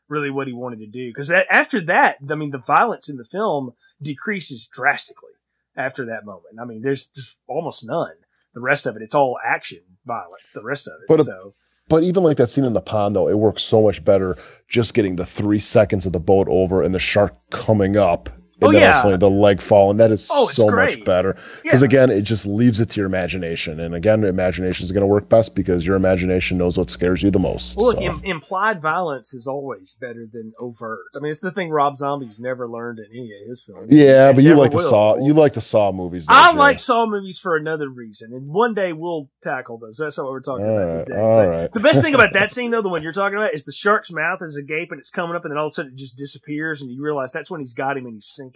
[0.09, 1.09] really what he wanted to do.
[1.09, 5.31] Because after that, I mean, the violence in the film decreases drastically
[5.77, 6.61] after that moment.
[6.61, 8.15] I mean, there's just almost none.
[8.55, 10.53] The rest of it, it's all action violence.
[10.53, 11.55] The rest of it, but so
[11.89, 14.37] but even like that scene in the pond, though, it works so much better
[14.69, 18.31] just getting the three seconds of the boat over and the shark coming up
[18.63, 18.97] and oh, then yeah.
[18.97, 20.99] also the leg fall, and that is oh, so great.
[20.99, 21.37] much better.
[21.63, 21.87] Because yeah.
[21.87, 25.29] again, it just leaves it to your imagination, and again, imagination is going to work
[25.29, 27.77] best because your imagination knows what scares you the most.
[27.77, 28.05] Well, look, so.
[28.05, 31.07] Im- implied violence is always better than overt.
[31.17, 33.93] I mean, it's the thing Rob Zombie's never learned in any of his films.
[33.93, 34.79] Yeah, but you like will.
[34.79, 36.27] the Saw, you like the Saw movies.
[36.29, 36.59] I you?
[36.59, 39.97] like Saw movies for another reason, and one day we'll tackle those.
[39.97, 41.21] That's not what we're talking all about right, today.
[41.21, 41.73] All right.
[41.73, 44.13] The best thing about that scene, though, the one you're talking about, is the shark's
[44.13, 46.17] mouth is agape and it's coming up, and then all of a sudden it just
[46.17, 48.52] disappears, and you realize that's when he's got him and he's sinking.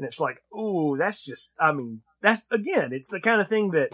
[0.00, 3.72] And it's like, ooh, that's just, I mean, that's, again, it's the kind of thing
[3.72, 3.90] that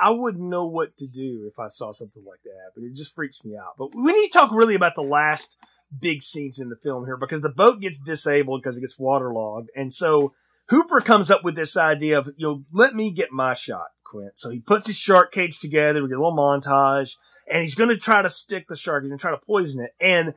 [0.00, 3.14] I wouldn't know what to do if I saw something like that, but it just
[3.14, 3.74] freaks me out.
[3.78, 5.58] But we need to talk really about the last
[6.00, 9.68] big scenes in the film here because the boat gets disabled because it gets waterlogged.
[9.76, 10.32] And so
[10.70, 14.38] Hooper comes up with this idea of, you know, let me get my shot, Quint.
[14.38, 16.02] So he puts his shark cage together.
[16.02, 17.16] We get a little montage
[17.50, 19.02] and he's going to try to stick the shark.
[19.02, 19.90] He's going to try to poison it.
[20.00, 20.32] And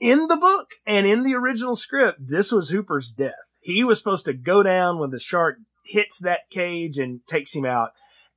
[0.00, 4.24] in the book and in the original script, this was Hooper's death he was supposed
[4.26, 7.90] to go down when the shark hits that cage and takes him out.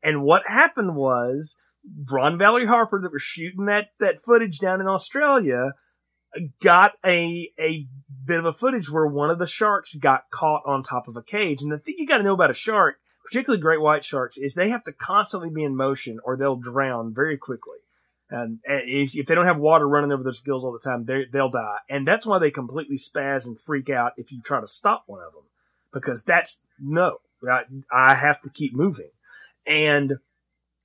[0.04, 1.60] And what happened was
[2.10, 5.74] Ron Valerie Harper that was shooting that, that footage down in Australia
[6.62, 7.88] got a, a
[8.26, 11.24] bit of a footage where one of the sharks got caught on top of a
[11.24, 11.62] cage.
[11.62, 14.54] And the thing you got to know about a shark, particularly great white sharks, is
[14.54, 17.78] they have to constantly be in motion or they'll drown very quickly.
[18.30, 21.06] And eh, if, if they don't have water running over their gills all the time,
[21.32, 21.78] they'll die.
[21.90, 25.22] And that's why they completely spaz and freak out if you try to stop one
[25.22, 25.44] of them.
[25.94, 27.20] Because that's, no,
[27.50, 29.12] I, I have to keep moving.
[29.66, 30.18] And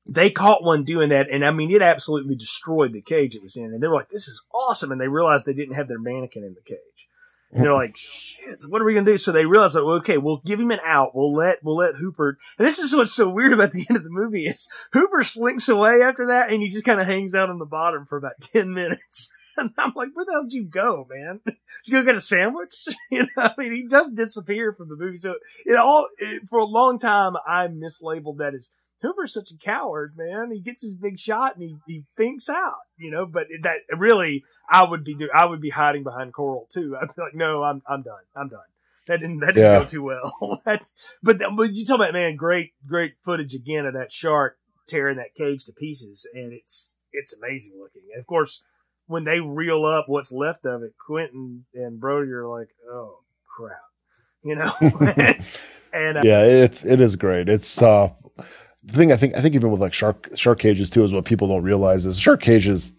[0.06, 1.30] they caught one doing that.
[1.30, 3.66] And I mean, it absolutely destroyed the cage it was in.
[3.66, 4.92] And they were like, this is awesome.
[4.92, 7.08] And they realized they didn't have their mannequin in the cage.
[7.52, 9.18] And they're like, shit, what are we gonna do?
[9.18, 11.14] So they realize that, well, okay, we'll give him an out.
[11.14, 12.38] We'll let, we'll let Hooper.
[12.58, 15.68] And this is what's so weird about the end of the movie is Hooper slinks
[15.68, 18.32] away after that and he just kind of hangs out on the bottom for about
[18.40, 19.32] 10 minutes.
[19.56, 21.40] And I'm like, where the hell did you go, man?
[21.44, 21.56] Did
[21.86, 22.86] you go get a sandwich?
[23.10, 25.16] you know, I mean, he just disappeared from the movie.
[25.16, 25.34] So
[25.66, 28.70] it all, it, for a long time, I mislabeled that as
[29.02, 30.50] Hooper's such a coward, man.
[30.52, 34.44] He gets his big shot and he, he thinks out, you know, but that really,
[34.68, 36.96] I would be, do, I would be hiding behind Coral too.
[37.00, 38.22] I'd be like, no, I'm, I'm done.
[38.36, 38.60] I'm done.
[39.06, 39.78] That didn't, that didn't yeah.
[39.78, 40.60] go too well.
[40.64, 45.16] That's, but, but you talk about, man, great, great footage again of that shark tearing
[45.16, 46.28] that cage to pieces.
[46.34, 48.02] And it's, it's amazing looking.
[48.12, 48.62] And of course,
[49.06, 51.32] when they reel up what's left of it, Quint
[51.74, 53.20] and Brody are like, oh
[53.56, 53.78] crap,
[54.44, 54.70] you know?
[55.92, 57.48] and, uh, yeah, it's, it is great.
[57.48, 58.10] It's, uh,
[58.84, 61.24] the thing I think I think even with like shark shark cages too is what
[61.24, 62.94] people don't realize is shark cages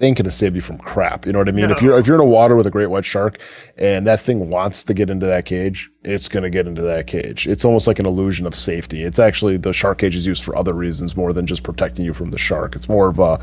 [0.00, 1.26] ain't gonna save you from crap.
[1.26, 1.68] You know what I mean?
[1.68, 1.74] No.
[1.74, 3.38] If you're if you're in a water with a great white shark
[3.78, 7.46] and that thing wants to get into that cage, it's gonna get into that cage.
[7.46, 9.02] It's almost like an illusion of safety.
[9.02, 12.12] It's actually the shark cage is used for other reasons more than just protecting you
[12.12, 12.74] from the shark.
[12.74, 13.40] It's more of a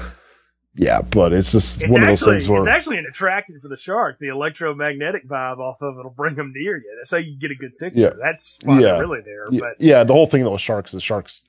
[0.75, 3.61] yeah, but it's just it's one actually, of those things where it's actually an attractant
[3.61, 4.19] for the shark.
[4.19, 6.95] The electromagnetic vibe off of it'll bring them near you.
[6.97, 7.99] That's how you get a good picture.
[7.99, 8.11] Yeah.
[8.21, 8.99] That's yeah.
[8.99, 9.45] really there.
[9.49, 11.43] Yeah, but yeah, the whole thing though with sharks is sharks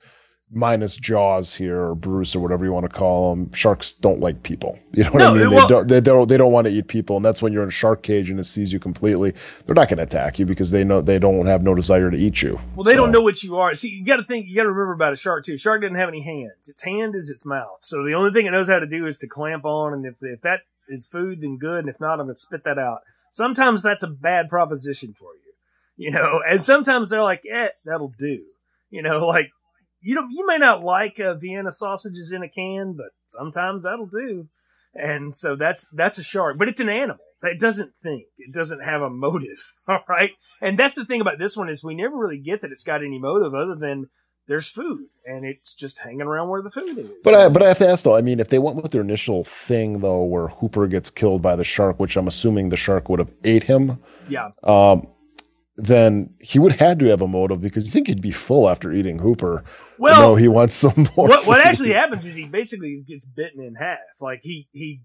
[0.52, 3.52] minus Jaws here or Bruce or whatever you want to call them.
[3.52, 4.78] Sharks don't like people.
[4.92, 5.50] You know what No, I mean?
[5.50, 5.88] they don't.
[5.88, 6.28] They don't.
[6.28, 8.40] They don't want to eat people, and that's when you're in a shark cage and
[8.40, 9.32] it sees you completely.
[9.64, 12.16] They're not going to attack you because they know they don't have no desire to
[12.16, 12.58] eat you.
[12.74, 13.72] Well, they don't know what you are.
[13.76, 14.48] See, you got to think.
[14.48, 15.56] You got to remember about a shark too.
[15.56, 16.68] Shark doesn't have any hands.
[16.68, 17.78] Its hand is its mouth.
[17.82, 19.94] So the only thing it knows how to do is to clamp on.
[19.94, 21.84] And if if that is food, then good.
[21.84, 23.02] And if not, I'm gonna spit that out.
[23.30, 26.42] Sometimes that's a bad proposition for you, you know.
[26.48, 28.42] And sometimes they're like, "Eh, that'll do,"
[28.90, 29.24] you know.
[29.28, 29.52] Like
[30.00, 34.06] you know, you may not like uh, Vienna sausages in a can, but sometimes that'll
[34.06, 34.48] do.
[34.94, 37.24] And so that's that's a shark, but it's an animal.
[37.42, 38.24] It doesn't think.
[38.38, 39.62] It doesn't have a motive.
[39.88, 40.32] All right.
[40.60, 43.04] And that's the thing about this one is we never really get that it's got
[43.04, 44.10] any motive other than
[44.46, 47.08] there's food and it's just hanging around where the food is.
[47.22, 48.16] But I, but I have to ask though.
[48.16, 51.56] I mean, if they went with their initial thing though, where Hooper gets killed by
[51.56, 53.98] the shark, which I'm assuming the shark would have ate him,
[54.28, 55.06] yeah, um,
[55.84, 58.92] then he would had to have a motive because you think he'd be full after
[58.92, 59.64] eating Hooper.
[59.98, 61.28] Well, no, he wants some more.
[61.28, 63.98] what what actually happens is he basically gets bitten in half.
[64.20, 65.00] Like he he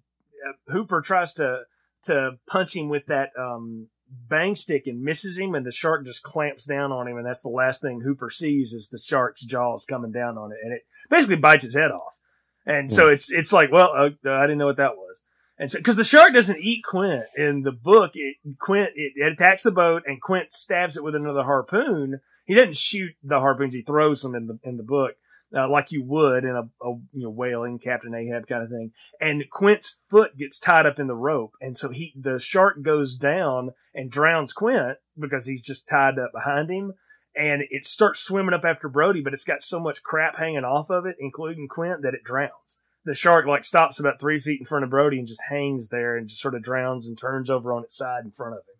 [0.48, 1.62] uh, Hooper tries to
[2.04, 3.88] to punch him with that um
[4.30, 7.42] bang stick and misses him, and the shark just clamps down on him, and that's
[7.42, 10.84] the last thing Hooper sees is the shark's jaws coming down on it, and it
[11.10, 12.18] basically bites his head off.
[12.66, 15.22] And so it's it's like, well, uh, I didn't know what that was.
[15.58, 19.34] And so, because the shark doesn't eat Quint in the book, it, Quint it, it
[19.34, 22.20] attacks the boat and Quint stabs it with another harpoon.
[22.46, 25.16] He doesn't shoot the harpoons; he throws them in the in the book,
[25.56, 28.92] uh, like you would in a, a you know whaling Captain Ahab kind of thing.
[29.22, 33.16] And Quint's foot gets tied up in the rope, and so he the shark goes
[33.16, 36.94] down and drowns Quint because he's just tied up behind him.
[37.38, 40.90] And it starts swimming up after Brody, but it's got so much crap hanging off
[40.90, 44.66] of it, including Quint, that it drowns the shark like stops about three feet in
[44.66, 47.72] front of Brody and just hangs there and just sort of drowns and turns over
[47.72, 48.76] on its side in front of him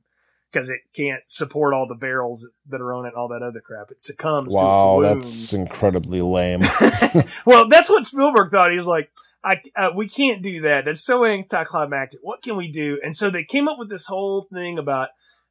[0.52, 3.60] because it can't support all the barrels that are on it and all that other
[3.60, 3.92] crap.
[3.92, 6.62] It succumbs Wow, to its that's incredibly lame.
[7.46, 8.72] well, that's what Spielberg thought.
[8.72, 9.12] He was like,
[9.44, 10.86] I, uh, we can't do that.
[10.86, 12.22] That's so anticlimactic.
[12.24, 13.00] What can we do?
[13.04, 15.10] And so they came up with this whole thing about,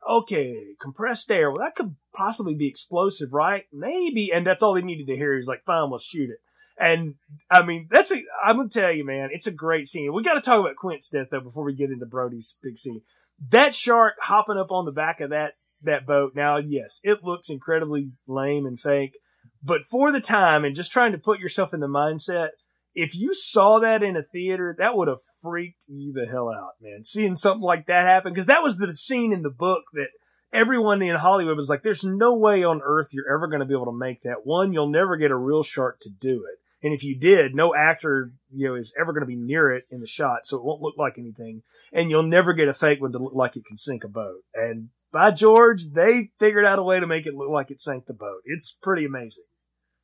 [0.09, 1.51] okay, compressed air.
[1.51, 3.67] Well, that could possibly be explosive, right?
[3.73, 4.33] Maybe.
[4.33, 5.37] And that's all they needed to hear.
[5.37, 6.39] He's like, fine, we'll shoot it.
[6.79, 7.15] And
[7.51, 10.13] I mean, that's a, I'm going to tell you, man, it's a great scene.
[10.13, 13.03] We got to talk about Quint's death though before we get into Brody's big scene.
[13.51, 16.33] That shark hopping up on the back of that, that boat.
[16.35, 19.19] Now, yes, it looks incredibly lame and fake,
[19.63, 22.51] but for the time and just trying to put yourself in the mindset,
[22.95, 26.73] if you saw that in a theater, that would have freaked you the hell out,
[26.81, 27.03] man.
[27.03, 30.11] Seeing something like that happen, because that was the scene in the book that
[30.53, 33.75] everyone in Hollywood was like, there's no way on earth you're ever going to be
[33.75, 34.45] able to make that.
[34.47, 36.61] One, you'll never get a real shark to do it.
[36.85, 39.85] And if you did, no actor, you know, is ever going to be near it
[39.90, 41.62] in the shot, so it won't look like anything.
[41.94, 44.43] And you'll never get a fake one to look like it can sink a boat.
[44.52, 48.05] And by George, they figured out a way to make it look like it sank
[48.05, 48.43] the boat.
[48.44, 49.44] It's pretty amazing.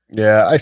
[0.08, 0.58] yeah, I.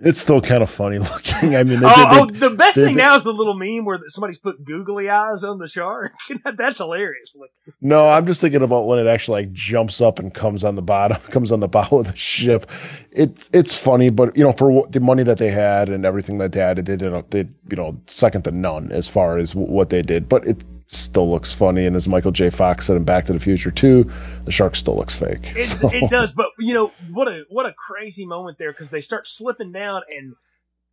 [0.00, 1.54] It's still kind of funny looking.
[1.54, 3.84] I mean, they, oh, they- oh, the best they- thing now is the little meme
[3.84, 6.12] where somebody's put googly eyes on the shark.
[6.56, 7.36] That's hilarious.
[7.80, 10.82] No, I'm just thinking about when it actually like jumps up and comes on the
[10.82, 12.68] bottom, comes on the bow of the ship.
[13.12, 16.38] It's it's funny, but you know, for what, the money that they had and everything
[16.38, 17.30] that they had, they did.
[17.30, 20.28] They you know second to none as far as w- what they did.
[20.28, 20.64] But it
[20.94, 22.50] still looks funny, and as Michael J.
[22.50, 24.04] Fox said in Back to the Future 2,
[24.44, 25.40] the shark still looks fake.
[25.56, 28.90] it, So- it does, but you know what a what a crazy moment there because
[28.90, 30.34] they start slipping down and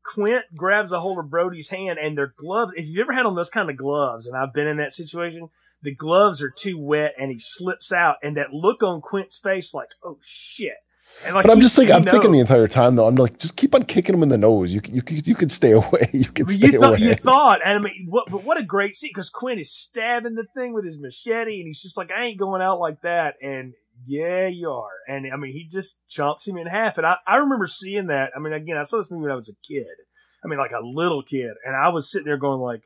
[0.04, 2.74] Quint grabs a hold of Brody's hand and their gloves.
[2.76, 5.50] If you've ever had on those kind of gloves, and I've been in that situation,
[5.84, 9.74] the gloves are too wet and he slips out, and that look on Quint's face,
[9.74, 10.78] like oh shit.
[11.24, 13.06] Like But I'm just thinking, I'm thinking the entire time though.
[13.06, 14.74] I'm like, just keep on kicking him in the nose.
[14.74, 16.10] You you you could stay away.
[16.12, 17.08] You could stay you, thought, away.
[17.08, 20.36] you thought, and I mean, what, but what a great scene because Quint is stabbing
[20.36, 23.36] the thing with his machete, and he's just like, I ain't going out like that.
[23.42, 23.74] And
[24.06, 24.90] yeah, you are.
[25.08, 26.98] And I mean, he just chomps him in half.
[26.98, 28.32] And I, I remember seeing that.
[28.36, 29.86] I mean, again, I saw this movie when I was a kid.
[30.44, 32.82] I mean, like a little kid, and I was sitting there going like,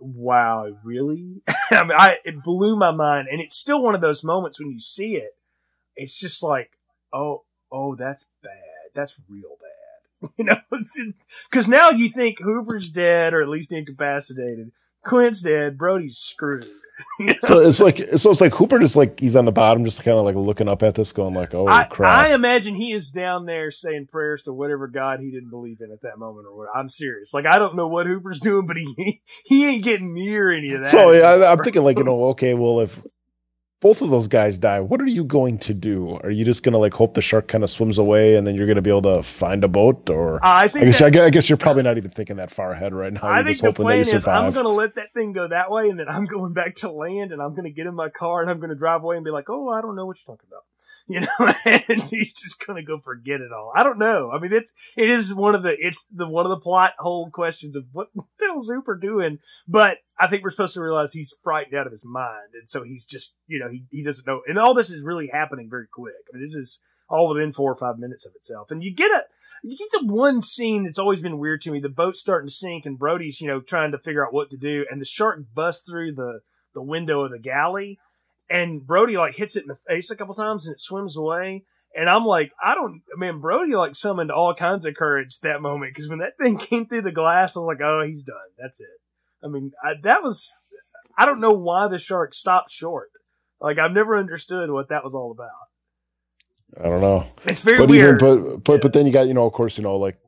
[0.00, 1.42] wow, really?
[1.70, 3.28] I mean, I, it blew my mind.
[3.30, 5.32] And it's still one of those moments when you see it,
[5.96, 6.70] it's just like,
[7.12, 8.52] oh, oh, that's bad.
[8.94, 9.68] That's real bad.
[10.36, 10.56] You know,
[11.50, 14.70] because now you think Hooper's dead or at least incapacitated.
[15.02, 15.78] Quint's dead.
[15.78, 16.68] Brody's screwed.
[17.18, 17.34] You know?
[17.40, 20.18] so it's like so it's like Hooper just like he's on the bottom, just kind
[20.18, 23.10] of like looking up at this, going like, "Oh I, crap!" I imagine he is
[23.10, 26.54] down there saying prayers to whatever God he didn't believe in at that moment or
[26.54, 26.68] what.
[26.74, 27.32] I'm serious.
[27.32, 30.82] Like I don't know what Hooper's doing, but he he ain't getting near any of
[30.82, 30.90] that.
[30.90, 33.02] so yeah, I, I'm thinking like you know, okay, well if
[33.80, 36.18] both of those guys die, what are you going to do?
[36.22, 38.66] Are you just gonna like hope the shark kind of swims away and then you're
[38.66, 41.22] gonna be able to find a boat, or I I think guess that- I guess,
[41.22, 43.20] I guess you're probably not even thinking that far ahead right now.
[43.22, 45.70] I You're think just the plan is I'm going to let that thing go that
[45.70, 48.08] way, and then I'm going back to land, and I'm going to get in my
[48.10, 50.18] car, and I'm going to drive away and be like, "Oh, I don't know what
[50.18, 50.64] you're talking about."
[51.10, 51.52] you know,
[51.88, 53.72] and he's just gonna go forget it all.
[53.74, 54.30] I don't know.
[54.30, 57.30] I mean, it's it is one of the it's the one of the plot hole
[57.30, 59.38] questions of what the hell's Hooper doing.
[59.66, 62.82] But I think we're supposed to realize he's frightened out of his mind, and so
[62.82, 64.42] he's just you know he he doesn't know.
[64.46, 66.14] And all this is really happening very quick.
[66.28, 66.80] I mean, this is
[67.10, 68.70] all within four or five minutes of itself.
[68.70, 69.22] And you get a,
[69.64, 71.80] you get the one scene that's always been weird to me.
[71.80, 74.56] The boat's starting to sink and Brody's, you know, trying to figure out what to
[74.56, 74.86] do.
[74.88, 76.40] And the shark busts through the,
[76.72, 77.98] the window of the galley
[78.48, 81.64] and Brody like hits it in the face a couple times and it swims away.
[81.94, 85.92] And I'm like, I don't, man, Brody like summoned all kinds of courage that moment
[85.92, 88.36] because when that thing came through the glass, I was like, oh, he's done.
[88.58, 88.99] That's it.
[89.44, 90.62] I mean, I, that was,
[91.16, 93.10] I don't know why the shark stopped short.
[93.60, 95.50] Like, I've never understood what that was all about.
[96.78, 97.26] I don't know.
[97.46, 98.22] It's very but weird.
[98.22, 98.78] Even, but but yeah.
[98.82, 100.18] but then you got you know of course you know like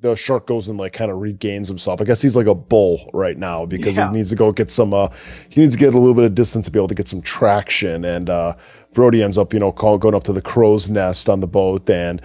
[0.00, 2.00] the shark goes and like kind of regains himself.
[2.00, 4.08] I guess he's like a bull right now because yeah.
[4.08, 4.92] he needs to go get some.
[4.92, 5.08] uh
[5.48, 7.22] He needs to get a little bit of distance to be able to get some
[7.22, 8.04] traction.
[8.04, 8.54] And uh
[8.92, 11.88] Brody ends up you know call, going up to the crow's nest on the boat,
[11.88, 12.20] and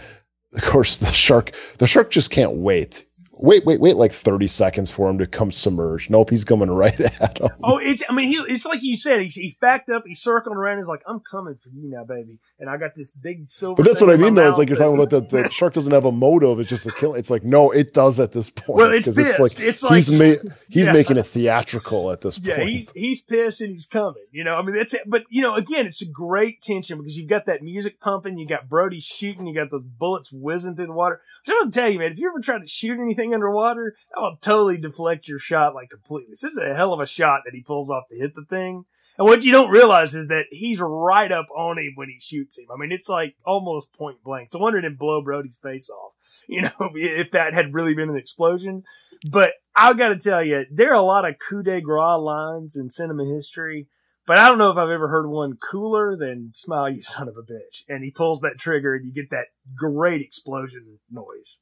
[0.53, 3.05] of course the shark the shark just can't wait
[3.39, 6.09] wait, wait, wait, like 30 seconds for him to come submerge.
[6.09, 7.49] Nope, he's coming right at him.
[7.63, 10.57] Oh, it's, I mean, he, it's like you said, he's, he's backed up, he's circling
[10.57, 12.39] around, he's like, I'm coming for you now, baby.
[12.59, 13.75] And I got this big silver.
[13.75, 14.47] But that's what I mean, though.
[14.47, 16.91] It's like you're talking about the, the shark doesn't have a motive, it's just a
[16.91, 17.15] kill.
[17.15, 18.77] It's like, no, it does at this point.
[18.77, 20.93] Well, it's, it's like, it's like, he's, ma- he's yeah.
[20.93, 22.57] making it theatrical at this point.
[22.57, 24.23] Yeah, he's, he's pissed and he's coming.
[24.31, 25.03] You know, I mean, that's it.
[25.05, 28.47] But, you know, again, it's a great tension because you've got that music pumping, you
[28.47, 31.21] got Brody shooting, you got the bullets whizzing through the water.
[31.45, 33.95] Which I'm going to tell you, man, if you ever tried to shoot anything underwater,
[34.13, 36.31] that will totally deflect your shot like completely.
[36.31, 38.85] This is a hell of a shot that he pulls off to hit the thing.
[39.17, 42.57] And what you don't realize is that he's right up on him when he shoots
[42.57, 42.67] him.
[42.71, 44.47] I mean, it's like almost point blank.
[44.47, 46.13] It's a wonder it blow Brody's face off.
[46.49, 48.83] You know, if that had really been an explosion.
[49.29, 52.77] But I've got to tell you, there are a lot of coup de grace lines
[52.77, 53.89] in cinema history.
[54.25, 57.35] But I don't know if I've ever heard one cooler than "Smile, you son of
[57.35, 61.59] a bitch." And he pulls that trigger, and you get that great explosion noise.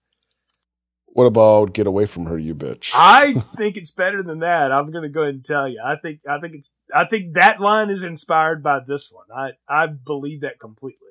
[1.16, 2.92] What about get away from her, you bitch?
[2.94, 4.74] I think it's better than that.
[4.74, 5.82] I'm to go ahead and tell you.
[5.82, 9.28] I think I think it's I think that line is inspired by this one.
[9.34, 11.08] I I believe that completely.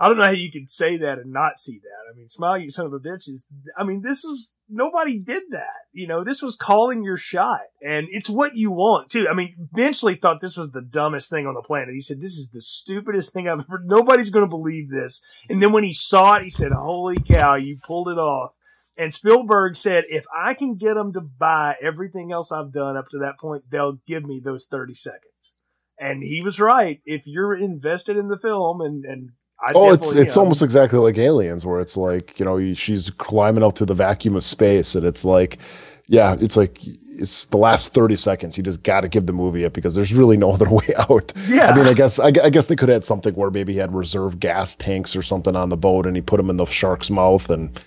[0.00, 2.12] I don't know how you can say that and not see that.
[2.12, 3.46] I mean, smile, you son of a bitch is,
[3.78, 5.86] I mean, this is, nobody did that.
[5.92, 9.26] You know, this was calling your shot and it's what you want too.
[9.26, 11.94] I mean, Benchley thought this was the dumbest thing on the planet.
[11.94, 15.22] He said, this is the stupidest thing I've ever, nobody's going to believe this.
[15.48, 18.52] And then when he saw it, he said, holy cow, you pulled it off.
[18.98, 23.08] And Spielberg said, if I can get them to buy everything else I've done up
[23.10, 25.54] to that point, they'll give me those 30 seconds.
[25.98, 27.00] And he was right.
[27.04, 31.16] If you're invested in the film and, and I oh, it's it's almost exactly like
[31.16, 35.06] Aliens, where it's like you know she's climbing up through the vacuum of space, and
[35.06, 35.58] it's like,
[36.08, 38.58] yeah, it's like it's the last thirty seconds.
[38.58, 41.32] You just got to give the movie it because there's really no other way out.
[41.48, 43.72] Yeah, I mean, I guess I, I guess they could have had something where maybe
[43.72, 46.58] he had reserve gas tanks or something on the boat, and he put them in
[46.58, 47.80] the shark's mouth and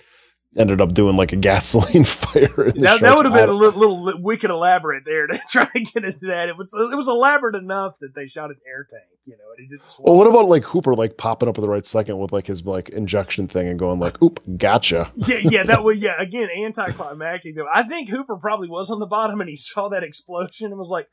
[0.56, 2.48] ended up doing like a gasoline fire.
[2.48, 6.04] that, that would have been a little, little, wicked elaborate there to try to get
[6.04, 6.48] into that.
[6.48, 9.60] It was it was elaborate enough that they shot an air tank, you know, and
[9.60, 9.96] he didn't.
[10.00, 12.64] Well, what about like Hooper like popping up at the right second with like his
[12.64, 16.20] like injection thing and going like, "Oop, gotcha." Yeah, yeah, that was yeah.
[16.20, 17.68] Again, anticlimactic though.
[17.72, 20.88] I think Hooper probably was on the bottom and he saw that explosion and was
[20.88, 21.06] like,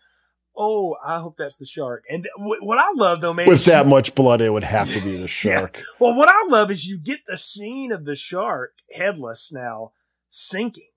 [0.58, 2.04] oh, I hope that's the shark.
[2.10, 4.92] And th- what I love though, man, with that you, much blood, it would have
[4.94, 5.78] to be the shark.
[5.78, 5.84] Yeah.
[6.00, 9.92] Well, what I love is you get the scene of the shark headless now
[10.28, 10.90] sinking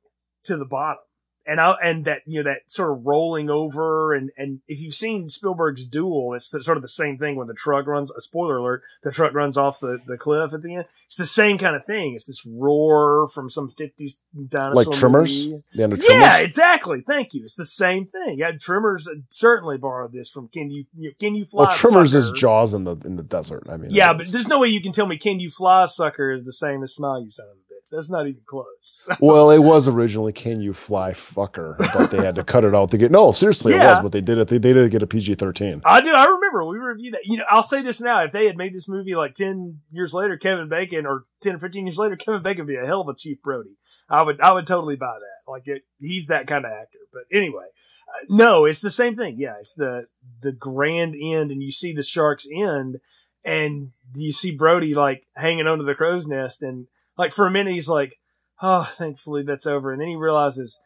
[0.44, 1.02] to the bottom
[1.46, 4.94] and I, and that you know that sort of rolling over and and if you've
[4.94, 8.10] seen Spielberg's Duel, it's the, sort of the same thing when the truck runs.
[8.10, 10.84] A spoiler alert: the truck runs off the, the cliff at the end.
[11.06, 12.14] It's the same kind of thing.
[12.14, 15.48] It's this roar from some fifties dinosaur like Tremors.
[15.48, 15.62] Movie.
[15.74, 16.22] The end of Tremors?
[16.22, 17.02] Yeah, exactly.
[17.06, 17.42] Thank you.
[17.44, 18.38] It's the same thing.
[18.38, 21.64] Yeah, Tremors uh, certainly borrowed this from Can You, you Can You Fly?
[21.64, 22.18] Well, Tremors sucker.
[22.18, 23.66] is Jaws in the in the desert.
[23.68, 26.30] I mean, yeah, but there's no way you can tell me Can You Fly Sucker
[26.30, 27.56] is the same as Smile You Son of
[27.90, 29.08] that's not even close.
[29.20, 32.90] well, it was originally "Can You Fly, Fucker," but they had to cut it out
[32.90, 33.10] to get.
[33.10, 33.82] No, seriously, yeah.
[33.82, 34.00] it was.
[34.02, 34.48] But they did it.
[34.48, 35.82] They, they did get a PG thirteen.
[35.84, 36.10] I do.
[36.10, 37.26] I remember we reviewed that.
[37.26, 40.14] You know, I'll say this now: if they had made this movie like ten years
[40.14, 43.02] later, Kevin Bacon, or ten or fifteen years later, Kevin Bacon would be a hell
[43.02, 43.76] of a Chief Brody.
[44.08, 44.40] I would.
[44.40, 45.50] I would totally buy that.
[45.50, 46.98] Like it, he's that kind of actor.
[47.12, 47.64] But anyway.
[48.10, 49.36] Uh, no, it's the same thing.
[49.38, 50.06] Yeah, it's the
[50.40, 52.96] the grand end, and you see the shark's end,
[53.44, 56.88] and you see Brody like hanging onto the crow's nest, and
[57.20, 58.16] like for a minute he's like,
[58.62, 59.92] oh, thankfully that's over.
[59.92, 60.80] And then he realizes,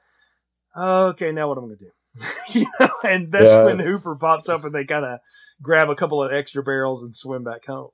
[0.74, 1.90] oh, okay, now what am I going to do?
[2.60, 3.64] you know, and that's yeah.
[3.64, 5.20] when Hooper pops up and they kind of
[5.62, 7.90] grab a couple of extra barrels and swim back home.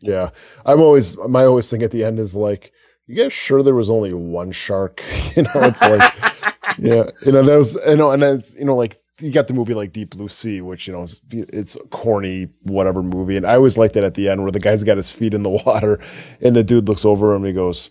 [0.00, 0.30] Yeah.
[0.64, 2.72] I'm always, my always thing at the end is like,
[3.08, 5.02] you guys sure there was only one shark?
[5.36, 6.14] you know, it's like,
[6.78, 9.54] yeah, you know, that was, you know, and it's, you know, like you got the
[9.54, 13.54] movie like Deep Blue Sea, which you know is, it's corny whatever movie, and I
[13.54, 16.00] always like that at the end where the guy's got his feet in the water,
[16.40, 17.90] and the dude looks over him and he goes,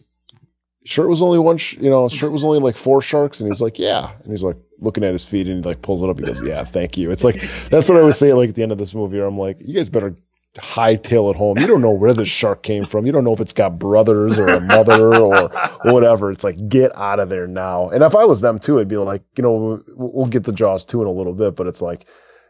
[0.85, 3.39] "Sure, it was only one, sh- you know, sure it was only like four sharks,"
[3.39, 6.01] and he's like, "Yeah," and he's like looking at his feet and he like pulls
[6.01, 6.19] it up.
[6.19, 7.39] He goes, "Yeah, thank you." It's like
[7.69, 9.17] that's what I always say like at the end of this movie.
[9.17, 10.15] Where I'm like, you guys better
[10.55, 11.57] hightail it home.
[11.57, 13.05] You don't know where the shark came from.
[13.05, 15.49] You don't know if it's got brothers or a mother or
[15.83, 16.31] whatever.
[16.31, 17.89] It's like, get out of there now.
[17.89, 20.85] And if I was them too, it'd be like, you know, we'll get the Jaws
[20.85, 22.05] too in a little bit, but it's like,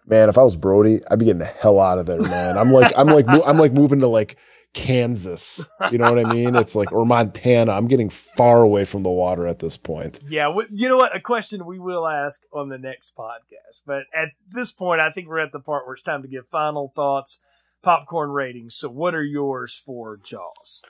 [0.08, 2.58] man, if I was Brody, I'd be getting the hell out of there, man.
[2.58, 4.38] I'm like, I'm like, I'm like moving to like
[4.74, 5.64] Kansas.
[5.92, 6.56] You know what I mean?
[6.56, 7.72] It's like, or Montana.
[7.74, 10.20] I'm getting far away from the water at this point.
[10.28, 10.52] Yeah.
[10.72, 11.16] You know what?
[11.16, 13.84] A question we will ask on the next podcast.
[13.86, 16.48] But at this point, I think we're at the part where it's time to give
[16.48, 17.40] final thoughts
[17.84, 18.76] popcorn ratings.
[18.76, 20.84] So, what are yours for Jaws?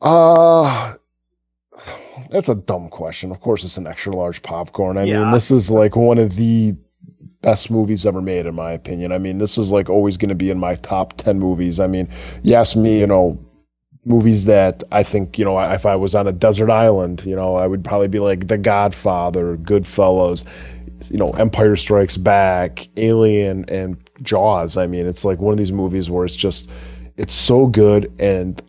[0.00, 0.94] Uh
[2.30, 3.30] that's a dumb question.
[3.30, 4.98] Of course, it's an extra large popcorn.
[4.98, 5.22] I yeah.
[5.22, 6.74] mean, this is like one of the
[7.40, 9.12] best movies ever made, in my opinion.
[9.12, 11.80] I mean, this is like always going to be in my top 10 movies.
[11.80, 12.08] I mean,
[12.42, 13.38] you ask me, you know,
[14.04, 17.56] movies that I think, you know, if I was on a desert island, you know,
[17.56, 20.46] I would probably be like The Godfather, Goodfellas,
[21.10, 24.76] you know, Empire Strikes Back, Alien, and Jaws.
[24.76, 26.70] I mean, it's like one of these movies where it's just,
[27.16, 28.12] it's so good.
[28.20, 28.62] And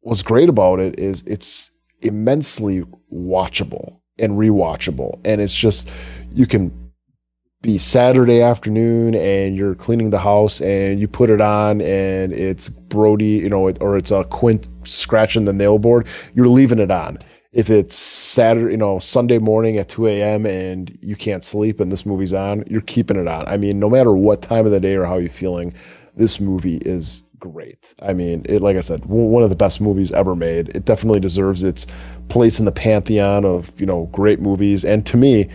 [0.00, 1.70] what's great about it is it's
[2.02, 2.82] immensely
[3.12, 5.20] watchable and rewatchable.
[5.24, 5.90] And it's just,
[6.30, 6.72] you can
[7.62, 12.70] be Saturday afternoon and you're cleaning the house and you put it on and it's
[12.70, 17.18] Brody, you know, or it's a Quint scratching the nail board, you're leaving it on
[17.52, 20.46] if it's Saturday, you know, Sunday morning at 2 a.m.
[20.46, 23.46] and you can't sleep and this movie's on, you're keeping it on.
[23.48, 25.74] I mean, no matter what time of the day or how you're feeling,
[26.14, 27.92] this movie is great.
[28.02, 30.68] I mean, it, like I said, one of the best movies ever made.
[30.76, 31.86] It definitely deserves its
[32.28, 34.84] place in the pantheon of, you know, great movies.
[34.84, 35.48] And to me,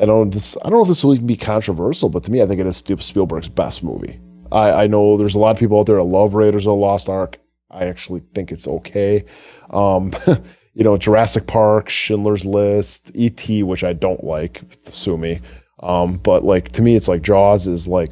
[0.00, 2.40] I don't this I don't know if this will even be controversial, but to me,
[2.40, 4.18] I think it is Spielberg's best movie.
[4.50, 6.76] I, I know there's a lot of people out there that love Raiders of the
[6.76, 7.38] Lost Ark.
[7.70, 9.24] I actually think it's okay.
[9.70, 10.12] Um,
[10.74, 15.40] you know, Jurassic Park, Schindler's List, E.T., which I don't like, sue me.
[15.82, 18.10] Um, but like to me, it's like Jaws is like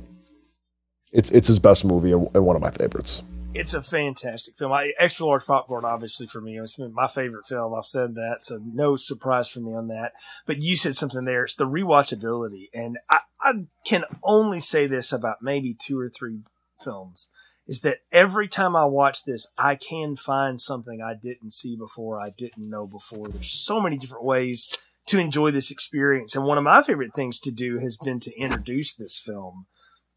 [1.13, 3.23] it's it's his best movie and, one of my favorites.
[3.53, 4.73] It's a fantastic film.
[4.73, 7.75] I, extra large popcorn, obviously for me, it's my favorite film.
[7.75, 10.13] I've said that, so no surprise for me on that.
[10.47, 11.45] But you said something there.
[11.45, 13.53] It's the rewatchability, and I, I
[13.85, 16.43] can only say this about maybe two or three
[16.79, 17.31] films
[17.71, 22.21] is that every time I watch this, I can find something I didn't see before,
[22.21, 23.29] I didn't know before.
[23.29, 24.77] There's so many different ways
[25.07, 26.35] to enjoy this experience.
[26.35, 29.67] And one of my favorite things to do has been to introduce this film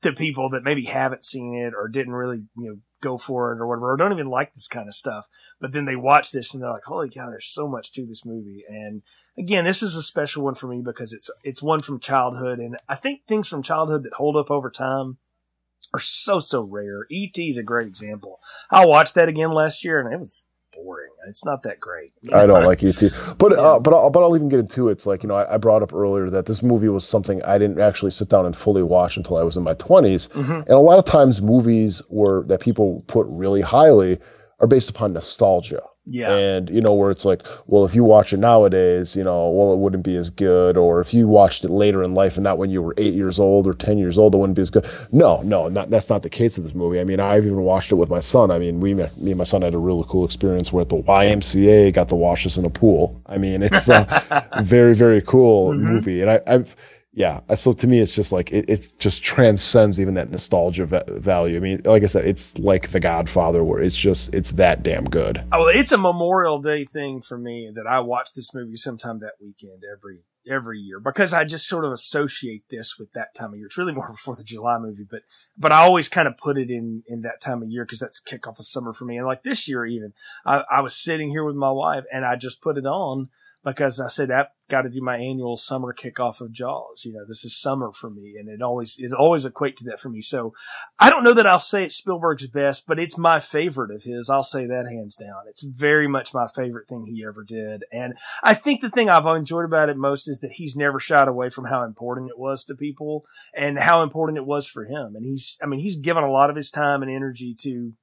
[0.02, 3.62] to people that maybe haven't seen it or didn't really, you know, go for it
[3.62, 5.28] or whatever, or don't even like this kind of stuff.
[5.62, 8.26] But then they watch this and they're like, holy cow, there's so much to this
[8.26, 8.64] movie.
[8.68, 9.04] And
[9.38, 12.58] again, this is a special one for me because it's, it's one from childhood.
[12.58, 15.20] And I think things from childhood that hold up over time
[15.94, 17.06] are so so rare.
[17.12, 18.40] ET is a great example.
[18.72, 21.10] I watched that again last year, and it was boring.
[21.28, 22.12] It's not that great.
[22.34, 23.02] I don't like ET,
[23.38, 23.58] but yeah.
[23.58, 24.94] uh, but I'll, but I'll even get into it.
[24.94, 27.58] It's like you know I, I, brought up earlier that this movie was something I
[27.58, 30.52] didn't actually sit down and fully watch until I was in my 20s, mm-hmm.
[30.52, 34.18] and a lot of times movies were that people put really highly
[34.60, 35.82] are based upon nostalgia.
[36.06, 36.36] Yeah.
[36.36, 39.72] And, you know, where it's like, well, if you watch it nowadays, you know, well,
[39.72, 40.76] it wouldn't be as good.
[40.76, 43.40] Or if you watched it later in life and not when you were eight years
[43.40, 44.86] old or 10 years old, it wouldn't be as good.
[45.12, 47.00] No, no, not, that's not the case of this movie.
[47.00, 48.52] I mean, I've even watched it with my son.
[48.52, 51.02] I mean, we, me and my son had a really cool experience where at the
[51.02, 53.22] YMCA got to wash us in a pool.
[53.28, 55.86] I mean, it's a very, very cool mm-hmm.
[55.86, 56.22] movie.
[56.22, 56.76] And I, I've,
[57.14, 57.42] yeah.
[57.48, 61.06] Uh, so to me, it's just like it, it just transcends even that nostalgia va-
[61.08, 61.58] value.
[61.58, 65.06] I mean, like I said, it's like The Godfather, where it's just it's that damn
[65.06, 65.44] good.
[65.52, 69.34] Oh, it's a Memorial Day thing for me that I watch this movie sometime that
[69.40, 73.58] weekend every every year because I just sort of associate this with that time of
[73.58, 73.68] year.
[73.68, 75.22] It's really more of a Fourth of July movie, but
[75.58, 78.22] but I always kind of put it in in that time of year because that's
[78.22, 79.18] kickoff of summer for me.
[79.18, 80.14] And like this year, even
[80.46, 83.30] I, I was sitting here with my wife and I just put it on
[83.64, 87.04] because I said I've got to do my annual summer kickoff of Jaws.
[87.06, 90.00] You know, this is summer for me, and it always it always equate to that
[90.00, 90.22] for me.
[90.22, 90.54] So
[91.00, 94.30] I don't know that I'll say it's Spielberg's best, but it's my favorite of his.
[94.30, 95.44] I'll say that hands down.
[95.48, 99.26] It's very much my favorite thing he ever did, and I think the thing I've
[99.26, 102.64] enjoyed about it most is that he's never shied away from how important it was
[102.66, 105.16] to people and how important it was for him.
[105.16, 107.94] And he's, I mean, he's given a lot of his time and energy to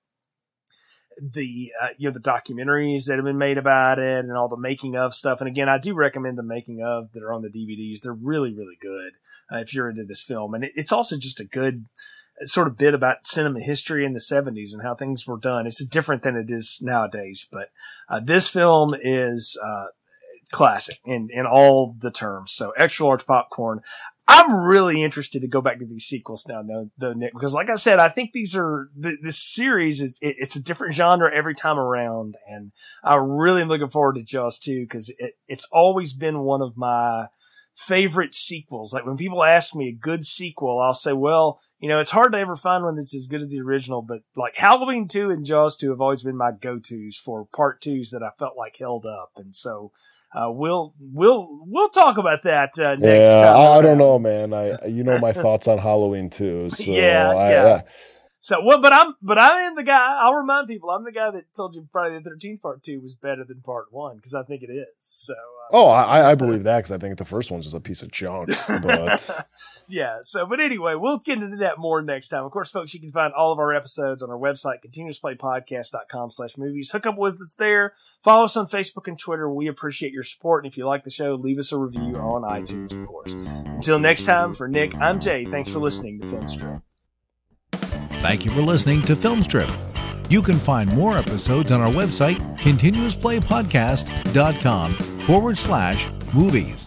[1.20, 4.57] the uh, you know the documentaries that have been made about it and all the
[4.57, 5.41] making of stuff.
[5.41, 8.01] And again, I do recommend the making of that are on the DVDs.
[8.01, 9.15] They're really really good
[9.53, 11.87] uh, if you're into this film, and it, it's also just a good
[12.43, 15.66] sort of bit about cinema history in the 70s and how things were done.
[15.66, 17.69] It's different than it is nowadays, but
[18.09, 19.87] uh, this film is uh,
[20.51, 22.53] classic in in all the terms.
[22.53, 23.82] So extra large popcorn.
[24.32, 26.62] I'm really interested to go back to these sequels now,
[26.97, 30.36] though, Nick, because like I said, I think these are the, this series is it,
[30.39, 32.70] it's a different genre every time around, and
[33.02, 36.77] I really am looking forward to Jaws 2 because it, it's always been one of
[36.77, 37.27] my
[37.74, 38.94] favorite sequels.
[38.94, 42.32] Like when people ask me a good sequel, I'll say, well, you know, it's hard
[42.32, 45.44] to ever find one that's as good as the original, but like Halloween 2 and
[45.44, 49.07] Jaws 2 have always been my go-tos for part twos that I felt like held
[49.07, 49.31] up.
[49.36, 49.90] And so,
[50.32, 53.57] uh, we'll, we'll, we'll talk about that, uh, next yeah, time.
[53.57, 54.52] I, I, don't know, man.
[54.55, 56.69] I, you know, my thoughts on Halloween too.
[56.81, 57.62] So yeah, I, yeah.
[57.62, 57.81] uh,
[58.39, 60.19] so, well, but I'm, but I am the guy.
[60.19, 63.15] I'll remind people, I'm the guy that told you Friday the Thirteenth Part Two was
[63.15, 64.89] better than Part One because I think it is.
[64.98, 65.35] So,
[65.73, 68.11] oh, I, I believe that because I think the first one's just a piece of
[68.11, 68.51] junk.
[68.83, 69.31] But
[69.89, 70.19] yeah.
[70.23, 72.45] So, but anyway, we'll get into that more next time.
[72.45, 76.59] Of course, folks, you can find all of our episodes on our website, continuousplaypodcast.com slash
[76.59, 76.91] movies.
[76.91, 77.95] Hook up with us there.
[78.23, 79.51] Follow us on Facebook and Twitter.
[79.51, 80.65] We appreciate your support.
[80.65, 83.35] And if you like the show, leave us a review on iTunes, of course.
[83.35, 85.45] Until next time, for Nick, I'm Jay.
[85.45, 86.83] Thanks for listening to Filmstrip.
[88.21, 89.73] Thank you for listening to Filmstrip.
[90.29, 96.85] You can find more episodes on our website, continuousplaypodcast.com forward slash movies.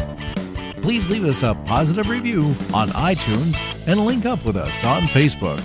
[0.82, 2.44] Please leave us a positive review
[2.74, 3.58] on iTunes
[3.88, 5.62] and link up with us on Facebook.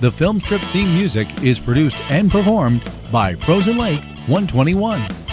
[0.00, 5.23] The Filmstrip theme music is produced and performed by Frozen Lake 121.